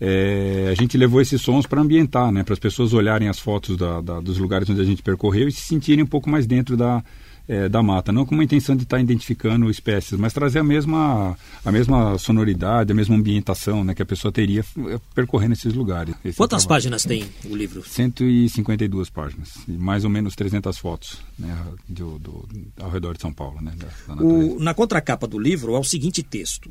é, 0.00 0.68
a 0.70 0.74
gente 0.74 0.96
levou 0.96 1.20
esses 1.20 1.40
sons 1.40 1.66
para 1.66 1.80
ambientar, 1.80 2.30
né, 2.30 2.42
para 2.42 2.52
as 2.52 2.58
pessoas 2.58 2.92
olharem 2.92 3.28
as 3.28 3.38
fotos 3.38 3.76
da, 3.76 4.00
da, 4.00 4.20
dos 4.20 4.38
lugares 4.38 4.68
onde 4.68 4.80
a 4.80 4.84
gente 4.84 5.02
percorreu 5.02 5.48
e 5.48 5.52
se 5.52 5.62
sentirem 5.62 6.04
um 6.04 6.06
pouco 6.06 6.28
mais 6.28 6.46
dentro 6.46 6.76
da, 6.76 7.02
é, 7.48 7.68
da 7.68 7.82
mata, 7.82 8.12
não 8.12 8.26
com 8.26 8.34
uma 8.34 8.44
intenção 8.44 8.74
de 8.74 8.82
estar 8.82 8.96
tá 8.96 9.02
identificando 9.02 9.70
espécies, 9.70 10.18
mas 10.18 10.32
trazer 10.32 10.58
a 10.58 10.64
mesma, 10.64 11.36
a 11.64 11.72
mesma 11.72 12.18
sonoridade, 12.18 12.92
a 12.92 12.94
mesma 12.94 13.14
ambientação 13.14 13.84
né, 13.84 13.94
que 13.94 14.02
a 14.02 14.06
pessoa 14.06 14.32
teria 14.32 14.60
é, 14.60 15.00
percorrendo 15.14 15.54
esses 15.54 15.72
lugares. 15.72 16.14
Esse 16.24 16.36
Quantas 16.36 16.64
é 16.64 16.68
páginas 16.68 17.04
tem 17.04 17.24
o 17.44 17.54
livro? 17.54 17.82
152 17.82 19.10
páginas, 19.10 19.54
e 19.68 19.72
mais 19.72 20.04
ou 20.04 20.10
menos 20.10 20.34
300 20.34 20.76
fotos 20.76 21.18
né, 21.38 21.56
do, 21.88 22.18
do, 22.18 22.48
ao 22.80 22.90
redor 22.90 23.14
de 23.14 23.22
São 23.22 23.32
Paulo. 23.32 23.62
Né, 23.62 23.72
da, 23.76 24.14
da 24.14 24.22
o, 24.22 24.58
na 24.58 24.74
contracapa 24.74 25.26
do 25.26 25.38
livro 25.38 25.74
há 25.76 25.80
o 25.80 25.84
seguinte 25.84 26.22
texto. 26.22 26.68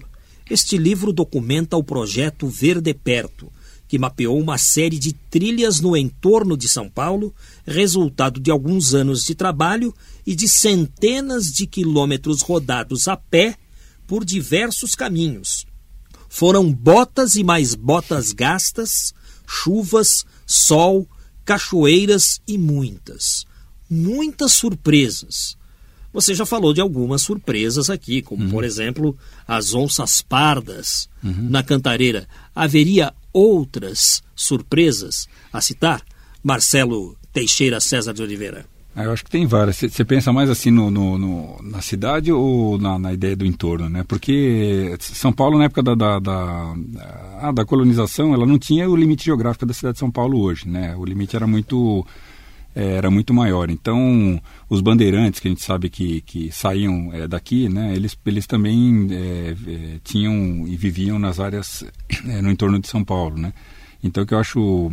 Este 0.48 0.78
livro 0.78 1.12
documenta 1.12 1.76
o 1.76 1.84
projeto 1.84 2.48
Ver 2.48 2.80
de 2.80 2.94
Perto, 2.94 3.52
que 3.88 3.98
mapeou 3.98 4.40
uma 4.40 4.60
série 4.60 5.00
de 5.00 5.12
trilhas 5.12 5.80
no 5.80 5.98
entorno 5.98 6.56
de 6.56 6.70
São 6.70 6.88
Paulo, 6.88 7.34
resultado 7.66 8.40
de 8.40 8.52
alguns 8.52 8.94
anos 8.94 9.24
de 9.24 9.34
trabalho 9.34 9.94
e 10.26 10.36
de 10.36 10.48
centenas 10.48 11.52
de 11.52 11.66
quilômetros 11.66 12.42
rodados 12.42 13.08
a 13.08 13.18
pé 13.18 13.58
por 14.06 14.24
diversos 14.24 14.94
caminhos. 14.94 15.66
Foram 16.30 16.72
botas 16.72 17.36
e 17.36 17.44
mais 17.44 17.74
botas 17.74 18.32
gastas, 18.32 19.14
chuvas, 19.48 20.26
sol, 20.46 21.08
cachoeiras 21.44 22.40
e 22.48 22.56
muitas, 22.56 23.46
muitas 23.90 24.52
surpresas. 24.52 25.58
Você 26.15 26.34
já 26.34 26.45
falou 26.45 26.73
de 26.73 26.80
algumas 26.80 27.21
surpresas 27.21 27.89
aqui, 27.89 28.21
como 28.21 28.45
uhum. 28.45 28.49
por 28.49 28.63
exemplo 28.63 29.17
as 29.45 29.73
onças 29.73 30.21
pardas 30.21 31.10
uhum. 31.21 31.49
na 31.49 31.62
Cantareira. 31.62 32.25
Haveria 32.56 33.13
outras 33.34 34.23
surpresas 34.34 35.28
a 35.51 35.60
citar? 35.60 36.01
Marcelo 36.41 37.17
Teixeira 37.34 37.82
César 37.82 38.13
de 38.13 38.21
Oliveira. 38.21 38.65
Ah, 38.95 39.04
eu 39.04 39.12
acho 39.12 39.25
que 39.25 39.30
tem 39.30 39.45
várias. 39.45 39.75
Você 39.75 40.06
pensa 40.06 40.32
mais 40.32 40.49
assim 40.49 40.71
no, 40.71 40.89
no, 40.89 41.17
no 41.17 41.62
na 41.62 41.82
cidade 41.82 42.32
ou 42.32 42.78
na, 42.78 42.97
na, 42.97 43.12
ideia 43.12 43.36
do 43.36 43.45
entorno, 43.45 43.89
né? 43.89 44.06
Porque 44.08 44.95
São 45.01 45.34
Paulo, 45.34 45.58
na 45.58 45.65
época 45.65 45.84
da, 45.84 45.95
da, 45.95 46.19
da, 46.19 46.75
ah, 47.41 47.51
da, 47.51 47.65
colonização, 47.65 48.34
ela 48.34 48.45
não 48.45 48.58
tinha 48.58 48.89
o 48.89 48.95
limite 48.95 49.25
geográfico 49.25 49.65
da 49.65 49.73
cidade 49.73 49.95
de 49.95 49.99
São 49.99 50.10
Paulo 50.10 50.39
hoje, 50.39 50.65
né? 50.69 50.95
O 50.95 51.04
limite 51.04 51.36
era 51.36 51.45
muito, 51.45 52.08
era 52.76 53.10
muito 53.10 53.34
maior. 53.34 53.70
Então, 53.70 54.42
os 54.70 54.82
bandeirantes, 54.82 55.40
que 55.40 55.48
a 55.48 55.52
gente 55.52 55.64
sabe 55.64 55.90
que, 55.90 56.22
que 56.22 56.52
saíam 56.52 57.10
é, 57.14 57.28
daqui, 57.28 57.70
né? 57.70 57.96
Eles, 57.96 58.18
eles 58.26 58.46
também 58.46 59.08
é, 59.12 59.56
é 59.68 60.00
tinham 60.04 60.68
e 60.68 60.76
viviam 60.76 61.18
nas 61.18 61.40
áreas 61.40 61.86
é, 62.28 62.42
no 62.42 62.52
entorno 62.52 62.80
de 62.80 62.88
São 62.88 63.04
Paulo, 63.04 63.38
né? 63.38 63.54
Então, 64.04 64.24
o 64.24 64.28
que 64.28 64.34
eu 64.34 64.40
acho 64.40 64.92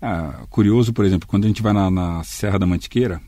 ah, 0.00 0.44
curioso, 0.50 0.92
por 0.92 1.04
exemplo, 1.04 1.28
quando 1.28 1.44
a 1.44 1.48
gente 1.48 1.62
vai 1.62 1.72
na, 1.72 1.90
na 1.90 2.24
Serra 2.24 2.58
da 2.58 2.66
Mantiqueira, 2.66 3.20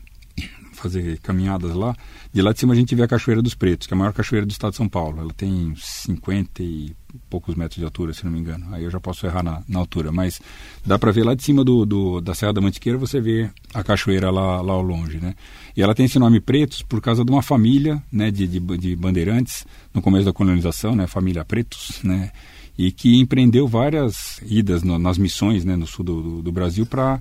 fazer 0.85 1.19
caminhadas 1.19 1.73
lá. 1.73 1.95
De 2.31 2.41
lá 2.41 2.53
de 2.53 2.59
cima 2.59 2.73
a 2.73 2.75
gente 2.75 2.93
vê 2.93 3.03
a 3.03 3.07
Cachoeira 3.07 3.41
dos 3.41 3.55
Pretos, 3.55 3.87
que 3.87 3.93
é 3.93 3.95
a 3.95 3.97
maior 3.97 4.13
cachoeira 4.13 4.45
do 4.45 4.51
estado 4.51 4.71
de 4.71 4.77
São 4.77 4.87
Paulo. 4.87 5.19
Ela 5.19 5.33
tem 5.33 5.73
50 5.75 6.61
e 6.61 6.95
poucos 7.29 7.55
metros 7.55 7.79
de 7.79 7.85
altura, 7.85 8.13
se 8.13 8.23
não 8.23 8.31
me 8.31 8.39
engano. 8.39 8.67
Aí 8.71 8.83
eu 8.83 8.91
já 8.91 8.99
posso 8.99 9.25
errar 9.25 9.41
na, 9.41 9.63
na 9.67 9.79
altura, 9.79 10.11
mas 10.11 10.39
dá 10.85 10.99
para 10.99 11.11
ver 11.11 11.23
lá 11.23 11.33
de 11.33 11.43
cima 11.43 11.63
do, 11.63 11.85
do, 11.85 12.21
da 12.21 12.35
Serra 12.35 12.53
da 12.53 12.61
Mantiqueira, 12.61 12.97
você 12.97 13.19
vê 13.19 13.49
a 13.73 13.83
cachoeira 13.83 14.29
lá, 14.29 14.61
lá 14.61 14.73
ao 14.73 14.81
longe, 14.81 15.17
né? 15.19 15.33
E 15.75 15.81
ela 15.81 15.95
tem 15.95 16.05
esse 16.05 16.19
nome 16.19 16.39
Pretos 16.39 16.81
por 16.81 17.01
causa 17.01 17.25
de 17.25 17.31
uma 17.31 17.41
família, 17.41 18.01
né, 18.11 18.29
de, 18.29 18.47
de, 18.47 18.59
de 18.59 18.95
bandeirantes 18.95 19.65
no 19.93 20.01
começo 20.01 20.25
da 20.25 20.33
colonização, 20.33 20.95
né, 20.95 21.07
família 21.07 21.43
Pretos, 21.43 21.99
né? 22.03 22.31
E 22.77 22.91
que 22.91 23.19
empreendeu 23.19 23.67
várias 23.67 24.41
idas 24.45 24.83
no, 24.83 24.99
nas 24.99 25.17
missões, 25.17 25.63
né, 25.63 25.75
no 25.75 25.87
sul 25.87 26.03
do, 26.03 26.21
do, 26.21 26.41
do 26.43 26.51
Brasil 26.51 26.85
para 26.85 27.19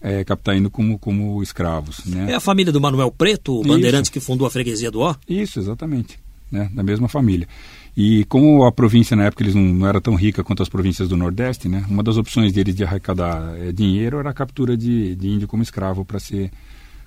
é, 0.00 0.24
captando 0.24 0.70
como, 0.70 0.98
como 0.98 1.42
escravos. 1.42 2.04
Né? 2.04 2.32
É 2.32 2.34
a 2.34 2.40
família 2.40 2.72
do 2.72 2.80
Manuel 2.80 3.10
Preto, 3.10 3.60
o 3.60 3.62
bandeirante 3.62 4.10
que 4.10 4.20
fundou 4.20 4.46
a 4.46 4.50
freguesia 4.50 4.90
do 4.90 5.00
Ó? 5.00 5.14
Isso, 5.28 5.58
exatamente. 5.58 6.18
Né? 6.50 6.70
Da 6.72 6.82
mesma 6.82 7.08
família. 7.08 7.48
E 7.96 8.24
como 8.26 8.64
a 8.64 8.72
província 8.72 9.16
na 9.16 9.24
época 9.24 9.42
eles 9.42 9.54
não, 9.54 9.62
não 9.62 9.86
era 9.86 10.00
tão 10.00 10.14
rica 10.14 10.44
quanto 10.44 10.62
as 10.62 10.68
províncias 10.68 11.08
do 11.08 11.16
Nordeste, 11.16 11.68
né? 11.68 11.84
uma 11.88 12.02
das 12.02 12.16
opções 12.18 12.52
deles 12.52 12.74
de 12.74 12.84
arrecadar 12.84 13.56
é, 13.58 13.72
dinheiro 13.72 14.18
era 14.18 14.30
a 14.30 14.34
captura 14.34 14.76
de, 14.76 15.14
de 15.16 15.28
índio 15.28 15.48
como 15.48 15.62
escravo 15.62 16.04
para 16.04 16.20
ser 16.20 16.50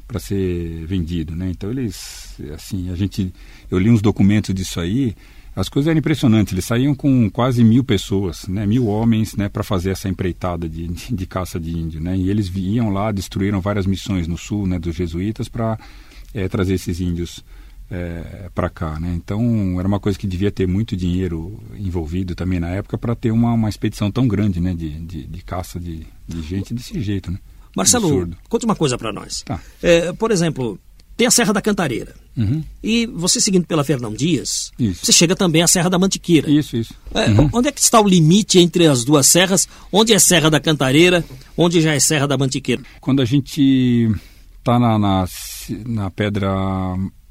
para 0.10 0.20
ser 0.20 0.88
vendido, 0.88 1.36
né? 1.36 1.52
Então 1.52 1.70
eles, 1.70 2.36
assim, 2.52 2.90
a 2.90 2.96
gente, 2.96 3.32
eu 3.70 3.78
li 3.78 3.92
uns 3.92 4.02
documentos 4.02 4.56
disso 4.56 4.80
aí 4.80 5.16
as 5.56 5.68
coisas 5.68 5.90
eram 5.90 6.00
impressionantes. 6.00 6.54
Eles 6.54 6.64
saíam 6.64 6.96
com 6.96 7.30
quase 7.30 7.64
mil 7.64 7.84
pessoas, 7.84 8.48
né, 8.48 8.66
mil 8.66 8.88
homens, 8.88 9.36
né, 9.36 9.50
para 9.50 9.62
fazer 9.62 9.90
essa 9.90 10.08
empreitada 10.08 10.70
de, 10.70 10.88
de, 10.88 11.26
caça 11.26 11.60
de 11.60 11.78
índio, 11.78 12.00
né. 12.00 12.16
E 12.16 12.30
eles 12.30 12.50
iam 12.56 12.90
lá, 12.90 13.12
destruíram 13.12 13.60
várias 13.60 13.86
missões 13.86 14.26
no 14.26 14.38
sul, 14.38 14.66
né, 14.66 14.80
dos 14.80 14.96
jesuítas 14.96 15.50
para 15.50 15.78
é, 16.34 16.44
eh, 16.44 16.48
trazer 16.48 16.76
esses 16.76 17.02
índios 17.02 17.44
é, 17.92 18.50
para 18.56 18.70
cá, 18.70 19.00
né. 19.02 19.14
Então 19.16 19.78
era 19.80 19.88
uma 19.88 20.00
coisa 20.00 20.18
que 20.18 20.28
devia 20.28 20.52
ter 20.52 20.66
muito 20.66 20.96
dinheiro 20.96 21.60
envolvido 21.78 22.36
também 22.36 22.60
na 22.60 22.70
época 22.70 22.98
para 22.98 23.14
ter 23.14 23.32
uma, 23.32 23.52
uma 23.52 23.68
expedição 23.68 24.10
tão 24.10 24.28
grande, 24.28 24.62
né, 24.62 24.74
de, 24.74 24.90
de, 25.02 25.28
de 25.28 25.44
caça 25.44 25.78
de, 25.78 26.06
de 26.26 26.42
gente 26.42 26.74
desse 26.74 27.02
jeito, 27.02 27.32
né. 27.32 27.40
Marcelo, 27.76 28.08
Absurdo. 28.08 28.38
conta 28.48 28.66
uma 28.66 28.76
coisa 28.76 28.98
para 28.98 29.12
nós. 29.14 29.42
Tá. 29.44 29.60
É, 29.82 30.12
por 30.14 30.32
exemplo, 30.32 30.80
tem 31.20 31.28
a 31.28 31.32
Serra 31.32 31.52
da 31.52 31.62
Cantareira. 31.62 32.16
Uhum. 32.38 32.64
E 32.82 33.06
você 33.06 33.42
seguindo 33.42 33.66
pela 33.66 33.84
Fernão 33.84 34.14
Dias, 34.14 34.72
isso. 34.80 35.06
você 35.06 35.12
chega 35.12 35.36
também 35.36 35.62
à 35.62 35.68
Serra 35.68 35.90
da 35.90 36.00
Mantiqueira. 36.00 36.50
Isso, 36.50 36.78
isso. 36.78 36.94
É, 37.14 37.26
uhum. 37.26 37.50
Onde 37.52 37.68
é 37.68 37.72
que 37.72 37.82
está 37.82 38.00
o 38.00 38.08
limite 38.08 38.58
entre 38.58 38.88
as 38.88 39.04
duas 39.04 39.28
serras? 39.28 39.68
Onde 39.92 40.14
é 40.14 40.20
Serra 40.20 40.50
da 40.50 40.62
Cantareira? 40.62 41.24
Onde 41.58 41.82
já 41.82 41.94
é 41.94 42.00
Serra 42.00 42.26
da 42.26 42.38
Mantiqueira? 42.38 42.82
Quando 43.02 43.22
a 43.22 43.26
gente 43.26 44.10
está 44.58 44.80
na, 44.80 44.98
na, 44.98 45.26
na, 45.86 46.10
pedra 46.10 46.50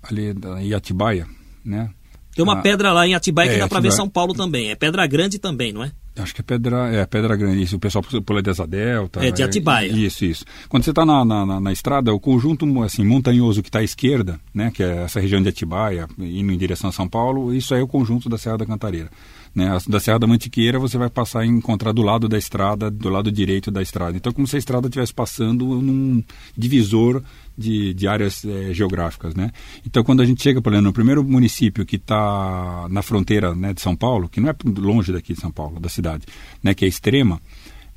ali 0.03 0.35
da 0.35 0.61
Iatibaia, 0.61 1.27
né? 1.65 1.89
Tem 2.35 2.45
uma 2.45 2.63
pedra 2.63 2.93
lá 2.93 3.05
em 3.05 3.15
Atibaia 3.15 3.51
é, 3.51 3.55
que 3.55 3.59
dá 3.59 3.69
para 3.69 3.81
ver 3.81 3.91
São 3.91 4.09
Paulo 4.09 4.33
também. 4.33 4.71
É 4.71 4.77
Pedra 4.77 5.05
Grande 5.09 5.41
também, 5.41 5.73
não 5.73 5.83
é? 5.83 5.91
Acho 6.19 6.35
que 6.35 6.41
é 6.41 6.45
Pedra, 6.45 6.89
é 6.95 7.07
Pedra 7.07 7.37
Grande. 7.37 7.63
Isso, 7.63 7.77
o 7.77 7.79
pessoal 7.79 8.05
pula 8.25 8.43
de 8.43 8.51
Asa 8.51 8.67
Delta. 8.67 9.25
É, 9.25 9.31
de 9.31 9.43
Atibaia. 9.43 9.91
É, 9.91 9.95
isso, 9.95 10.25
isso. 10.25 10.45
Quando 10.69 10.85
você 10.85 10.91
está 10.91 11.05
na, 11.05 11.25
na, 11.25 11.61
na, 11.61 11.73
estrada, 11.73 12.13
o 12.13 12.21
conjunto 12.21 12.67
assim, 12.83 13.05
montanhoso 13.05 13.63
que 13.63 13.69
está 13.69 13.79
à 13.81 13.85
esquerda, 13.85 14.41
né, 14.53 14.71
que 14.73 14.83
é 14.83 15.05
essa 15.05 15.21
região 15.21 15.41
de 15.41 15.49
Atibaia, 15.49 16.09
indo 16.19 16.53
em 16.53 16.59
direção 16.59 16.91
a 16.91 16.93
São 16.93 17.09
Paulo, 17.09 17.55
isso 17.55 17.75
aí 17.75 17.81
é 17.81 17.85
o 17.85 17.89
conjunto 17.89 18.29
da 18.29 18.39
Serra 18.39 18.59
da 18.59 18.67
Cantareira. 18.67 19.11
Né, 19.55 19.77
da 19.89 19.99
Serra 19.99 20.19
da 20.19 20.27
Mantiqueira 20.27 20.79
você 20.79 20.99
vai 20.99 21.09
passar 21.09 21.41
a 21.41 21.47
encontrar 21.47 21.93
do 21.93 22.03
lado 22.03 22.29
da 22.29 22.37
estrada, 22.37 22.91
do 22.91 23.09
lado 23.09 23.33
direito 23.33 23.71
da 23.71 23.81
estrada. 23.81 24.17
Então, 24.17 24.33
como 24.33 24.47
se 24.47 24.57
a 24.57 24.59
estrada 24.59 24.89
estivesse 24.89 25.15
passando 25.15 25.65
num 25.81 26.23
divisor 26.57 27.23
de, 27.59 27.93
de 27.93 28.07
áreas 28.07 28.45
é, 28.45 28.73
geográficas, 28.73 29.35
né? 29.35 29.51
Então, 29.85 30.05
quando 30.05 30.23
a 30.23 30.25
gente 30.25 30.41
chega, 30.41 30.63
por 30.63 30.73
exemplo, 30.73 30.87
no 30.87 30.93
primeiro 30.93 31.25
município 31.25 31.85
que 31.85 31.97
está 31.97 32.87
na 32.89 33.03
fronteira 33.03 33.53
né, 33.53 33.75
de 33.75 33.81
São 33.81 33.97
Paulo, 33.97 34.29
que 34.29 34.41
não 34.41 34.49
é 34.49 34.55
longe 34.79 35.13
daqui 35.13 35.35
de 35.35 35.41
São 35.41 35.51
Paulo, 35.51 35.81
da 35.81 35.89
cidade, 35.89 36.25
né, 36.63 36.73
que 36.73 36.85
é 36.85 36.89
Extrema, 36.89 37.41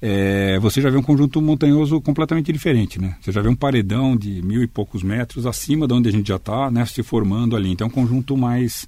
é, 0.01 0.57
você 0.57 0.81
já 0.81 0.89
vê 0.89 0.97
um 0.97 1.03
conjunto 1.03 1.39
montanhoso 1.39 2.01
completamente 2.01 2.51
diferente, 2.51 2.99
né? 2.99 3.15
Você 3.21 3.31
já 3.31 3.39
vê 3.39 3.49
um 3.49 3.55
paredão 3.55 4.17
de 4.17 4.41
mil 4.41 4.63
e 4.63 4.67
poucos 4.67 5.03
metros 5.03 5.45
acima 5.45 5.87
de 5.87 5.93
onde 5.93 6.09
a 6.09 6.11
gente 6.11 6.27
já 6.27 6.37
está, 6.37 6.71
né, 6.71 6.83
se 6.87 7.03
formando 7.03 7.55
ali. 7.55 7.69
Então, 7.69 7.85
é 7.85 7.87
um 7.87 7.93
conjunto 7.93 8.35
mais, 8.35 8.87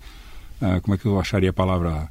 é, 0.60 0.80
como 0.80 0.96
é 0.96 0.98
que 0.98 1.06
eu 1.06 1.20
acharia 1.20 1.52
a 1.52 1.54
palavra? 1.54 2.10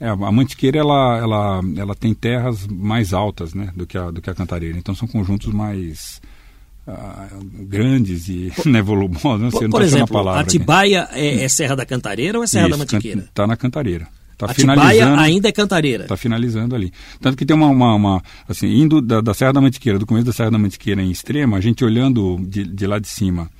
É, 0.00 0.08
a 0.08 0.16
Mantiqueira 0.16 0.78
ela, 0.78 1.18
ela, 1.18 1.60
ela 1.76 1.94
tem 1.94 2.12
terras 2.12 2.66
mais 2.66 3.12
altas, 3.12 3.54
né, 3.54 3.70
do 3.76 3.86
que 3.86 3.96
a, 3.96 4.10
do 4.10 4.20
que 4.20 4.28
a 4.28 4.34
Cantareira. 4.34 4.76
Então, 4.76 4.96
são 4.96 5.06
conjuntos 5.06 5.52
mais 5.52 6.20
uh, 6.86 7.66
grandes 7.66 8.28
e 8.28 8.52
né, 8.66 8.82
volumosos. 8.82 9.40
Não 9.40 9.50
sei, 9.50 9.68
por, 9.68 9.70
por 9.70 9.82
exemplo, 9.82 10.28
Atibaia 10.30 11.08
é, 11.12 11.44
é, 11.44 11.48
Serra 11.48 11.76
da 11.76 11.86
Cantareira 11.86 12.38
ou 12.38 12.44
é 12.44 12.46
Serra 12.46 12.68
Isso, 12.68 12.70
da 12.72 12.76
Mantiqueira? 12.78 13.20
Está 13.20 13.46
na 13.46 13.56
Cantareira. 13.56 14.08
Tá 14.36 14.46
Atibaia 14.46 15.20
ainda 15.20 15.48
é 15.48 15.52
Cantareira. 15.52 16.04
Está 16.04 16.16
finalizando 16.16 16.74
ali. 16.74 16.90
Tanto 17.20 17.36
que 17.36 17.44
tem 17.44 17.54
uma, 17.54 17.66
uma, 17.66 17.94
uma 17.94 18.22
assim, 18.48 18.68
indo 18.68 19.02
da, 19.02 19.20
da, 19.20 19.34
Serra 19.34 19.52
da 19.52 19.60
Mantiqueira, 19.60 19.98
do 19.98 20.06
começo 20.06 20.26
da 20.26 20.32
Serra 20.32 20.50
da 20.50 20.58
Mantiqueira 20.58 21.02
em 21.02 21.10
extrema, 21.10 21.58
a 21.58 21.60
gente 21.60 21.84
olhando 21.84 22.38
de, 22.48 22.64
de 22.64 22.86
lá 22.86 22.98
de 22.98 23.08
cima 23.08 23.50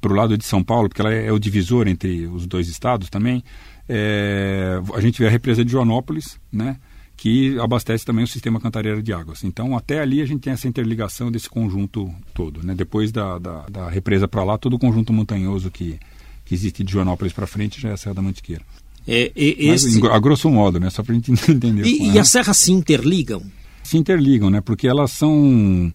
para 0.00 0.12
o 0.12 0.16
lado 0.16 0.38
de 0.38 0.44
São 0.44 0.62
Paulo, 0.64 0.88
porque 0.88 1.02
ela 1.02 1.12
é, 1.12 1.26
é, 1.26 1.32
o 1.32 1.38
divisor 1.38 1.86
entre 1.86 2.26
os 2.26 2.46
dois 2.46 2.68
estados 2.68 3.10
também, 3.10 3.44
é, 3.86 4.80
a 4.94 5.00
gente 5.00 5.18
vê 5.18 5.26
a 5.26 5.30
represa 5.30 5.62
de 5.64 5.70
Joanópolis, 5.70 6.40
né? 6.50 6.76
Que 7.20 7.58
abastece 7.58 8.02
também 8.02 8.24
o 8.24 8.26
sistema 8.26 8.58
Cantareira 8.58 9.02
de 9.02 9.12
Águas. 9.12 9.44
Então, 9.44 9.76
até 9.76 10.00
ali 10.00 10.22
a 10.22 10.24
gente 10.24 10.40
tem 10.40 10.54
essa 10.54 10.66
interligação 10.66 11.30
desse 11.30 11.50
conjunto 11.50 12.10
todo. 12.32 12.62
Né? 12.64 12.74
Depois 12.74 13.12
da, 13.12 13.38
da, 13.38 13.66
da 13.66 13.90
represa 13.90 14.26
para 14.26 14.42
lá, 14.42 14.56
todo 14.56 14.76
o 14.76 14.78
conjunto 14.78 15.12
montanhoso 15.12 15.70
que, 15.70 16.00
que 16.46 16.54
existe 16.54 16.82
de 16.82 16.90
Joanópolis 16.90 17.34
para 17.34 17.46
frente 17.46 17.78
já 17.78 17.90
é 17.90 17.92
a 17.92 17.96
Serra 17.98 18.14
da 18.14 18.22
Mantiqueira. 18.22 18.62
É, 19.06 19.30
esse... 19.36 20.00
Mas, 20.00 20.10
a 20.10 20.18
grosso 20.18 20.48
modo, 20.48 20.80
né? 20.80 20.88
só 20.88 21.02
para 21.02 21.12
a 21.12 21.14
gente 21.14 21.30
entender. 21.52 21.84
E, 21.84 22.12
e 22.12 22.18
as 22.18 22.30
serras 22.30 22.56
se 22.56 22.72
interligam? 22.72 23.42
Se 23.82 23.98
interligam, 23.98 24.48
né? 24.48 24.62
porque 24.62 24.88
elas 24.88 25.10
são... 25.10 25.92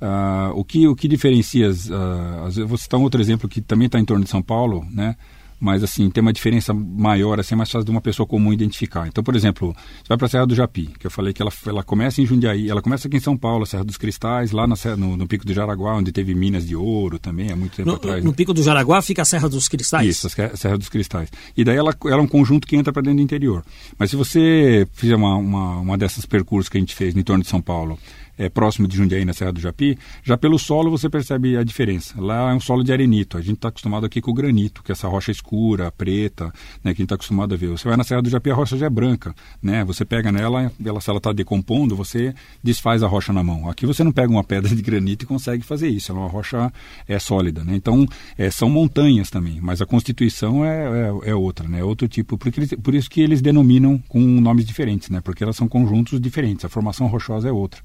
Uh, 0.00 0.54
o, 0.54 0.64
que, 0.64 0.86
o 0.86 0.94
que 0.94 1.08
diferencia, 1.08 1.70
uh, 1.70 2.66
vou 2.68 2.78
citar 2.78 3.00
um 3.00 3.02
outro 3.02 3.20
exemplo 3.20 3.48
que 3.48 3.60
também 3.60 3.86
está 3.86 3.98
em 3.98 4.04
torno 4.04 4.22
de 4.22 4.30
São 4.30 4.42
Paulo, 4.42 4.86
né? 4.92 5.16
Mas 5.62 5.84
assim, 5.84 6.10
tem 6.10 6.20
uma 6.20 6.32
diferença 6.32 6.74
maior, 6.74 7.38
assim, 7.38 7.54
é 7.54 7.56
mais 7.56 7.70
fácil 7.70 7.84
de 7.84 7.90
uma 7.92 8.00
pessoa 8.00 8.26
comum 8.26 8.52
identificar. 8.52 9.06
Então, 9.06 9.22
por 9.22 9.36
exemplo, 9.36 9.72
você 9.72 10.08
vai 10.08 10.18
para 10.18 10.26
a 10.26 10.28
Serra 10.28 10.44
do 10.44 10.56
Japi, 10.56 10.90
que 10.98 11.06
eu 11.06 11.10
falei 11.10 11.32
que 11.32 11.40
ela, 11.40 11.52
ela 11.64 11.84
começa 11.84 12.20
em 12.20 12.26
Jundiaí, 12.26 12.68
ela 12.68 12.82
começa 12.82 13.06
aqui 13.06 13.18
em 13.18 13.20
São 13.20 13.36
Paulo, 13.36 13.62
a 13.62 13.66
Serra 13.66 13.84
dos 13.84 13.96
Cristais, 13.96 14.50
lá 14.50 14.66
na, 14.66 14.74
no, 14.96 15.16
no 15.16 15.24
Pico 15.24 15.46
do 15.46 15.54
Jaraguá, 15.54 15.94
onde 15.94 16.10
teve 16.10 16.34
minas 16.34 16.66
de 16.66 16.74
ouro 16.74 17.16
também, 17.16 17.52
há 17.52 17.54
muito 17.54 17.76
tempo 17.76 17.88
no, 17.88 17.94
atrás. 17.94 18.24
No 18.24 18.30
né? 18.30 18.36
Pico 18.36 18.52
do 18.52 18.60
Jaraguá 18.60 19.00
fica 19.02 19.22
a 19.22 19.24
Serra 19.24 19.48
dos 19.48 19.68
Cristais? 19.68 20.04
Isso, 20.04 20.26
a 20.26 20.56
Serra 20.56 20.76
dos 20.76 20.88
Cristais. 20.88 21.28
E 21.56 21.62
daí 21.62 21.76
ela, 21.76 21.94
ela 22.06 22.16
é 22.16 22.22
um 22.22 22.26
conjunto 22.26 22.66
que 22.66 22.74
entra 22.74 22.92
para 22.92 23.02
dentro 23.02 23.18
do 23.18 23.22
interior. 23.22 23.64
Mas 23.96 24.10
se 24.10 24.16
você 24.16 24.84
fizer 24.94 25.14
uma, 25.14 25.36
uma, 25.36 25.76
uma 25.78 25.96
dessas 25.96 26.26
percursos 26.26 26.68
que 26.68 26.76
a 26.76 26.80
gente 26.80 26.96
fez 26.96 27.16
em 27.16 27.22
torno 27.22 27.44
de 27.44 27.48
São 27.48 27.62
Paulo, 27.62 28.00
é, 28.36 28.48
próximo 28.48 28.88
de 28.88 28.96
Jundiaí, 28.96 29.24
na 29.24 29.32
Serra 29.32 29.52
do 29.52 29.60
Japi, 29.60 29.98
já 30.22 30.36
pelo 30.36 30.58
solo 30.58 30.90
você 30.90 31.08
percebe 31.08 31.56
a 31.56 31.62
diferença. 31.62 32.20
Lá 32.20 32.50
é 32.50 32.54
um 32.54 32.60
solo 32.60 32.82
de 32.82 32.92
arenito, 32.92 33.36
a 33.36 33.40
gente 33.40 33.54
está 33.54 33.68
acostumado 33.68 34.06
aqui 34.06 34.20
com 34.20 34.30
o 34.30 34.34
granito, 34.34 34.82
que 34.82 34.92
é 34.92 34.94
essa 34.94 35.08
rocha 35.08 35.30
escura, 35.30 35.90
preta, 35.90 36.46
né, 36.82 36.84
que 36.84 36.88
a 36.88 36.92
gente 36.92 37.02
está 37.02 37.14
acostumado 37.14 37.54
a 37.54 37.56
ver. 37.56 37.68
Você 37.68 37.86
vai 37.86 37.96
na 37.96 38.04
Serra 38.04 38.22
do 38.22 38.30
Japi, 38.30 38.50
a 38.50 38.54
rocha 38.54 38.76
já 38.76 38.86
é 38.86 38.90
branca, 38.90 39.34
né? 39.62 39.84
Você 39.84 40.04
pega 40.04 40.32
nela, 40.32 40.72
ela, 40.84 41.00
se 41.00 41.10
ela 41.10 41.18
está 41.18 41.32
decompondo, 41.32 41.94
você 41.96 42.34
desfaz 42.62 43.02
a 43.02 43.06
rocha 43.06 43.32
na 43.32 43.42
mão. 43.42 43.68
Aqui 43.68 43.86
você 43.86 44.02
não 44.04 44.12
pega 44.12 44.30
uma 44.30 44.44
pedra 44.44 44.74
de 44.74 44.82
granito 44.82 45.24
e 45.24 45.26
consegue 45.26 45.62
fazer 45.62 45.88
isso, 45.88 46.12
é 46.12 46.14
uma 46.14 46.28
rocha 46.28 46.72
é, 47.06 47.18
sólida, 47.18 47.64
né? 47.64 47.74
Então, 47.74 48.06
é, 48.36 48.50
são 48.50 48.68
montanhas 48.68 49.30
também, 49.30 49.60
mas 49.60 49.80
a 49.80 49.86
constituição 49.86 50.64
é, 50.64 51.08
é, 51.24 51.30
é 51.30 51.34
outra, 51.34 51.68
né? 51.68 51.80
É 51.80 51.84
outro 51.84 52.08
tipo, 52.08 52.38
porque 52.38 52.60
eles, 52.60 52.74
por 52.82 52.94
isso 52.94 53.10
que 53.10 53.20
eles 53.20 53.40
denominam 53.42 53.98
com 54.08 54.20
nomes 54.20 54.64
diferentes, 54.64 55.10
né? 55.10 55.20
Porque 55.20 55.42
elas 55.42 55.56
são 55.56 55.68
conjuntos 55.68 56.20
diferentes, 56.20 56.64
a 56.64 56.68
formação 56.68 57.06
rochosa 57.06 57.48
é 57.48 57.52
outra. 57.52 57.80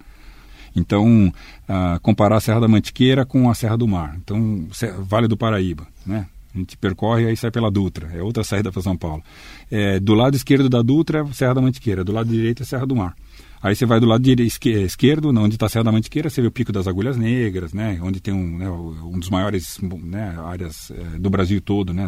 Então, 0.78 1.34
uh, 1.68 2.00
comparar 2.02 2.38
a 2.38 2.40
Serra 2.40 2.62
da 2.62 2.68
Mantiqueira 2.68 3.26
com 3.26 3.50
a 3.50 3.56
Serra 3.56 3.76
do 3.76 3.88
Mar. 3.88 4.16
Então, 4.24 4.68
Vale 5.00 5.28
do 5.28 5.36
Paraíba, 5.36 5.88
né? 6.06 6.28
A 6.54 6.58
gente 6.58 6.78
percorre 6.78 7.24
e 7.24 7.28
aí 7.28 7.38
sai 7.38 7.52
pela 7.52 7.70
Dutra, 7.70 8.10
é 8.14 8.22
outra 8.22 8.44
saída 8.44 8.72
para 8.72 8.82
São 8.82 8.96
Paulo. 8.96 9.24
É, 9.70 10.00
do 10.00 10.14
lado 10.14 10.36
esquerdo 10.36 10.70
da 10.70 10.82
Dutra, 10.82 11.20
é 11.20 11.34
Serra 11.34 11.56
da 11.56 11.62
Mantiqueira, 11.62 12.04
do 12.04 12.12
lado 12.12 12.30
direito 12.30 12.64
é 12.64 12.66
Serra 12.66 12.86
do 12.86 12.96
Mar. 12.96 13.16
Aí 13.62 13.76
você 13.76 13.86
vai 13.86 14.00
do 14.00 14.06
lado 14.06 14.24
esquerdo, 14.30 15.30
onde 15.30 15.56
está 15.56 15.66
a 15.66 15.70
Serra 15.70 15.86
da 15.86 15.92
Mantiqueira, 15.92 16.30
você 16.30 16.42
vê 16.42 16.48
o 16.48 16.52
Pico 16.52 16.72
das 16.72 16.88
Agulhas 16.88 17.18
Negras, 17.18 17.74
né? 17.74 18.00
Onde 18.02 18.20
tem 18.20 18.34
um, 18.34 18.58
né, 18.58 18.70
um 18.70 19.20
dos 19.20 19.30
maiores 19.30 19.80
né, 19.82 20.38
áreas 20.46 20.92
é, 20.92 21.18
do 21.18 21.30
Brasil 21.30 21.60
todo, 21.60 21.92
né? 21.94 22.08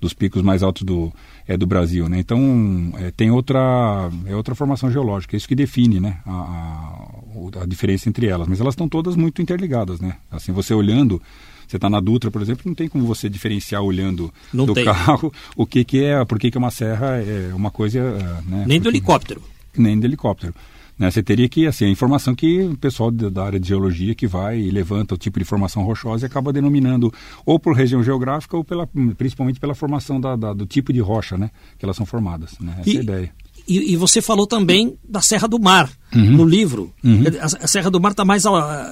Dos 0.00 0.14
picos 0.14 0.42
mais 0.42 0.62
altos 0.62 0.82
do, 0.82 1.12
é, 1.46 1.56
do 1.56 1.66
Brasil. 1.66 2.08
Né? 2.08 2.18
Então, 2.18 2.92
é, 2.96 3.10
tem 3.10 3.30
outra, 3.30 4.10
é 4.26 4.34
outra 4.34 4.54
formação 4.54 4.90
geológica, 4.90 5.36
é 5.36 5.38
isso 5.38 5.48
que 5.48 5.54
define 5.54 6.00
né, 6.00 6.18
a, 6.26 6.32
a, 6.32 7.62
a 7.62 7.66
diferença 7.66 8.08
entre 8.08 8.26
elas. 8.26 8.48
Mas 8.48 8.60
elas 8.60 8.72
estão 8.72 8.88
todas 8.88 9.14
muito 9.16 9.42
interligadas. 9.42 10.00
Né? 10.00 10.16
Assim, 10.30 10.52
você 10.52 10.72
olhando, 10.72 11.20
você 11.68 11.76
está 11.76 11.90
na 11.90 12.00
Dutra, 12.00 12.30
por 12.30 12.40
exemplo, 12.40 12.62
não 12.66 12.74
tem 12.74 12.88
como 12.88 13.04
você 13.04 13.28
diferenciar 13.28 13.82
olhando 13.82 14.32
não 14.52 14.66
do 14.66 14.74
tem. 14.74 14.84
carro 14.84 15.32
o 15.54 15.66
que, 15.66 15.84
que 15.84 16.02
é, 16.02 16.24
por 16.24 16.38
que, 16.38 16.50
que 16.50 16.58
uma 16.58 16.70
serra 16.70 17.18
é 17.18 17.52
uma 17.54 17.70
coisa. 17.70 17.98
É, 17.98 18.50
né, 18.50 18.64
Nem 18.66 18.80
do 18.80 18.88
helicóptero. 18.88 19.42
Nem 19.76 19.98
do 19.98 20.06
helicóptero. 20.06 20.54
Né? 21.00 21.10
Você 21.10 21.22
teria 21.22 21.48
que, 21.48 21.66
assim, 21.66 21.86
a 21.86 21.88
informação 21.88 22.34
que 22.34 22.60
o 22.60 22.76
pessoal 22.76 23.10
da 23.10 23.42
área 23.42 23.58
de 23.58 23.66
geologia 23.66 24.14
que 24.14 24.26
vai 24.26 24.58
e 24.58 24.70
levanta 24.70 25.14
o 25.14 25.18
tipo 25.18 25.38
de 25.38 25.46
formação 25.46 25.82
rochosa 25.82 26.26
e 26.26 26.28
acaba 26.28 26.52
denominando 26.52 27.10
ou 27.46 27.58
por 27.58 27.74
região 27.74 28.04
geográfica 28.04 28.54
ou 28.54 28.62
pela, 28.62 28.86
principalmente 29.16 29.58
pela 29.58 29.74
formação 29.74 30.20
da, 30.20 30.36
da 30.36 30.52
do 30.52 30.66
tipo 30.66 30.92
de 30.92 31.00
rocha, 31.00 31.38
né? 31.38 31.50
Que 31.78 31.86
elas 31.86 31.96
são 31.96 32.04
formadas, 32.04 32.58
né? 32.60 32.76
Essa 32.80 32.90
e, 32.90 32.96
é 32.96 32.98
a 32.98 33.02
ideia. 33.02 33.32
E, 33.66 33.92
e, 33.94 33.96
você 33.96 34.20
falou 34.20 34.46
também 34.46 34.98
da 35.02 35.22
Serra 35.22 35.48
do 35.48 35.58
Mar, 35.58 35.90
uhum. 36.14 36.32
no 36.32 36.44
livro. 36.44 36.92
Uhum. 37.02 37.22
A, 37.40 37.64
a, 37.64 37.66
Serra 37.66 37.90
do 37.90 37.98
Mar 38.00 38.10
está 38.10 38.24
mais, 38.24 38.44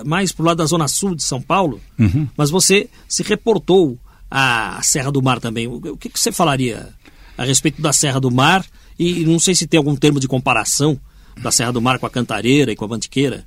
mais 0.07 0.33
para 0.33 0.43
o 0.43 0.47
lado 0.47 0.57
da 0.57 0.65
zona 0.65 0.89
sul 0.89 1.15
de 1.15 1.23
São 1.23 1.43
Paulo, 1.43 1.79
uhum. 1.99 2.27
mas 2.35 2.49
você 2.49 2.89
se 3.07 3.23
reportou 3.23 3.99
à 4.31 4.81
Serra 4.83 5.13
do 5.13 5.23
Mar 5.23 5.41
também. 5.41 5.67
O, 5.67 5.77
o 5.77 5.97
que, 5.99 6.09
que 6.09 6.19
você 6.19 6.33
falaria 6.33 6.89
a 7.37 7.45
respeito 7.45 7.83
da 7.83 7.93
Serra 7.93 8.19
do 8.19 8.31
Mar? 8.31 8.65
E 8.99 9.27
não 9.27 9.39
sei 9.39 9.55
se 9.55 9.67
tem 9.67 9.77
algum 9.77 9.95
termo 9.95 10.19
de 10.19 10.27
comparação 10.27 10.99
da 11.43 11.51
Serra 11.51 11.73
do 11.73 11.81
Mar 11.81 11.99
com 11.99 12.07
a 12.07 12.11
Cantareira 12.11 12.73
e 12.73 12.77
com 12.77 12.85
a 12.85 12.89
Mantiqueira? 12.89 13.45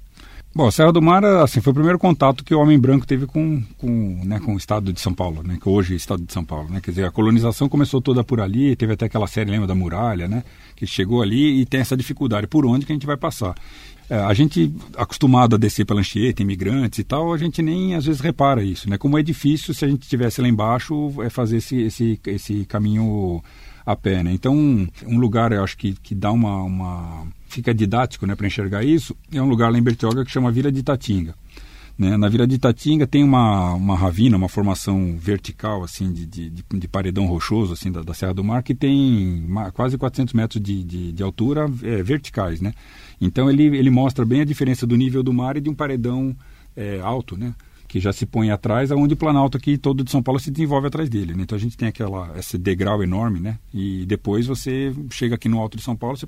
Bom, 0.53 0.67
a 0.67 0.71
Serra 0.71 0.91
do 0.91 1.01
Mar 1.01 1.23
assim, 1.23 1.61
foi 1.61 1.71
o 1.71 1.73
primeiro 1.73 1.97
contato 1.97 2.43
que 2.43 2.53
o 2.53 2.59
homem 2.59 2.77
branco 2.77 3.07
teve 3.07 3.25
com, 3.25 3.63
com, 3.77 4.21
né, 4.25 4.37
com 4.39 4.53
o 4.53 4.57
estado 4.57 4.91
de 4.91 4.99
São 4.99 5.13
Paulo, 5.13 5.43
né, 5.43 5.57
que 5.61 5.69
hoje 5.69 5.93
é 5.93 5.95
o 5.95 5.97
estado 5.97 6.23
de 6.23 6.33
São 6.33 6.43
Paulo. 6.43 6.69
Né? 6.69 6.81
Quer 6.81 6.91
dizer, 6.91 7.05
a 7.05 7.11
colonização 7.11 7.69
começou 7.69 8.01
toda 8.01 8.21
por 8.21 8.41
ali, 8.41 8.75
teve 8.75 8.91
até 8.91 9.05
aquela 9.05 9.27
série, 9.27 9.49
lembra, 9.49 9.65
da 9.65 9.73
muralha, 9.73 10.27
né, 10.27 10.43
que 10.75 10.85
chegou 10.85 11.21
ali 11.21 11.61
e 11.61 11.65
tem 11.65 11.79
essa 11.79 11.95
dificuldade, 11.95 12.47
por 12.47 12.65
onde 12.65 12.85
que 12.85 12.91
a 12.91 12.95
gente 12.95 13.05
vai 13.05 13.15
passar. 13.15 13.55
É, 14.09 14.15
a 14.15 14.33
gente, 14.33 14.75
acostumado 14.97 15.55
a 15.55 15.57
descer 15.57 15.85
pela 15.85 16.01
Anchieta, 16.01 16.41
imigrantes 16.41 16.99
e 16.99 17.03
tal, 17.05 17.33
a 17.33 17.37
gente 17.37 17.61
nem 17.61 17.95
às 17.95 18.05
vezes 18.05 18.19
repara 18.19 18.61
isso. 18.61 18.89
Né? 18.89 18.97
Como 18.97 19.17
é 19.17 19.23
difícil, 19.23 19.73
se 19.73 19.85
a 19.85 19.87
gente 19.87 20.01
estivesse 20.01 20.41
lá 20.41 20.49
embaixo, 20.49 21.13
é 21.23 21.29
fazer 21.29 21.57
esse, 21.57 21.77
esse, 21.77 22.19
esse 22.27 22.65
caminho 22.65 23.41
a 23.85 23.95
pé. 23.95 24.21
Né? 24.21 24.33
Então, 24.33 24.53
um 24.53 25.17
lugar, 25.17 25.53
eu 25.53 25.63
acho 25.63 25.77
que, 25.77 25.93
que 25.93 26.13
dá 26.13 26.29
uma, 26.29 26.61
uma 26.61 27.27
fica 27.51 27.73
didático 27.73 28.25
né, 28.25 28.33
para 28.33 28.47
enxergar 28.47 28.83
isso, 28.83 29.15
é 29.31 29.41
um 29.41 29.47
lugar 29.47 29.71
lá 29.71 29.77
em 29.77 29.83
Bertioga 29.83 30.23
que 30.23 30.31
chama 30.31 30.51
Vila 30.51 30.71
de 30.71 30.79
Itatinga. 30.79 31.35
Né? 31.97 32.15
Na 32.17 32.29
Vila 32.29 32.47
de 32.47 32.55
Itatinga 32.55 33.05
tem 33.05 33.23
uma, 33.23 33.73
uma 33.73 33.95
ravina, 33.95 34.37
uma 34.37 34.47
formação 34.47 35.17
vertical 35.19 35.83
assim 35.83 36.11
de, 36.11 36.25
de, 36.25 36.49
de 36.49 36.87
paredão 36.87 37.25
rochoso 37.27 37.73
assim 37.73 37.91
da, 37.91 38.01
da, 38.01 38.13
Serra 38.13 38.33
do 38.33 38.43
Mar 38.43 38.63
que 38.63 38.73
tem 38.73 39.45
quase 39.73 39.97
400 39.97 40.33
metros 40.33 40.63
de, 40.63 40.83
de, 40.83 41.11
de 41.11 41.21
altura 41.21 41.69
é, 41.83 42.01
verticais. 42.01 42.61
Né? 42.61 42.73
Então 43.19 43.49
ele, 43.51 43.65
ele 43.77 43.89
mostra 43.89 44.25
bem 44.25 44.41
a 44.41 44.45
diferença 44.45 44.87
do 44.87 44.95
nível 44.95 45.21
do 45.21 45.33
mar 45.33 45.57
e 45.57 45.61
de 45.61 45.69
um 45.69 45.75
paredão 45.75 46.35
é, 46.75 46.99
alto. 47.01 47.37
Né? 47.37 47.53
Que 47.91 47.99
já 47.99 48.13
se 48.13 48.25
põe 48.25 48.49
atrás, 48.49 48.89
aonde 48.89 49.15
o 49.15 49.17
Planalto 49.17 49.57
aqui 49.57 49.77
todo 49.77 50.01
de 50.01 50.09
São 50.09 50.23
Paulo 50.23 50.39
se 50.39 50.49
desenvolve 50.49 50.87
atrás 50.87 51.09
dele. 51.09 51.35
Né? 51.35 51.43
Então 51.43 51.57
a 51.57 51.59
gente 51.59 51.75
tem 51.75 51.89
aquela 51.89 52.31
esse 52.39 52.57
degrau 52.57 53.03
enorme, 53.03 53.41
né? 53.41 53.59
E 53.73 54.05
depois 54.05 54.47
você 54.47 54.95
chega 55.09 55.35
aqui 55.35 55.49
no 55.49 55.59
alto 55.59 55.75
de 55.75 55.83
São 55.83 55.93
Paulo, 55.93 56.15
você 56.15 56.25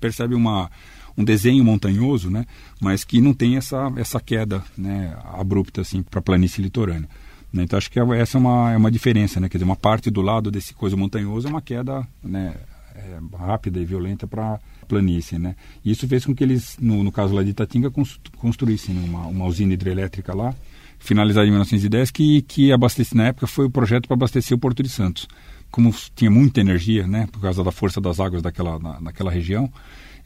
percebe 0.00 0.34
uma 0.34 0.68
um 1.16 1.22
desenho 1.22 1.64
montanhoso, 1.64 2.28
né? 2.28 2.44
Mas 2.80 3.04
que 3.04 3.20
não 3.20 3.32
tem 3.32 3.56
essa 3.56 3.92
essa 3.96 4.18
queda, 4.18 4.64
né? 4.76 5.16
Abrupta 5.32 5.80
assim 5.80 6.02
para 6.02 6.18
a 6.18 6.22
planície 6.22 6.60
litorânea. 6.60 7.08
Né? 7.52 7.62
Então 7.62 7.76
acho 7.76 7.88
que 7.88 8.00
é, 8.00 8.02
essa 8.18 8.36
é 8.36 8.40
uma 8.40 8.72
é 8.72 8.76
uma 8.76 8.90
diferença, 8.90 9.38
né? 9.38 9.48
Quer 9.48 9.58
dizer, 9.58 9.64
uma 9.64 9.76
parte 9.76 10.10
do 10.10 10.20
lado 10.20 10.50
desse 10.50 10.74
coisa 10.74 10.96
montanhoso 10.96 11.46
é 11.46 11.50
uma 11.50 11.62
queda, 11.62 12.04
né? 12.20 12.56
É, 12.96 13.18
rápida 13.38 13.78
e 13.78 13.84
violenta 13.84 14.26
para 14.26 14.58
planície, 14.88 15.38
né? 15.38 15.54
E 15.84 15.92
isso 15.92 16.08
fez 16.08 16.26
com 16.26 16.34
que 16.34 16.42
eles, 16.42 16.76
no, 16.80 17.04
no 17.04 17.12
caso 17.12 17.32
lá 17.32 17.44
de 17.44 17.50
Itatinga, 17.50 17.92
construíssem 18.38 18.98
uma, 18.98 19.26
uma 19.26 19.44
usina 19.44 19.74
hidrelétrica 19.74 20.34
lá, 20.34 20.52
finalizada 20.98 21.46
em 21.46 21.50
1910, 21.50 22.10
que, 22.10 22.42
que 22.42 22.72
abastece, 22.72 23.16
na 23.16 23.28
época 23.28 23.46
foi 23.46 23.66
o 23.66 23.70
projeto 23.70 24.06
para 24.06 24.14
abastecer 24.14 24.56
o 24.56 24.60
Porto 24.60 24.82
de 24.82 24.88
Santos. 24.88 25.26
Como 25.70 25.94
tinha 26.14 26.30
muita 26.30 26.60
energia, 26.60 27.06
né, 27.06 27.28
por 27.30 27.40
causa 27.40 27.62
da 27.62 27.70
força 27.70 28.00
das 28.00 28.20
águas 28.20 28.42
daquela, 28.42 28.78
na, 28.78 29.00
naquela 29.00 29.30
região, 29.30 29.70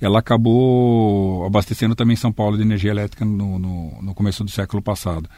ela 0.00 0.18
acabou 0.18 1.44
abastecendo 1.44 1.94
também 1.94 2.16
São 2.16 2.32
Paulo 2.32 2.56
de 2.56 2.62
energia 2.62 2.90
elétrica 2.90 3.24
no, 3.24 3.58
no, 3.58 4.02
no 4.02 4.14
começo 4.14 4.42
do 4.42 4.50
século 4.50 4.80
passado. 4.82 5.28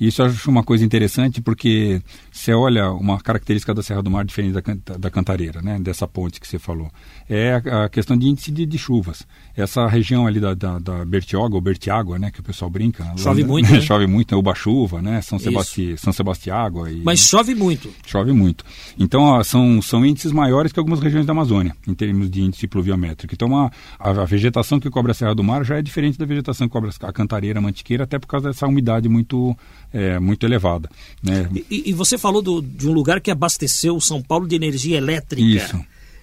Isso 0.00 0.22
eu 0.22 0.26
acho 0.26 0.50
uma 0.50 0.62
coisa 0.62 0.84
interessante 0.84 1.40
porque 1.40 2.00
você 2.30 2.52
olha 2.52 2.90
uma 2.90 3.20
característica 3.20 3.74
da 3.74 3.82
Serra 3.82 4.02
do 4.02 4.10
Mar 4.10 4.24
diferente 4.24 4.54
da, 4.54 4.96
da 4.98 5.10
Cantareira, 5.10 5.60
né, 5.62 5.78
dessa 5.78 6.08
ponte 6.08 6.40
que 6.40 6.48
você 6.48 6.58
falou, 6.58 6.90
é 7.28 7.54
a, 7.54 7.84
a 7.84 7.88
questão 7.88 8.16
de 8.16 8.26
índice 8.26 8.50
de, 8.50 8.66
de, 8.66 8.78
chuvas. 8.78 9.26
Essa 9.56 9.86
região 9.86 10.26
ali 10.26 10.40
da, 10.40 10.54
da, 10.54 10.78
da 10.78 11.04
Bertioga, 11.04 11.54
ou 11.54 11.60
Bertiágua, 11.60 12.18
né, 12.18 12.30
que 12.30 12.40
o 12.40 12.42
pessoal 12.42 12.70
brinca. 12.70 13.04
Chove 13.16 13.42
lá, 13.42 13.48
muito, 13.48 13.70
né? 13.70 13.80
Chove 13.80 14.06
muito, 14.06 14.34
é 14.34 14.38
Uba-chuva, 14.38 15.00
né, 15.00 15.20
São, 15.20 15.38
Sebasti, 15.38 15.96
São 15.96 16.12
Sebastiágua. 16.12 16.90
E, 16.90 17.02
Mas 17.02 17.20
chove 17.20 17.54
muito. 17.54 17.90
Chove 18.06 18.32
muito. 18.32 18.64
Então, 18.98 19.22
ó, 19.22 19.42
são, 19.42 19.80
são 19.82 20.04
índices 20.04 20.32
maiores 20.32 20.72
que 20.72 20.78
algumas 20.78 21.00
regiões 21.00 21.26
da 21.26 21.32
Amazônia, 21.32 21.76
em 21.86 21.94
termos 21.94 22.30
de 22.30 22.42
índice 22.42 22.66
pluviométrico. 22.66 23.34
Então, 23.34 23.56
a, 23.56 23.70
a, 23.98 24.10
a 24.10 24.24
vegetação 24.24 24.80
que 24.80 24.90
cobre 24.90 25.12
a 25.12 25.14
Serra 25.14 25.34
do 25.34 25.44
Mar 25.44 25.64
já 25.64 25.78
é 25.78 25.82
diferente 25.82 26.18
da 26.18 26.24
vegetação 26.24 26.66
que 26.66 26.72
cobre 26.72 26.90
a 27.00 27.12
Cantareira, 27.12 27.58
a 27.58 27.62
Mantiqueira, 27.62 28.04
até 28.04 28.18
por 28.18 28.26
causa 28.26 28.48
dessa 28.48 28.66
umidade 28.66 29.08
muito 29.08 29.56
é, 29.92 30.18
muito 30.18 30.46
elevada. 30.46 30.88
Né? 31.22 31.48
E, 31.70 31.90
e, 31.90 31.92
você 31.92 32.16
falou 32.16 32.40
do, 32.42 32.62
de 32.62 32.88
um 32.88 32.92
lugar 32.92 33.20
que 33.20 33.30
abasteceu 33.30 34.00
São 34.00 34.22
Paulo 34.22 34.46
de 34.46 34.56
energia 34.56 34.96
elétrica. 34.96 35.42
Isso. 35.42 35.80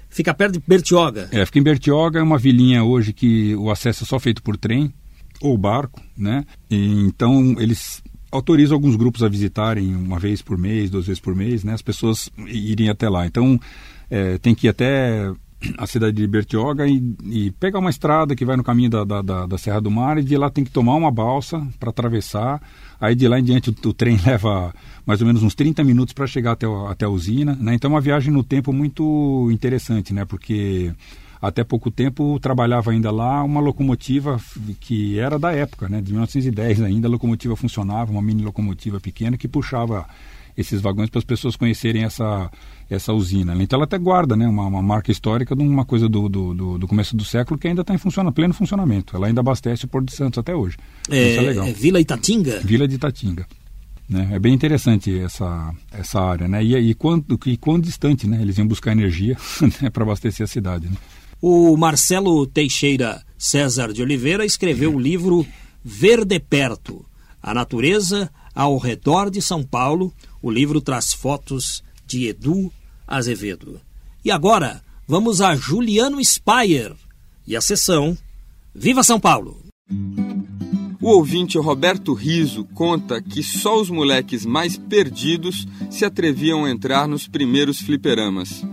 Fica 0.09 0.33
perto 0.33 0.53
de 0.53 0.63
Bertioga. 0.65 1.29
É, 1.31 1.45
fica 1.45 1.59
em 1.59 1.63
Bertioga, 1.63 2.19
é 2.19 2.23
uma 2.23 2.37
vilinha 2.37 2.83
hoje 2.83 3.13
que 3.13 3.55
o 3.55 3.69
acesso 3.69 4.03
é 4.03 4.07
só 4.07 4.19
feito 4.19 4.41
por 4.41 4.57
trem 4.57 4.91
ou 5.39 5.57
barco, 5.57 6.01
né? 6.17 6.43
E, 6.69 7.01
então 7.01 7.55
eles 7.59 8.01
autorizam 8.31 8.75
alguns 8.75 8.95
grupos 8.95 9.23
a 9.23 9.29
visitarem 9.29 9.95
uma 9.95 10.19
vez 10.19 10.41
por 10.41 10.57
mês, 10.57 10.89
duas 10.89 11.05
vezes 11.05 11.19
por 11.19 11.35
mês, 11.35 11.63
né? 11.63 11.73
As 11.73 11.81
pessoas 11.81 12.29
irem 12.47 12.89
até 12.89 13.07
lá. 13.07 13.25
Então 13.25 13.59
é, 14.09 14.37
tem 14.39 14.55
que 14.55 14.67
ir 14.67 14.69
até 14.69 15.31
a 15.77 15.85
cidade 15.85 16.15
de 16.15 16.25
Bertioga 16.25 16.87
e, 16.87 17.03
e, 17.25 17.51
pegar 17.51 17.79
uma 17.79 17.89
estrada 17.89 18.35
que 18.35 18.45
vai 18.45 18.55
no 18.55 18.63
caminho 18.63 18.89
da, 18.89 19.03
da, 19.03 19.21
da, 19.21 19.45
da 19.45 19.57
Serra 19.57 19.81
do 19.81 19.91
Mar 19.91 20.17
e 20.17 20.23
de 20.23 20.37
lá 20.37 20.49
tem 20.49 20.63
que 20.63 20.71
tomar 20.71 20.95
uma 20.95 21.11
balsa 21.11 21.65
para 21.79 21.89
atravessar. 21.89 22.61
Aí 22.99 23.13
de 23.13 23.27
lá 23.27 23.39
em 23.39 23.43
diante 23.43 23.69
o, 23.69 23.89
o, 23.89 23.93
trem 23.93 24.17
leva 24.25 24.73
mais 25.05 25.19
ou 25.21 25.27
menos 25.27 25.43
uns 25.43 25.55
30 25.55 25.83
minutos 25.83 26.13
para 26.13 26.27
chegar 26.27 26.53
até, 26.53 26.65
até 26.87 27.05
a 27.05 27.09
usina. 27.09 27.57
Né? 27.59 27.75
Então 27.75 27.91
é 27.91 27.93
uma 27.93 28.01
viagem 28.01 28.31
no 28.31 28.43
tempo 28.43 28.71
muito 28.71 29.49
interessante, 29.51 30.13
né? 30.13 30.23
porque 30.23 30.93
até 31.41 31.63
pouco 31.63 31.91
tempo 31.91 32.39
trabalhava 32.39 32.91
ainda 32.91 33.11
lá 33.11 33.43
uma 33.43 33.59
locomotiva 33.59 34.39
que 34.79 35.19
era 35.19 35.37
da 35.37 35.51
época, 35.51 35.89
né? 35.89 36.01
de 36.01 36.11
1910 36.11 36.81
ainda, 36.81 37.07
a 37.07 37.11
locomotiva 37.11 37.55
funcionava, 37.55 38.11
uma 38.11 38.21
mini 38.21 38.43
locomotiva 38.43 38.99
pequena 38.99 39.37
que 39.37 39.47
puxava 39.47 40.05
esses 40.59 40.81
vagões 40.81 41.09
para 41.09 41.19
as 41.19 41.25
pessoas 41.25 41.55
conhecerem 41.55 42.03
essa, 42.03 42.51
essa 42.89 43.13
usina. 43.13 43.55
Então 43.63 43.77
ela 43.77 43.85
até 43.85 43.97
guarda 43.97 44.35
né, 44.35 44.45
uma, 44.47 44.65
uma 44.65 44.81
marca 44.81 45.11
histórica 45.11 45.55
de 45.55 45.63
uma 45.63 45.85
coisa 45.85 46.09
do, 46.09 46.27
do, 46.27 46.53
do, 46.53 46.77
do 46.77 46.87
começo 46.87 47.15
do 47.15 47.23
século 47.23 47.57
que 47.57 47.67
ainda 47.67 47.81
está 47.81 47.93
em 47.93 47.97
funciona, 47.97 48.31
pleno 48.31 48.53
funcionamento. 48.53 49.15
Ela 49.15 49.27
ainda 49.27 49.39
abastece 49.39 49.85
o 49.85 49.87
Porto 49.87 50.07
de 50.07 50.15
Santos 50.15 50.37
até 50.37 50.53
hoje. 50.53 50.77
É, 51.09 51.31
Isso 51.31 51.39
é 51.39 51.43
legal. 51.43 51.65
É 51.65 51.71
Vila 51.71 51.99
Itatinga? 51.99 52.59
Vila 52.59 52.87
de 52.87 52.95
Itatinga. 52.95 53.47
Né? 54.09 54.29
É 54.33 54.39
bem 54.39 54.53
interessante 54.53 55.17
essa, 55.17 55.73
essa 55.91 56.19
área. 56.19 56.47
Né? 56.47 56.63
E, 56.63 56.75
e, 56.75 56.93
quanto, 56.93 57.39
e 57.45 57.55
quão 57.55 57.79
distante 57.79 58.27
né? 58.27 58.41
eles 58.41 58.57
iam 58.57 58.67
buscar 58.67 58.91
energia 58.91 59.37
né, 59.81 59.89
para 59.89 60.03
abastecer 60.03 60.43
a 60.43 60.47
cidade. 60.47 60.87
Né? 60.87 60.97
O 61.41 61.77
Marcelo 61.77 62.45
Teixeira 62.45 63.21
César 63.37 63.93
de 63.93 64.01
Oliveira 64.01 64.45
escreveu 64.45 64.93
o 64.93 64.99
livro 64.99 65.45
Ver 65.81 66.25
de 66.25 66.37
Perto, 66.37 67.05
a 67.41 67.53
natureza 67.53 68.29
ao 68.53 68.77
redor 68.77 69.29
de 69.29 69.41
São 69.41 69.63
Paulo. 69.63 70.13
O 70.41 70.49
livro 70.49 70.79
traz 70.79 71.13
fotos 71.13 71.83
de 72.07 72.27
Edu 72.27 72.71
Azevedo. 73.05 73.81
E 74.23 74.31
agora, 74.31 74.81
vamos 75.07 75.41
a 75.41 75.55
Juliano 75.55 76.23
Spayer 76.23 76.95
e 77.45 77.55
a 77.55 77.61
sessão 77.61 78.17
Viva 78.73 79.03
São 79.03 79.19
Paulo! 79.19 79.61
O 81.01 81.07
ouvinte 81.09 81.57
Roberto 81.57 82.13
Riso 82.13 82.65
conta 82.73 83.21
que 83.21 83.41
só 83.41 83.79
os 83.81 83.89
moleques 83.89 84.45
mais 84.45 84.77
perdidos 84.77 85.67
se 85.89 86.05
atreviam 86.05 86.65
a 86.65 86.69
entrar 86.69 87.07
nos 87.07 87.27
primeiros 87.27 87.79
fliperamas. 87.79 88.63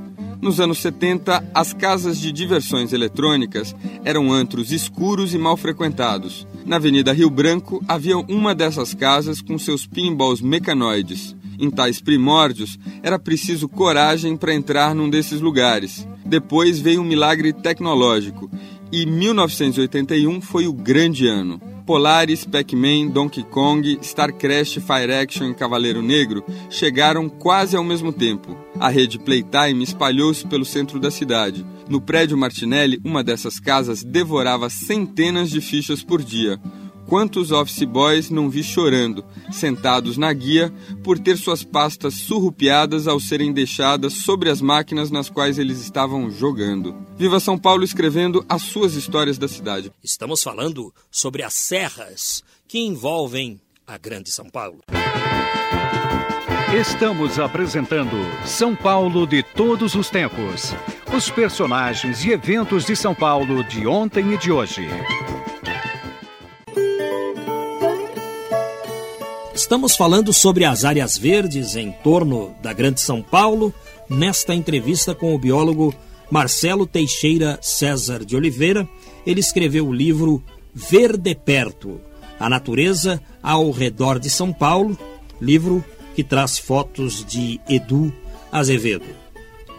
Nos 0.40 0.60
anos 0.60 0.78
70, 0.78 1.50
as 1.54 1.72
casas 1.72 2.20
de 2.20 2.30
diversões 2.30 2.92
eletrônicas 2.92 3.74
eram 4.04 4.32
antros 4.32 4.70
escuros 4.70 5.34
e 5.34 5.38
mal 5.38 5.56
frequentados. 5.56 6.46
Na 6.64 6.76
Avenida 6.76 7.12
Rio 7.12 7.30
Branco 7.30 7.82
havia 7.88 8.18
uma 8.18 8.54
dessas 8.54 8.92
casas 8.92 9.40
com 9.40 9.58
seus 9.58 9.86
pinballs 9.86 10.40
mecanoides. 10.40 11.34
Em 11.58 11.70
tais 11.70 12.00
primórdios, 12.00 12.78
era 13.02 13.18
preciso 13.18 13.68
coragem 13.68 14.36
para 14.36 14.54
entrar 14.54 14.94
num 14.94 15.08
desses 15.08 15.40
lugares. 15.40 16.06
Depois 16.24 16.78
veio 16.78 17.00
um 17.00 17.04
milagre 17.04 17.52
tecnológico 17.52 18.50
e 18.92 19.06
1981 19.06 20.40
foi 20.40 20.66
o 20.66 20.72
grande 20.72 21.26
ano. 21.26 21.60
Polaris, 21.86 22.44
Pac-Man, 22.44 23.06
Donkey 23.08 23.44
Kong, 23.44 23.98
Star 24.02 24.32
Crash, 24.32 24.74
Fire 24.74 25.12
Action 25.12 25.50
e 25.50 25.54
Cavaleiro 25.54 26.02
Negro 26.02 26.44
chegaram 26.68 27.28
quase 27.28 27.76
ao 27.76 27.84
mesmo 27.84 28.12
tempo. 28.12 28.56
A 28.80 28.88
rede 28.88 29.20
Playtime 29.20 29.84
espalhou-se 29.84 30.44
pelo 30.46 30.64
centro 30.64 30.98
da 30.98 31.12
cidade. 31.12 31.64
No 31.88 32.00
prédio 32.00 32.36
Martinelli, 32.36 33.00
uma 33.04 33.22
dessas 33.22 33.60
casas 33.60 34.02
devorava 34.02 34.68
centenas 34.68 35.48
de 35.48 35.60
fichas 35.60 36.02
por 36.02 36.22
dia. 36.22 36.60
Quantos 37.06 37.52
office 37.52 37.84
boys 37.84 38.30
não 38.30 38.50
vi 38.50 38.64
chorando, 38.64 39.24
sentados 39.52 40.16
na 40.16 40.32
guia, 40.32 40.72
por 41.04 41.18
ter 41.18 41.36
suas 41.38 41.62
pastas 41.62 42.14
surrupiadas 42.14 43.06
ao 43.06 43.20
serem 43.20 43.52
deixadas 43.52 44.12
sobre 44.14 44.50
as 44.50 44.60
máquinas 44.60 45.10
nas 45.10 45.30
quais 45.30 45.58
eles 45.58 45.80
estavam 45.80 46.30
jogando. 46.30 46.96
Viva 47.16 47.38
São 47.38 47.56
Paulo 47.56 47.84
escrevendo 47.84 48.44
as 48.48 48.62
suas 48.62 48.94
histórias 48.94 49.38
da 49.38 49.46
cidade. 49.46 49.92
Estamos 50.02 50.42
falando 50.42 50.92
sobre 51.10 51.42
as 51.44 51.54
serras 51.54 52.42
que 52.66 52.78
envolvem 52.78 53.60
a 53.86 53.96
Grande 53.96 54.30
São 54.30 54.50
Paulo. 54.50 54.80
Estamos 56.74 57.38
apresentando 57.38 58.16
São 58.44 58.74
Paulo 58.74 59.26
de 59.26 59.42
todos 59.42 59.94
os 59.94 60.10
tempos. 60.10 60.74
Os 61.16 61.30
personagens 61.30 62.24
e 62.24 62.32
eventos 62.32 62.84
de 62.84 62.96
São 62.96 63.14
Paulo 63.14 63.62
de 63.62 63.86
ontem 63.86 64.34
e 64.34 64.36
de 64.36 64.50
hoje. 64.50 64.82
Estamos 69.66 69.96
falando 69.96 70.32
sobre 70.32 70.64
as 70.64 70.84
áreas 70.84 71.18
verdes 71.18 71.74
em 71.74 71.90
torno 71.90 72.54
da 72.62 72.72
Grande 72.72 73.00
São 73.00 73.20
Paulo, 73.20 73.74
nesta 74.08 74.54
entrevista 74.54 75.12
com 75.12 75.34
o 75.34 75.38
biólogo 75.40 75.92
Marcelo 76.30 76.86
Teixeira 76.86 77.58
César 77.60 78.24
de 78.24 78.36
Oliveira. 78.36 78.88
Ele 79.26 79.40
escreveu 79.40 79.88
o 79.88 79.92
livro 79.92 80.40
Ver 80.72 81.16
de 81.16 81.34
Perto, 81.34 82.00
a 82.38 82.48
natureza 82.48 83.20
ao 83.42 83.72
redor 83.72 84.20
de 84.20 84.30
São 84.30 84.52
Paulo, 84.52 84.96
livro 85.40 85.84
que 86.14 86.22
traz 86.22 86.56
fotos 86.56 87.24
de 87.24 87.60
Edu 87.68 88.12
Azevedo. 88.52 89.06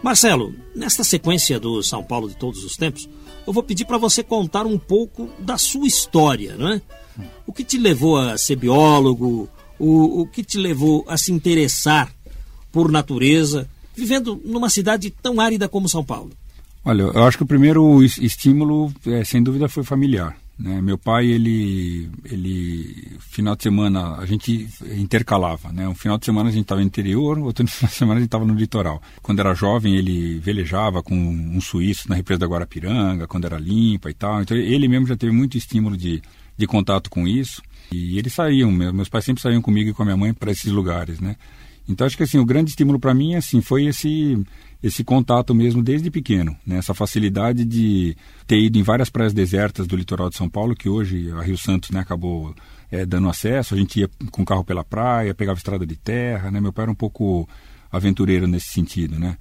Marcelo, 0.02 0.54
nesta 0.76 1.02
sequência 1.02 1.58
do 1.58 1.82
São 1.82 2.04
Paulo 2.04 2.28
de 2.28 2.36
todos 2.36 2.62
os 2.62 2.76
tempos, 2.76 3.08
eu 3.46 3.54
vou 3.54 3.62
pedir 3.62 3.86
para 3.86 3.96
você 3.96 4.22
contar 4.22 4.66
um 4.66 4.76
pouco 4.76 5.30
da 5.38 5.56
sua 5.56 5.86
história, 5.86 6.56
não 6.58 6.74
é? 6.74 6.82
O 7.46 7.54
que 7.54 7.64
te 7.64 7.78
levou 7.78 8.18
a 8.18 8.36
ser 8.36 8.56
biólogo? 8.56 9.48
O, 9.78 10.22
o 10.22 10.26
que 10.26 10.42
te 10.42 10.58
levou 10.58 11.04
a 11.08 11.16
se 11.16 11.32
interessar 11.32 12.12
por 12.72 12.90
natureza, 12.90 13.68
vivendo 13.96 14.40
numa 14.44 14.70
cidade 14.70 15.10
tão 15.10 15.40
árida 15.40 15.68
como 15.68 15.88
São 15.88 16.04
Paulo? 16.04 16.30
Olha, 16.84 17.02
eu 17.02 17.24
acho 17.24 17.36
que 17.36 17.42
o 17.42 17.46
primeiro 17.46 18.02
estímulo, 18.02 18.92
é, 19.06 19.24
sem 19.24 19.42
dúvida, 19.42 19.68
foi 19.68 19.82
familiar. 19.82 20.36
Né? 20.58 20.82
Meu 20.82 20.98
pai, 20.98 21.26
ele, 21.26 22.10
ele, 22.24 23.16
final 23.20 23.54
de 23.54 23.62
semana, 23.62 24.16
a 24.16 24.26
gente 24.26 24.68
intercalava. 24.96 25.70
Né? 25.70 25.86
Um 25.86 25.94
final 25.94 26.18
de 26.18 26.24
semana 26.24 26.48
a 26.48 26.52
gente 26.52 26.62
estava 26.62 26.80
no 26.80 26.86
interior, 26.86 27.38
outro 27.38 27.64
final 27.68 27.88
de 27.90 27.96
semana 27.96 28.16
a 28.18 28.20
gente 28.20 28.28
estava 28.28 28.44
no 28.44 28.54
litoral. 28.54 29.00
Quando 29.22 29.38
era 29.38 29.54
jovem, 29.54 29.94
ele 29.94 30.38
velejava 30.38 31.02
com 31.02 31.14
um 31.14 31.60
suíço 31.60 32.08
na 32.08 32.16
represa 32.16 32.40
da 32.40 32.46
Guarapiranga, 32.46 33.26
quando 33.26 33.44
era 33.44 33.58
limpa 33.58 34.10
e 34.10 34.14
tal. 34.14 34.42
Então, 34.42 34.56
ele 34.56 34.88
mesmo 34.88 35.06
já 35.06 35.16
teve 35.16 35.32
muito 35.32 35.56
estímulo 35.56 35.96
de, 35.96 36.20
de 36.56 36.66
contato 36.66 37.08
com 37.08 37.28
isso. 37.28 37.62
E 37.92 38.18
eles 38.18 38.32
saíam, 38.32 38.70
meus 38.70 39.08
pais 39.08 39.24
sempre 39.24 39.42
saíam 39.42 39.62
comigo 39.62 39.90
e 39.90 39.94
com 39.94 40.02
a 40.02 40.04
minha 40.04 40.16
mãe 40.16 40.34
para 40.34 40.50
esses 40.50 40.70
lugares, 40.70 41.20
né? 41.20 41.36
Então 41.88 42.06
acho 42.06 42.16
que 42.16 42.22
assim, 42.22 42.38
o 42.38 42.44
grande 42.44 42.70
estímulo 42.70 42.98
para 42.98 43.14
mim 43.14 43.34
assim 43.34 43.62
foi 43.62 43.86
esse 43.86 44.38
esse 44.80 45.02
contato 45.02 45.52
mesmo 45.54 45.82
desde 45.82 46.10
pequeno, 46.10 46.56
né? 46.64 46.76
Essa 46.76 46.94
facilidade 46.94 47.64
de 47.64 48.16
ter 48.46 48.60
ido 48.60 48.78
em 48.78 48.82
várias 48.82 49.10
praias 49.10 49.32
desertas 49.32 49.86
do 49.86 49.96
litoral 49.96 50.30
de 50.30 50.36
São 50.36 50.48
Paulo, 50.48 50.76
que 50.76 50.88
hoje 50.88 51.32
a 51.32 51.42
Rio 51.42 51.58
Santos, 51.58 51.90
né, 51.90 52.00
acabou 52.00 52.54
é, 52.90 53.04
dando 53.04 53.28
acesso. 53.28 53.74
A 53.74 53.78
gente 53.78 54.00
ia 54.00 54.10
com 54.30 54.44
carro 54.44 54.62
pela 54.62 54.84
praia, 54.84 55.34
pegava 55.34 55.58
estrada 55.58 55.84
de 55.84 55.96
terra, 55.96 56.50
né? 56.50 56.60
Meu 56.60 56.72
pai 56.72 56.84
era 56.84 56.92
um 56.92 56.94
pouco 56.94 57.48
aventureiro 57.90 58.46
nesse 58.46 58.68
sentido, 58.68 59.18
né? 59.18 59.36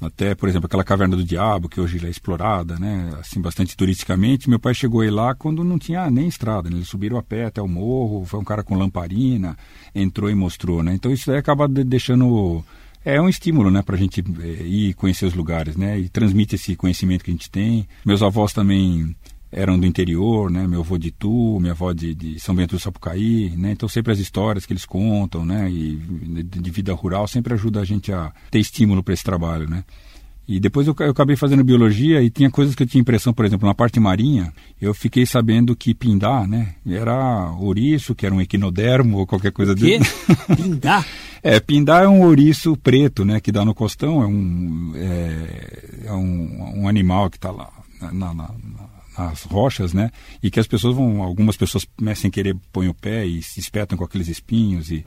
Até, 0.00 0.34
por 0.34 0.48
exemplo, 0.48 0.66
aquela 0.66 0.84
caverna 0.84 1.16
do 1.16 1.24
diabo, 1.24 1.68
que 1.68 1.80
hoje 1.80 2.04
é 2.06 2.08
explorada, 2.08 2.78
né, 2.78 3.10
assim, 3.18 3.40
bastante 3.40 3.76
turisticamente. 3.76 4.48
Meu 4.48 4.60
pai 4.60 4.72
chegou 4.72 5.00
aí 5.00 5.10
lá 5.10 5.34
quando 5.34 5.64
não 5.64 5.78
tinha 5.78 6.08
nem 6.10 6.28
estrada, 6.28 6.70
né? 6.70 6.76
Eles 6.76 6.88
subiram 6.88 7.18
a 7.18 7.22
pé 7.22 7.46
até 7.46 7.60
o 7.60 7.66
morro, 7.66 8.24
foi 8.24 8.38
um 8.38 8.44
cara 8.44 8.62
com 8.62 8.76
lamparina, 8.76 9.56
entrou 9.94 10.30
e 10.30 10.34
mostrou, 10.34 10.82
né? 10.82 10.94
Então 10.94 11.10
isso 11.10 11.30
aí 11.30 11.38
acaba 11.38 11.66
deixando... 11.66 12.64
É 13.04 13.20
um 13.20 13.28
estímulo, 13.28 13.70
né, 13.70 13.80
para 13.80 13.94
a 13.94 13.98
gente 13.98 14.22
é, 14.40 14.62
ir 14.64 14.94
conhecer 14.94 15.24
os 15.24 15.32
lugares, 15.32 15.76
né? 15.76 15.98
E 15.98 16.08
transmite 16.08 16.56
esse 16.56 16.76
conhecimento 16.76 17.24
que 17.24 17.30
a 17.30 17.34
gente 17.34 17.50
tem. 17.50 17.88
Meus 18.04 18.22
avós 18.22 18.52
também 18.52 19.16
eram 19.50 19.78
do 19.78 19.86
interior, 19.86 20.50
né? 20.50 20.66
Meu 20.66 20.80
avô 20.80 20.98
de 20.98 21.08
Itu, 21.08 21.58
minha 21.60 21.72
avó 21.72 21.92
de, 21.92 22.14
de, 22.14 22.38
São 22.38 22.54
Bento 22.54 22.76
do 22.76 22.80
Sapucaí, 22.80 23.50
né? 23.56 23.72
Então 23.72 23.88
sempre 23.88 24.12
as 24.12 24.18
histórias 24.18 24.66
que 24.66 24.72
eles 24.72 24.84
contam, 24.84 25.44
né? 25.44 25.70
E 25.70 25.96
de, 26.44 26.70
vida 26.70 26.92
rural 26.92 27.26
sempre 27.26 27.54
ajuda 27.54 27.80
a 27.80 27.84
gente 27.84 28.12
a 28.12 28.32
ter 28.50 28.58
estímulo 28.58 29.02
para 29.02 29.14
esse 29.14 29.24
trabalho, 29.24 29.68
né? 29.68 29.84
E 30.46 30.58
depois 30.58 30.86
eu, 30.86 30.96
eu, 31.00 31.10
acabei 31.10 31.36
fazendo 31.36 31.62
biologia 31.62 32.22
e 32.22 32.30
tinha 32.30 32.50
coisas 32.50 32.74
que 32.74 32.82
eu 32.82 32.86
tinha 32.86 33.02
impressão, 33.02 33.34
por 33.34 33.44
exemplo, 33.44 33.68
na 33.68 33.74
parte 33.74 34.00
marinha, 34.00 34.50
eu 34.80 34.94
fiquei 34.94 35.26
sabendo 35.26 35.76
que 35.76 35.94
pindá, 35.94 36.46
né? 36.46 36.74
Era 36.86 37.52
ouriço, 37.52 38.14
que 38.14 38.24
era 38.24 38.34
um 38.34 38.40
equinodermo 38.40 39.18
ou 39.18 39.26
qualquer 39.26 39.52
coisa 39.52 39.74
dele. 39.74 40.04
Pindá? 40.56 41.04
é, 41.42 41.60
pindá 41.60 42.02
é 42.02 42.08
um 42.08 42.22
ouriço 42.22 42.76
preto, 42.76 43.24
né? 43.24 43.40
Que 43.40 43.52
dá 43.52 43.62
no 43.62 43.74
costão, 43.74 44.22
é 44.22 44.26
um, 44.26 44.92
é, 44.94 46.06
é 46.06 46.12
um, 46.12 46.82
um 46.82 46.88
animal 46.88 47.28
que 47.28 47.36
está 47.36 47.50
lá 47.50 47.70
na, 48.00 48.32
na, 48.34 48.50
as 49.18 49.42
rochas, 49.42 49.92
né? 49.92 50.10
E 50.42 50.50
que 50.50 50.60
as 50.60 50.66
pessoas 50.66 50.94
vão, 50.94 51.22
algumas 51.22 51.56
pessoas 51.56 51.86
né, 52.00 52.14
sem 52.14 52.30
querer 52.30 52.56
põem 52.72 52.88
o 52.88 52.94
pé 52.94 53.26
e 53.26 53.42
se 53.42 53.58
espetam 53.58 53.98
com 53.98 54.04
aqueles 54.04 54.28
espinhos 54.28 54.90
e 54.90 55.04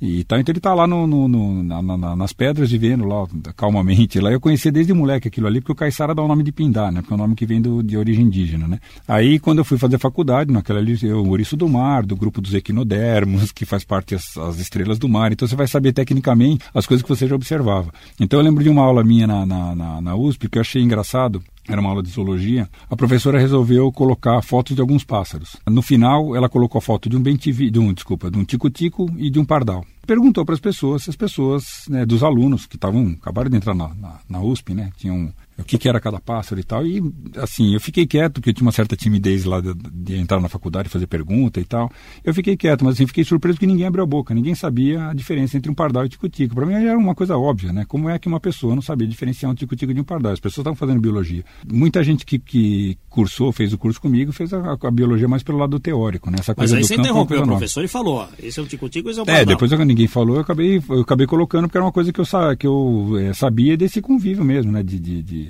e 0.00 0.24
tá, 0.24 0.40
então 0.40 0.50
ele 0.50 0.58
está 0.60 0.72
lá 0.72 0.86
no, 0.86 1.06
no, 1.06 1.28
no 1.28 1.62
na, 1.62 1.82
na, 1.82 2.16
nas 2.16 2.32
pedras 2.32 2.70
vivendo 2.70 3.04
lá 3.04 3.26
calmamente. 3.54 4.18
Lá 4.18 4.32
eu 4.32 4.40
conhecia 4.40 4.72
desde 4.72 4.94
moleque 4.94 5.28
aquilo 5.28 5.46
ali, 5.46 5.60
porque 5.60 5.72
o 5.72 5.74
caiçara 5.74 6.14
dá 6.14 6.22
o 6.22 6.28
nome 6.28 6.42
de 6.42 6.50
Pindá, 6.50 6.90
né? 6.90 7.02
Porque 7.02 7.12
é 7.12 7.16
um 7.16 7.18
nome 7.18 7.34
que 7.34 7.44
vem 7.44 7.60
do, 7.60 7.82
de 7.82 7.98
origem 7.98 8.24
indígena, 8.24 8.66
né? 8.66 8.80
Aí 9.06 9.38
quando 9.38 9.58
eu 9.58 9.64
fui 9.64 9.76
fazer 9.76 9.98
faculdade, 9.98 10.50
naquela 10.50 10.78
ali, 10.78 10.98
eu, 11.02 11.22
o 11.22 11.28
ouriço 11.28 11.54
do 11.54 11.68
mar, 11.68 12.06
do 12.06 12.16
grupo 12.16 12.40
dos 12.40 12.54
equinodermos, 12.54 13.52
que 13.52 13.66
faz 13.66 13.84
parte 13.84 14.14
as 14.14 14.58
estrelas 14.58 14.98
do 14.98 15.06
mar. 15.06 15.32
Então 15.32 15.46
você 15.46 15.54
vai 15.54 15.68
saber 15.68 15.92
tecnicamente 15.92 16.64
as 16.72 16.86
coisas 16.86 17.02
que 17.02 17.08
você 17.08 17.26
já 17.26 17.34
observava. 17.34 17.92
Então 18.18 18.40
eu 18.40 18.44
lembro 18.44 18.64
de 18.64 18.70
uma 18.70 18.82
aula 18.82 19.04
minha 19.04 19.26
na, 19.26 19.44
na, 19.44 19.76
na, 19.76 20.00
na 20.00 20.16
USP 20.16 20.48
que 20.48 20.56
eu 20.56 20.62
achei 20.62 20.82
engraçado 20.82 21.42
era 21.68 21.80
uma 21.80 21.90
aula 21.90 22.02
de 22.02 22.10
zoologia, 22.10 22.68
a 22.88 22.96
professora 22.96 23.38
resolveu 23.38 23.92
colocar 23.92 24.40
fotos 24.42 24.74
de 24.74 24.80
alguns 24.80 25.04
pássaros. 25.04 25.56
No 25.68 25.82
final, 25.82 26.34
ela 26.34 26.48
colocou 26.48 26.78
a 26.78 26.82
foto 26.82 27.08
de 27.08 27.16
um 27.16 27.22
bentivi, 27.22 27.70
de 27.70 27.78
um, 27.78 27.92
desculpa, 27.92 28.30
de 28.30 28.38
um 28.38 28.44
tico-tico 28.44 29.10
e 29.16 29.30
de 29.30 29.38
um 29.38 29.44
pardal. 29.44 29.84
Perguntou 30.06 30.44
para 30.44 30.54
as 30.54 30.60
pessoas, 30.60 31.04
se 31.04 31.10
as 31.10 31.16
pessoas, 31.16 31.84
né, 31.88 32.04
dos 32.04 32.22
alunos 32.22 32.66
que 32.66 32.76
estavam, 32.76 33.16
acabaram 33.20 33.50
de 33.50 33.56
entrar 33.56 33.74
na, 33.74 33.94
na, 33.94 34.18
na 34.28 34.40
USP, 34.40 34.74
né, 34.74 34.90
tinham 34.96 35.32
o 35.60 35.64
que, 35.64 35.78
que, 35.78 35.88
era 35.88 36.00
cada 36.00 36.20
pássaro 36.20 36.60
e 36.60 36.64
tal. 36.64 36.86
E, 36.86 37.02
assim, 37.36 37.74
eu 37.74 37.80
fiquei 37.80 38.06
quieto, 38.06 38.34
porque 38.34 38.50
eu 38.50 38.54
tinha 38.54 38.66
uma 38.66 38.72
certa 38.72 38.96
timidez 38.96 39.44
lá 39.44 39.60
de, 39.60 39.74
de, 39.74 40.16
entrar 40.16 40.40
na 40.40 40.48
faculdade, 40.48 40.88
fazer 40.88 41.06
pergunta 41.06 41.60
e 41.60 41.64
tal. 41.64 41.90
Eu 42.24 42.34
fiquei 42.34 42.56
quieto, 42.56 42.84
mas 42.84 42.94
assim, 42.94 43.06
fiquei 43.06 43.24
surpreso 43.24 43.58
que 43.58 43.66
ninguém 43.66 43.86
abriu 43.86 44.04
a 44.04 44.06
boca, 44.06 44.34
ninguém 44.34 44.54
sabia 44.54 45.08
a 45.08 45.14
diferença 45.14 45.56
entre 45.56 45.70
um 45.70 45.74
pardal 45.74 46.04
e 46.04 46.06
um 46.06 46.08
tico-tico. 46.08 46.54
Para 46.54 46.66
mim 46.66 46.74
era 46.74 46.98
uma 46.98 47.14
coisa 47.14 47.36
óbvia, 47.36 47.72
né? 47.72 47.84
Como 47.86 48.08
é 48.08 48.18
que 48.18 48.28
uma 48.28 48.40
pessoa 48.40 48.74
não 48.74 48.82
sabia 48.82 49.06
diferenciar 49.06 49.50
um 49.50 49.54
tico-tico 49.54 49.94
de 49.94 50.00
um 50.00 50.04
pardal? 50.04 50.32
As 50.32 50.40
pessoas 50.40 50.62
estavam 50.62 50.76
fazendo 50.76 51.00
biologia. 51.00 51.44
Muita 51.66 52.02
gente 52.02 52.26
que, 52.26 52.38
que 52.38 52.98
cursou, 53.08 53.52
fez 53.52 53.72
o 53.72 53.78
curso 53.78 54.00
comigo, 54.00 54.32
fez 54.32 54.52
a, 54.52 54.76
a, 54.80 54.90
biologia 54.90 55.28
mais 55.28 55.42
pelo 55.42 55.58
lado 55.58 55.78
teórico, 55.80 56.30
né? 56.30 56.38
Essa 56.40 56.54
coisa 56.54 56.74
mas 56.74 56.82
aí 56.82 56.86
você 56.86 56.94
é 56.94 56.98
interrompeu 56.98 57.42
o 57.42 57.46
professor 57.46 57.84
e 57.84 57.88
falou, 57.88 58.16
ó, 58.16 58.28
esse 58.38 58.58
é 58.58 58.62
o 58.62 58.66
tico-tico, 58.66 59.10
esse 59.10 59.18
é 59.18 59.22
o 59.22 59.26
pardal. 59.26 59.42
É, 59.42 59.46
depois 59.46 59.70
que 59.70 59.84
ninguém 59.84 60.06
falou, 60.06 60.36
eu 60.36 60.42
acabei, 60.42 60.82
eu 60.88 61.00
acabei 61.00 61.26
colocando, 61.26 61.64
porque 61.64 61.78
era 61.78 61.84
uma 61.84 61.92
coisa 61.92 62.12
que 62.12 62.20
eu, 62.20 62.24
que 62.58 62.66
eu 62.66 63.18
é, 63.18 63.32
sabia 63.32 63.76
desse 63.76 64.00
convívio 64.00 64.44
mesmo, 64.44 64.70
né? 64.72 64.82
de, 64.82 64.98
de, 64.98 65.22
de 65.22 65.49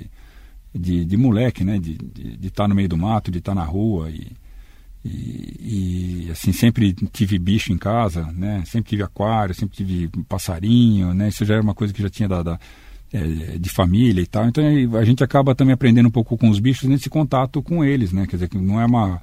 de, 0.73 1.05
de 1.05 1.17
moleque, 1.17 1.63
né? 1.63 1.79
De 1.79 1.91
estar 1.93 2.37
de, 2.37 2.49
tá 2.51 2.67
no 2.67 2.75
meio 2.75 2.89
do 2.89 2.97
mato, 2.97 3.31
de 3.31 3.39
estar 3.39 3.53
tá 3.53 3.61
na 3.61 3.65
rua. 3.65 4.09
E, 4.09 4.31
E, 5.03 6.27
e, 6.27 6.31
assim 6.31 6.51
sempre 6.51 6.93
tive 7.11 7.39
bicho 7.39 7.73
em 7.73 7.77
casa, 7.77 8.31
né? 8.33 8.63
Sempre 8.65 8.91
tive 8.91 9.03
aquário, 9.03 9.55
sempre 9.55 9.75
tive 9.75 10.09
passarinho, 10.29 11.13
né? 11.13 11.29
Isso 11.29 11.43
já 11.43 11.55
era 11.55 11.63
uma 11.63 11.73
coisa 11.73 11.91
que 11.91 12.01
já 12.01 12.09
tinha 12.09 12.29
da, 12.29 12.43
da 12.43 12.59
é, 13.11 13.57
de 13.57 13.69
família 13.69 14.21
e 14.21 14.27
tal. 14.27 14.47
Então 14.47 14.63
a 14.97 15.03
gente 15.03 15.23
acaba 15.23 15.55
também 15.55 15.73
aprendendo 15.73 16.07
um 16.07 16.11
pouco 16.11 16.37
com 16.37 16.49
os 16.49 16.59
bichos 16.59 16.87
nesse 16.87 17.09
contato 17.09 17.63
com 17.63 17.83
eles, 17.83 18.11
né? 18.11 18.27
Quer 18.27 18.35
dizer 18.35 18.49
que 18.49 18.57
não 18.59 18.79
é 18.79 18.85
uma 18.85 19.21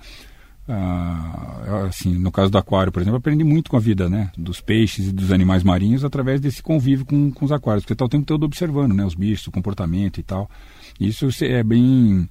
ah, 0.68 1.87
assim, 1.89 2.12
no 2.18 2.31
caso 2.31 2.51
do 2.51 2.59
aquário, 2.59 2.93
por 2.93 3.01
exemplo, 3.01 3.16
aprendi 3.16 3.43
muito 3.43 3.70
com 3.70 3.77
a 3.79 3.81
vida, 3.81 4.07
né, 4.09 4.31
dos 4.37 4.61
peixes 4.61 5.09
e 5.09 5.12
dos 5.12 5.33
animais 5.33 5.62
marinhos 5.62 6.05
através 6.05 6.43
desse 6.43 6.62
convívio 6.62 7.07
com, 7.07 7.31
com 7.31 7.45
os 7.47 7.53
aquários, 7.53 7.85
porque 7.85 7.95
está 7.95 8.05
o 8.05 8.09
tempo 8.09 8.27
todo 8.27 8.45
observando, 8.45 8.93
né, 8.93 9.03
os 9.03 9.14
bichos, 9.14 9.47
o 9.47 9.51
comportamento 9.51 10.20
e 10.20 10.23
tal. 10.23 10.51
Isso 10.99 11.29
é 11.43 11.63
bem 11.63 12.29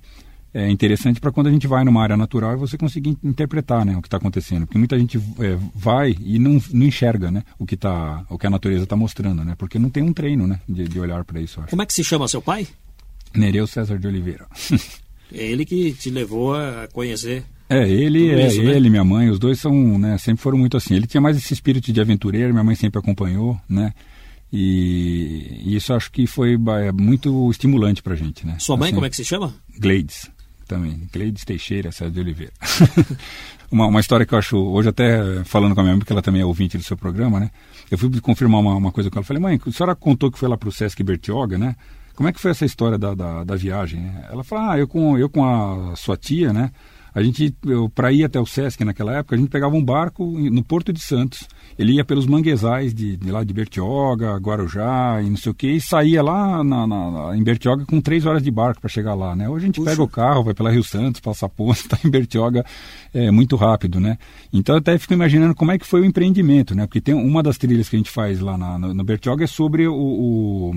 é 0.54 0.70
interessante 0.72 1.20
para 1.20 1.32
quando 1.32 1.48
a 1.48 1.52
gente 1.52 1.68
vai 1.68 1.84
numa 1.84 2.02
área 2.02 2.18
natural 2.18 2.54
e 2.54 2.58
você 2.58 2.78
conseguir 2.78 3.16
interpretar 3.24 3.86
né, 3.86 3.96
o 3.96 4.02
que 4.02 4.08
está 4.08 4.18
acontecendo. 4.18 4.66
Porque 4.66 4.78
muita 4.78 4.98
gente 4.98 5.18
é, 5.18 5.58
vai 5.76 6.16
e 6.20 6.40
não, 6.40 6.60
não 6.72 6.86
enxerga 6.86 7.30
né, 7.30 7.44
o, 7.60 7.66
que 7.66 7.78
tá, 7.78 8.26
o 8.30 8.38
que 8.40 8.48
a 8.48 8.50
natureza 8.50 8.84
está 8.84 8.96
mostrando, 8.96 9.44
né? 9.44 9.54
Porque 9.56 9.78
não 9.78 9.90
tem 9.90 10.02
um 10.02 10.12
treino 10.12 10.48
né, 10.48 10.60
de, 10.68 10.88
de 10.88 11.00
olhar 11.00 11.24
para 11.26 11.40
isso. 11.40 11.62
Como 11.70 11.82
é 11.82 11.86
que 11.86 11.94
se 11.94 12.04
chama 12.04 12.28
seu 12.28 12.42
pai? 12.42 12.68
Nereu 13.36 13.68
César 13.68 14.00
de 14.00 14.08
Oliveira. 14.08 14.48
é 15.32 15.46
ele 15.46 15.64
que 15.64 15.92
te 15.92 16.10
levou 16.10 16.56
a 16.56 16.88
conhecer 16.92 17.44
é, 17.70 17.88
ele, 17.88 18.30
é, 18.30 18.48
isso, 18.48 18.64
né? 18.64 18.72
ele, 18.76 18.90
minha 18.90 19.04
mãe, 19.04 19.30
os 19.30 19.38
dois 19.38 19.60
são, 19.60 20.00
né, 20.00 20.18
sempre 20.18 20.42
foram 20.42 20.58
muito 20.58 20.78
assim. 20.78 20.96
Ele 20.96 21.06
tinha 21.06 21.20
mais 21.20 21.36
esse 21.36 21.54
espírito 21.54 21.92
de 21.92 22.00
aventureiro, 22.00 22.54
minha 22.54 22.64
mãe 22.64 22.76
sempre 22.76 22.98
acompanhou, 22.98 23.60
né? 23.68 23.94
E, 24.52 25.76
isso 25.76 25.94
acho 25.94 26.12
que 26.12 26.26
foi 26.26 26.54
é, 26.54 26.92
muito 26.92 27.50
estimulante 27.52 28.02
pra 28.02 28.16
gente, 28.16 28.46
né? 28.46 28.58
Sua 28.60 28.78
mãe, 28.78 28.88
assim, 28.88 28.96
como 28.96 29.06
é 29.06 29.10
que 29.10 29.16
se 29.16 29.26
chama? 29.26 29.54
Gleides 29.78 30.30
também. 30.68 31.08
Gleides 31.12 31.46
Teixeira, 31.46 31.92
César 31.92 32.12
de 32.12 32.20
Oliveira. 32.20 32.52
uma, 33.72 33.88
uma 33.88 34.00
história 34.00 34.26
que 34.26 34.34
eu 34.34 34.38
acho, 34.38 34.58
hoje 34.58 34.90
até 34.90 35.44
falando 35.46 35.74
com 35.74 35.80
a 35.80 35.84
minha 35.84 35.94
mãe, 35.94 36.00
porque 36.00 36.14
ela 36.14 36.22
também 36.22 36.42
é 36.42 36.46
ouvinte 36.46 36.78
do 36.78 36.84
seu 36.84 36.98
programa, 36.98 37.40
né? 37.40 37.50
Eu 37.90 37.98
fui 37.98 38.10
confirmar 38.20 38.62
uma, 38.62 38.76
uma 38.76 38.92
coisa 38.92 39.10
com 39.10 39.18
ela. 39.18 39.26
Falei, 39.26 39.42
mãe, 39.42 39.60
a 39.66 39.72
senhora 39.72 39.96
contou 39.96 40.32
que 40.32 40.38
foi 40.38 40.50
lá 40.50 40.58
para 40.58 40.70
o 40.70 40.72
Sesc 40.72 41.02
Bertioga, 41.04 41.58
né? 41.58 41.76
Como 42.16 42.28
é 42.28 42.34
que 42.34 42.40
foi 42.40 42.52
essa 42.52 42.66
história 42.66 42.98
da, 42.98 43.14
da, 43.14 43.44
da 43.44 43.56
viagem? 43.56 44.12
Ela 44.30 44.44
falou, 44.44 44.72
ah, 44.72 44.78
eu 44.78 44.88
com, 44.88 45.18
eu 45.18 45.30
com 45.30 45.46
a 45.46 45.96
sua 45.96 46.18
tia, 46.18 46.52
né? 46.52 46.72
A 47.18 47.24
gente, 47.24 47.52
para 47.96 48.12
ir 48.12 48.24
até 48.24 48.40
o 48.40 48.46
Sesc 48.46 48.86
naquela 48.86 49.12
época, 49.18 49.36
a 49.36 49.40
gente 49.40 49.50
pegava 49.50 49.76
um 49.76 49.84
barco 49.84 50.24
no 50.24 50.64
Porto 50.64 50.94
de 50.94 51.00
Santos. 51.00 51.48
Ele 51.76 51.94
ia 51.94 52.06
pelos 52.06 52.28
manguezais 52.28 52.94
de, 52.94 53.18
de 53.18 53.32
lá 53.32 53.44
de 53.44 53.52
Bertioga, 53.52 54.38
Guarujá 54.38 55.20
e 55.24 55.28
não 55.28 55.36
sei 55.36 55.52
o 55.52 55.56
que, 55.56 55.68
e 55.68 55.82
saía 55.82 56.22
lá 56.22 56.64
na, 56.64 56.86
na, 56.86 57.36
em 57.36 57.42
Bertioga 57.42 57.88
com 57.88 58.00
três 58.00 58.28
horas 58.28 58.44
de 58.44 58.52
barco 58.52 58.82
para 58.82 58.88
chegar 58.88 59.16
lá, 59.16 59.36
né? 59.36 59.50
Hoje 59.50 59.64
a 59.64 59.66
gente 59.66 59.78
Puxa. 59.78 59.90
pega 59.90 60.04
o 60.04 60.08
carro, 60.08 60.44
vai 60.44 60.54
pela 60.54 60.70
Rio 60.70 60.84
Santos, 60.84 61.20
passa 61.20 61.48
a 61.48 61.50
ponta, 61.50 61.80
está 61.82 61.98
em 62.06 62.12
Bertioga 62.12 62.64
é, 63.12 63.32
muito 63.32 63.56
rápido, 63.56 64.00
né? 64.00 64.20
Então 64.54 64.76
eu 64.76 64.80
até 64.80 64.96
fico 65.00 65.14
imaginando 65.14 65.56
como 65.56 65.72
é 65.72 65.80
que 65.80 65.88
foi 65.88 66.02
o 66.02 66.06
empreendimento, 66.06 66.76
né? 66.76 66.86
Porque 66.86 67.02
tem 67.02 67.16
uma 67.16 67.42
das 67.42 67.58
trilhas 67.58 67.90
que 67.90 67.96
a 67.96 68.00
gente 68.00 68.12
faz 68.12 68.40
lá 68.40 68.56
na, 68.60 68.78
no, 68.78 68.94
no 68.94 69.04
Bertioga 69.04 69.44
é 69.44 69.48
sobre 69.48 69.88
o, 69.88 69.96
o 69.96 70.76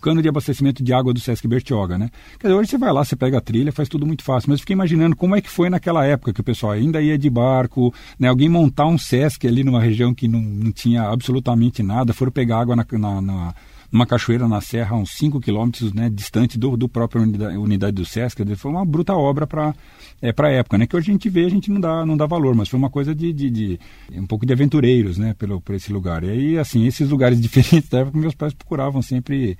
cano 0.00 0.22
de 0.22 0.28
abastecimento 0.28 0.82
de 0.82 0.92
água 0.92 1.12
do 1.12 1.20
Sesc 1.20 1.46
Bertioga, 1.46 1.98
né? 1.98 2.10
Quer 2.38 2.48
dizer, 2.48 2.58
hoje 2.58 2.70
você 2.70 2.78
vai 2.78 2.92
lá, 2.92 3.04
você 3.04 3.14
pega 3.14 3.38
a 3.38 3.40
trilha, 3.40 3.70
faz 3.72 3.88
tudo 3.88 4.06
muito 4.06 4.24
fácil. 4.24 4.50
Mas 4.50 4.58
eu 4.58 4.60
fiquei 4.60 4.74
imaginando 4.74 5.14
como 5.14 5.36
é 5.36 5.40
que 5.40 5.50
foi 5.50 5.70
naquela 5.70 6.04
época 6.04 6.32
que 6.32 6.40
o 6.40 6.44
pessoal 6.44 6.72
ainda 6.72 7.00
ia 7.00 7.18
de 7.18 7.28
barco, 7.28 7.94
né? 8.18 8.28
Alguém 8.28 8.48
montar 8.48 8.86
um 8.86 8.98
Sesc 8.98 9.46
ali 9.46 9.62
numa 9.62 9.80
região 9.80 10.14
que 10.14 10.26
não, 10.26 10.40
não 10.40 10.72
tinha 10.72 11.02
absolutamente 11.02 11.82
nada, 11.82 12.12
foram 12.12 12.32
pegar 12.32 12.60
água 12.60 12.74
na, 12.74 12.86
na, 12.92 13.20
na 13.20 13.54
numa 13.90 14.06
cachoeira 14.06 14.46
na 14.46 14.60
serra, 14.60 14.96
uns 14.96 15.10
5 15.12 15.40
quilômetros 15.40 15.92
né, 15.92 16.08
distante 16.08 16.58
do, 16.58 16.76
do 16.76 16.88
próprio 16.88 17.22
unidade, 17.22 17.56
unidade 17.56 17.92
do 17.92 18.04
Sesc. 18.04 18.44
Foi 18.56 18.70
uma 18.70 18.84
bruta 18.84 19.14
obra 19.14 19.46
para 19.46 19.74
é, 20.22 20.32
a 20.36 20.48
época, 20.48 20.78
né? 20.78 20.86
Que 20.86 20.96
hoje 20.96 21.10
a 21.10 21.12
gente 21.12 21.28
vê, 21.28 21.44
a 21.44 21.48
gente 21.48 21.70
não 21.70 21.80
dá, 21.80 22.06
não 22.06 22.16
dá 22.16 22.26
valor, 22.26 22.54
mas 22.54 22.68
foi 22.68 22.78
uma 22.78 22.90
coisa 22.90 23.14
de, 23.14 23.32
de, 23.32 23.50
de 23.50 23.80
um 24.12 24.26
pouco 24.26 24.46
de 24.46 24.52
aventureiros, 24.52 25.18
né? 25.18 25.34
Pelo, 25.34 25.60
por 25.60 25.74
esse 25.74 25.92
lugar. 25.92 26.22
E 26.22 26.30
aí, 26.30 26.58
assim, 26.58 26.86
esses 26.86 27.10
lugares 27.10 27.40
diferentes 27.42 27.88
da 27.88 28.00
época, 28.00 28.18
meus 28.18 28.34
pais 28.34 28.54
procuravam 28.54 29.02
sempre 29.02 29.58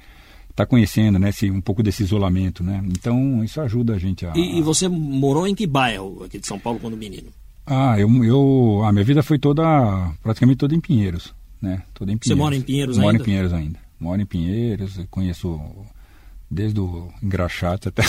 está 0.51 0.67
conhecendo, 0.67 1.19
né, 1.19 1.31
esse, 1.31 1.51
um 1.51 1.61
pouco 1.61 1.83
desse 1.83 2.03
isolamento, 2.03 2.63
né? 2.63 2.83
Então 2.89 3.43
isso 3.43 3.61
ajuda 3.61 3.95
a 3.95 3.99
gente 3.99 4.27
a. 4.27 4.33
E, 4.37 4.59
e, 4.59 4.63
você 4.63 4.89
morou 4.89 5.47
em 5.47 5.55
que 5.55 5.67
bairro 5.67 6.25
aqui 6.25 6.39
de 6.39 6.47
São 6.47 6.59
Paulo 6.59 6.79
quando 6.79 6.97
menino? 6.97 7.29
Ah, 7.67 7.99
eu, 7.99 8.09
eu 8.25 8.83
a 8.85 8.93
minha 8.93 9.05
vida 9.05 9.23
foi 9.23 9.39
toda 9.39 9.63
praticamente 10.23 10.59
toda 10.59 10.75
em 10.75 10.81
Pinheiros, 10.81 11.35
né? 11.61 11.83
Toda 11.95 12.13
em 12.13 12.19
Pinheiros. 12.19 12.27
Você 12.27 12.35
mora 12.35 12.57
em 12.57 12.63
Pinheiros 12.63 12.97
moro 12.97 13.09
ainda? 13.09 13.19
Moro 13.19 13.23
em 13.23 13.25
Pinheiros 13.25 13.53
ainda. 13.53 13.79
Moro 14.01 14.23
em 14.23 14.27
Pinheiros, 14.27 15.01
conheço 15.11 15.61
desde 16.51 16.81
o 16.81 17.09
engraxate 17.23 17.89
até 17.89 18.03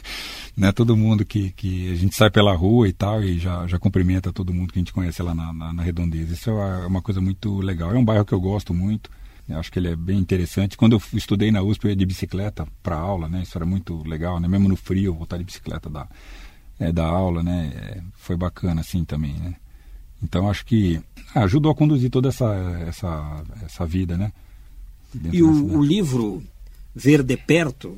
né, 0.54 0.72
todo 0.72 0.96
mundo 0.96 1.24
que, 1.24 1.52
que 1.52 1.90
a 1.90 1.94
gente 1.94 2.14
sai 2.14 2.30
pela 2.30 2.54
rua 2.54 2.88
e 2.88 2.92
tal 2.92 3.22
e 3.22 3.38
já, 3.38 3.66
já 3.66 3.78
cumprimenta 3.78 4.32
todo 4.32 4.52
mundo 4.52 4.72
que 4.72 4.78
a 4.78 4.82
gente 4.82 4.92
conhece 4.92 5.22
lá 5.22 5.34
na, 5.34 5.52
na, 5.52 5.72
na 5.72 5.82
Redondeza. 5.82 6.34
Isso 6.34 6.50
é 6.50 6.86
uma 6.86 7.00
coisa 7.00 7.20
muito 7.20 7.60
legal. 7.60 7.94
É 7.94 7.98
um 7.98 8.04
bairro 8.04 8.24
que 8.24 8.34
eu 8.34 8.40
gosto 8.40 8.74
muito. 8.74 9.10
Eu 9.48 9.58
acho 9.58 9.72
que 9.72 9.78
ele 9.78 9.88
é 9.88 9.96
bem 9.96 10.18
interessante. 10.18 10.76
Quando 10.76 10.92
eu 10.92 11.02
estudei 11.14 11.50
na 11.50 11.62
USP, 11.62 11.84
eu 11.84 11.90
ia 11.90 11.96
de 11.96 12.04
bicicleta 12.04 12.66
para 12.82 12.96
aula, 12.96 13.28
né? 13.28 13.42
Isso 13.42 13.56
era 13.56 13.64
muito 13.64 14.06
legal, 14.06 14.38
né? 14.38 14.46
Mesmo 14.46 14.68
no 14.68 14.76
frio, 14.76 15.14
voltar 15.14 15.38
de 15.38 15.44
bicicleta 15.44 15.88
da, 15.88 16.06
é, 16.78 16.92
da 16.92 17.06
aula, 17.06 17.42
né? 17.42 17.72
É, 17.74 18.02
foi 18.14 18.36
bacana, 18.36 18.82
assim, 18.82 19.04
também, 19.04 19.34
né? 19.34 19.56
Então, 20.22 20.50
acho 20.50 20.66
que 20.66 21.00
ajudou 21.34 21.72
a 21.72 21.74
conduzir 21.74 22.10
toda 22.10 22.28
essa, 22.28 22.52
essa, 22.86 23.44
essa 23.64 23.86
vida, 23.86 24.16
né? 24.16 24.32
e 25.32 25.42
o, 25.42 25.78
o, 25.78 25.82
livro 25.82 26.42
Ver 26.94 27.22
de 27.22 27.36
Perto, 27.36 27.96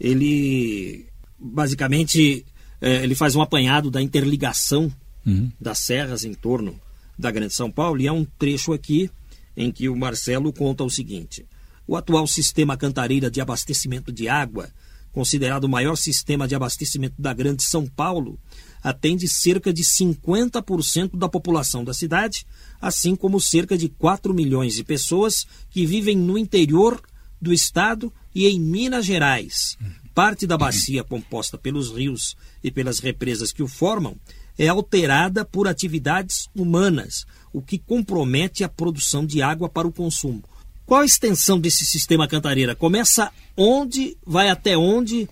ele 0.00 1.06
basicamente 1.38 2.46
é, 2.80 3.02
ele 3.02 3.14
faz 3.14 3.34
um 3.36 3.42
apanhado 3.42 3.90
da 3.90 4.00
interligação 4.00 4.90
uhum. 5.26 5.50
das 5.60 5.80
serras 5.80 6.24
em 6.24 6.32
torno 6.32 6.80
da 7.18 7.30
Grande 7.30 7.52
São 7.52 7.70
Paulo 7.70 8.00
e 8.00 8.06
é 8.06 8.12
um 8.12 8.24
trecho 8.24 8.72
aqui 8.72 9.10
em 9.56 9.72
que 9.72 9.88
o 9.88 9.96
Marcelo 9.96 10.52
conta 10.52 10.84
o 10.84 10.90
seguinte: 10.90 11.46
o 11.86 11.96
atual 11.96 12.26
sistema 12.26 12.76
cantareira 12.76 13.30
de 13.30 13.40
abastecimento 13.40 14.12
de 14.12 14.28
água, 14.28 14.70
considerado 15.12 15.64
o 15.64 15.68
maior 15.68 15.96
sistema 15.96 16.46
de 16.46 16.54
abastecimento 16.54 17.14
da 17.18 17.32
Grande 17.32 17.62
São 17.62 17.86
Paulo, 17.86 18.38
atende 18.82 19.26
cerca 19.26 19.72
de 19.72 19.82
50% 19.82 21.16
da 21.16 21.28
população 21.28 21.82
da 21.82 21.94
cidade, 21.94 22.46
assim 22.80 23.16
como 23.16 23.40
cerca 23.40 23.78
de 23.78 23.88
4 23.88 24.34
milhões 24.34 24.74
de 24.74 24.84
pessoas 24.84 25.46
que 25.70 25.86
vivem 25.86 26.16
no 26.16 26.36
interior 26.36 27.00
do 27.40 27.52
estado 27.52 28.12
e 28.34 28.46
em 28.46 28.60
Minas 28.60 29.06
Gerais. 29.06 29.78
Parte 30.14 30.46
da 30.46 30.56
bacia 30.56 31.04
composta 31.04 31.58
pelos 31.58 31.90
rios 31.90 32.36
e 32.62 32.70
pelas 32.70 33.00
represas 33.00 33.52
que 33.52 33.62
o 33.62 33.68
formam 33.68 34.16
é 34.58 34.68
alterada 34.68 35.44
por 35.44 35.68
atividades 35.68 36.48
humanas, 36.54 37.26
o 37.52 37.60
que 37.60 37.78
compromete 37.78 38.64
a 38.64 38.68
produção 38.68 39.24
de 39.24 39.42
água 39.42 39.68
para 39.68 39.88
o 39.88 39.92
consumo. 39.92 40.42
Qual 40.84 41.00
a 41.00 41.04
extensão 41.04 41.58
desse 41.58 41.84
sistema 41.84 42.28
Cantareira? 42.28 42.74
Começa 42.74 43.30
onde, 43.56 44.16
vai 44.24 44.48
até 44.48 44.76
onde, 44.76 45.28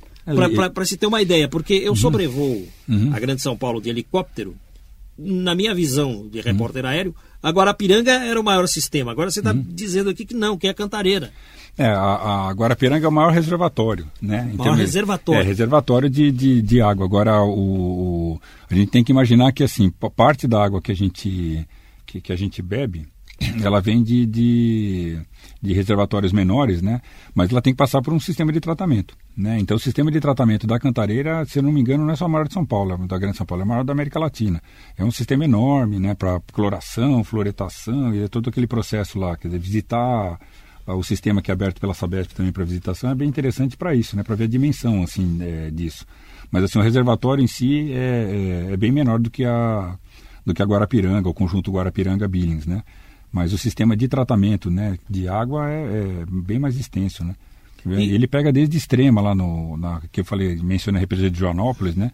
para 0.74 0.84
se 0.84 0.96
ter 0.96 1.06
uma 1.06 1.22
ideia? 1.22 1.48
Porque 1.48 1.74
eu 1.74 1.90
uhum. 1.90 1.96
sobrevoo 1.96 2.66
uhum. 2.88 3.14
a 3.14 3.20
Grande 3.20 3.40
São 3.40 3.56
Paulo 3.56 3.80
de 3.80 3.88
helicóptero, 3.88 4.56
na 5.16 5.54
minha 5.54 5.74
visão 5.74 6.28
de 6.28 6.40
repórter 6.40 6.84
uhum. 6.84 6.90
aéreo, 6.90 7.14
a 7.48 7.74
Piranga 7.74 8.12
era 8.12 8.40
o 8.40 8.44
maior 8.44 8.66
sistema. 8.66 9.12
Agora 9.12 9.30
você 9.30 9.40
está 9.40 9.52
uhum. 9.52 9.64
dizendo 9.68 10.10
aqui 10.10 10.24
que 10.24 10.34
não, 10.34 10.56
que 10.56 10.66
é 10.66 10.70
a 10.70 10.74
Cantareira. 10.74 11.32
É, 11.76 11.86
a, 11.86 12.48
a 12.48 12.52
Guarapiranga 12.52 13.04
é 13.04 13.08
o 13.08 13.12
maior 13.12 13.32
reservatório, 13.32 14.06
né? 14.22 14.48
O 14.54 14.58
maior 14.58 14.76
reservatório. 14.76 15.40
É, 15.40 15.44
reservatório 15.44 16.08
de, 16.08 16.30
de, 16.30 16.62
de 16.62 16.80
água. 16.80 17.04
Agora, 17.04 17.42
o, 17.42 18.34
o, 18.34 18.40
a 18.70 18.74
gente 18.74 18.90
tem 18.92 19.02
que 19.02 19.10
imaginar 19.10 19.52
que, 19.52 19.64
assim, 19.64 19.90
parte 20.14 20.46
da 20.46 20.62
água 20.64 20.80
que 20.80 20.92
a 20.92 20.94
gente 20.94 21.66
que, 22.06 22.20
que 22.20 22.32
a 22.32 22.36
gente 22.36 22.62
bebe, 22.62 23.08
ela 23.62 23.80
vem 23.80 24.02
de, 24.02 24.26
de, 24.26 25.18
de, 25.60 25.72
reservatórios 25.72 26.32
menores, 26.32 26.80
né? 26.80 27.00
Mas 27.34 27.50
ela 27.50 27.60
tem 27.60 27.72
que 27.72 27.76
passar 27.76 28.00
por 28.00 28.12
um 28.12 28.20
sistema 28.20 28.52
de 28.52 28.60
tratamento, 28.60 29.16
né? 29.36 29.58
Então, 29.58 29.76
o 29.76 29.80
sistema 29.80 30.10
de 30.10 30.20
tratamento 30.20 30.66
da 30.66 30.78
Cantareira, 30.78 31.44
se 31.44 31.58
eu 31.58 31.62
não 31.62 31.72
me 31.72 31.80
engano, 31.80 32.04
não 32.04 32.12
é 32.12 32.16
só 32.16 32.26
a 32.26 32.28
maior 32.28 32.46
de 32.46 32.54
São 32.54 32.64
Paulo, 32.64 32.96
da 33.06 33.18
Grande 33.18 33.36
São 33.36 33.46
Paulo, 33.46 33.62
é 33.62 33.64
a 33.64 33.68
maior 33.68 33.84
da 33.84 33.92
América 33.92 34.18
Latina. 34.18 34.62
É 34.96 35.04
um 35.04 35.10
sistema 35.10 35.44
enorme, 35.44 35.98
né? 35.98 36.14
Para 36.14 36.40
cloração, 36.52 37.24
fluoretação 37.24 38.14
e 38.14 38.22
é 38.22 38.28
todo 38.28 38.48
aquele 38.48 38.66
processo 38.66 39.18
lá, 39.18 39.36
quer 39.36 39.48
dizer, 39.48 39.58
visitar 39.58 40.38
o 40.86 41.02
sistema 41.02 41.40
que 41.40 41.50
é 41.50 41.54
aberto 41.54 41.80
pela 41.80 41.94
Sabesp 41.94 42.34
também 42.34 42.52
para 42.52 42.62
visitação 42.62 43.10
é 43.10 43.14
bem 43.14 43.28
interessante 43.28 43.76
para 43.76 43.94
isso, 43.94 44.16
né? 44.16 44.22
Para 44.22 44.34
ver 44.34 44.44
a 44.44 44.48
dimensão, 44.48 45.02
assim, 45.02 45.38
é, 45.40 45.70
disso. 45.70 46.04
Mas, 46.50 46.64
assim, 46.64 46.78
o 46.78 46.82
reservatório 46.82 47.42
em 47.42 47.46
si 47.46 47.90
é, 47.92 48.66
é, 48.68 48.72
é 48.74 48.76
bem 48.76 48.92
menor 48.92 49.18
do 49.18 49.30
que 49.30 49.44
a 49.44 49.98
do 50.44 50.52
que 50.52 50.62
a 50.62 50.66
Guarapiranga, 50.66 51.26
o 51.26 51.32
conjunto 51.32 51.72
Guarapiranga-Billings, 51.72 52.66
né? 52.66 52.82
Mas 53.34 53.52
o 53.52 53.58
sistema 53.58 53.96
de 53.96 54.06
tratamento 54.06 54.70
né, 54.70 54.96
de 55.10 55.26
água 55.26 55.68
é, 55.68 55.82
é 55.82 56.24
bem 56.24 56.56
mais 56.56 56.78
extenso, 56.78 57.24
né? 57.24 57.34
E... 57.84 58.14
Ele 58.14 58.28
pega 58.28 58.52
desde 58.52 58.78
extrema 58.78 59.20
lá 59.20 59.34
no, 59.34 59.76
na, 59.76 60.00
que 60.12 60.20
eu 60.20 60.24
falei, 60.24 60.54
mencionei 60.56 61.00
a 61.00 61.00
represa 61.00 61.28
de 61.28 61.36
Joanópolis, 61.36 61.96
né? 61.96 62.12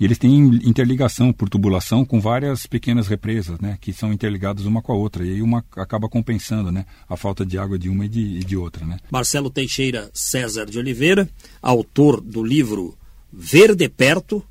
E 0.00 0.04
eles 0.04 0.16
têm 0.16 0.34
interligação 0.64 1.30
por 1.30 1.50
tubulação 1.50 2.06
com 2.06 2.20
várias 2.20 2.66
pequenas 2.66 3.06
represas, 3.06 3.60
né? 3.60 3.76
Que 3.80 3.92
são 3.92 4.12
interligadas 4.12 4.64
uma 4.64 4.80
com 4.80 4.92
a 4.92 4.96
outra. 4.96 5.24
E 5.24 5.34
aí 5.34 5.42
uma 5.42 5.62
acaba 5.76 6.08
compensando, 6.08 6.72
né? 6.72 6.86
A 7.06 7.18
falta 7.18 7.44
de 7.44 7.58
água 7.58 7.78
de 7.78 7.90
uma 7.90 8.06
e 8.06 8.08
de, 8.08 8.20
e 8.20 8.40
de 8.40 8.56
outra, 8.56 8.86
né? 8.86 8.96
Marcelo 9.10 9.50
Teixeira 9.50 10.10
César 10.14 10.64
de 10.64 10.78
Oliveira, 10.78 11.28
autor 11.60 12.18
do 12.18 12.42
livro 12.42 12.96
Verde 13.30 13.88
Perto. 13.90 14.42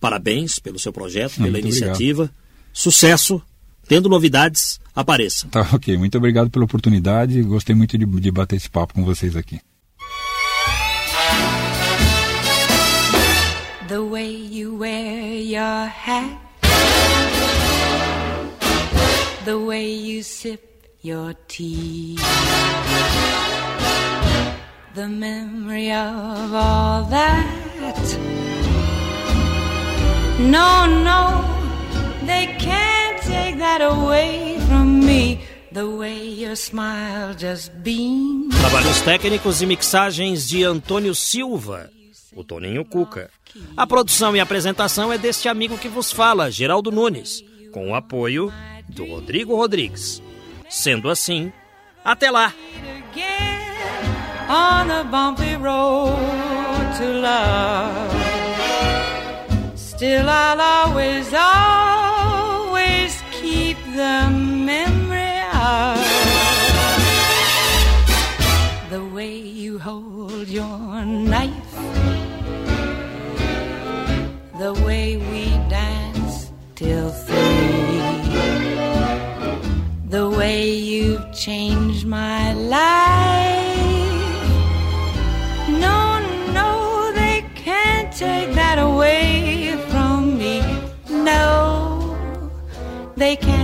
Parabéns 0.00 0.60
pelo 0.60 0.78
seu 0.78 0.92
projeto, 0.92 1.42
pela 1.42 1.58
iniciativa. 1.58 2.22
Obrigado 2.22 2.44
Sucesso! 2.74 3.40
Tendo 3.86 4.08
novidades, 4.08 4.80
apareça. 4.94 5.48
Tá 5.48 5.68
ok. 5.72 5.96
Muito 5.98 6.16
obrigado 6.16 6.50
pela 6.50 6.64
oportunidade. 6.64 7.42
Gostei 7.42 7.74
muito 7.74 7.98
de, 7.98 8.06
de 8.06 8.30
bater 8.30 8.56
esse 8.56 8.70
papo 8.70 8.94
com 8.94 9.04
vocês 9.04 9.36
aqui. 9.36 9.60
The 13.86 13.98
way 13.98 14.34
you 14.50 14.78
wear 14.78 15.38
your 15.38 15.86
hat 15.86 16.40
The 19.44 19.58
way 19.58 19.92
you 19.92 20.22
sip 20.22 20.88
your 21.02 21.34
tea 21.48 22.16
The 24.94 25.06
memory 25.06 25.92
of 25.92 26.54
all 26.54 27.04
that 27.10 27.46
No, 30.40 30.86
no, 30.86 31.44
they 32.24 32.46
can't 32.58 33.20
take 33.22 33.58
that 33.58 33.82
away 33.82 34.53
Trabalhos 38.60 39.00
técnicos 39.02 39.62
e 39.62 39.66
mixagens 39.66 40.46
de 40.48 40.64
Antônio 40.64 41.14
Silva, 41.14 41.90
o 42.34 42.42
Toninho 42.42 42.84
Cuca. 42.84 43.30
A 43.76 43.86
produção 43.86 44.34
e 44.34 44.40
apresentação 44.40 45.12
é 45.12 45.18
deste 45.18 45.48
amigo 45.48 45.78
que 45.78 45.88
vos 45.88 46.10
fala, 46.12 46.50
Geraldo 46.50 46.90
Nunes, 46.90 47.44
com 47.72 47.90
o 47.90 47.94
apoio 47.94 48.52
do 48.88 49.04
Rodrigo 49.06 49.54
Rodrigues. 49.56 50.22
Sendo 50.68 51.08
assim, 51.08 51.52
até 52.04 52.30
lá! 52.30 52.52
On 54.48 54.90
a 54.90 55.02
bumpy 55.04 55.54
road 55.54 56.18
to 56.98 57.04
love. 57.20 58.12
Still, 59.74 60.28
I'll 60.28 60.60
always, 60.60 61.32
always 61.32 63.22
keep 63.32 63.78
the 63.94 64.33
changed 81.44 82.06
my 82.06 82.54
life. 82.54 83.68
No, 85.68 85.98
no, 86.58 87.12
they 87.14 87.44
can't 87.54 88.10
take 88.10 88.54
that 88.54 88.78
away 88.78 89.76
from 89.90 90.38
me. 90.38 90.62
no, 91.10 92.16
they 93.14 93.36
can't 93.36 93.63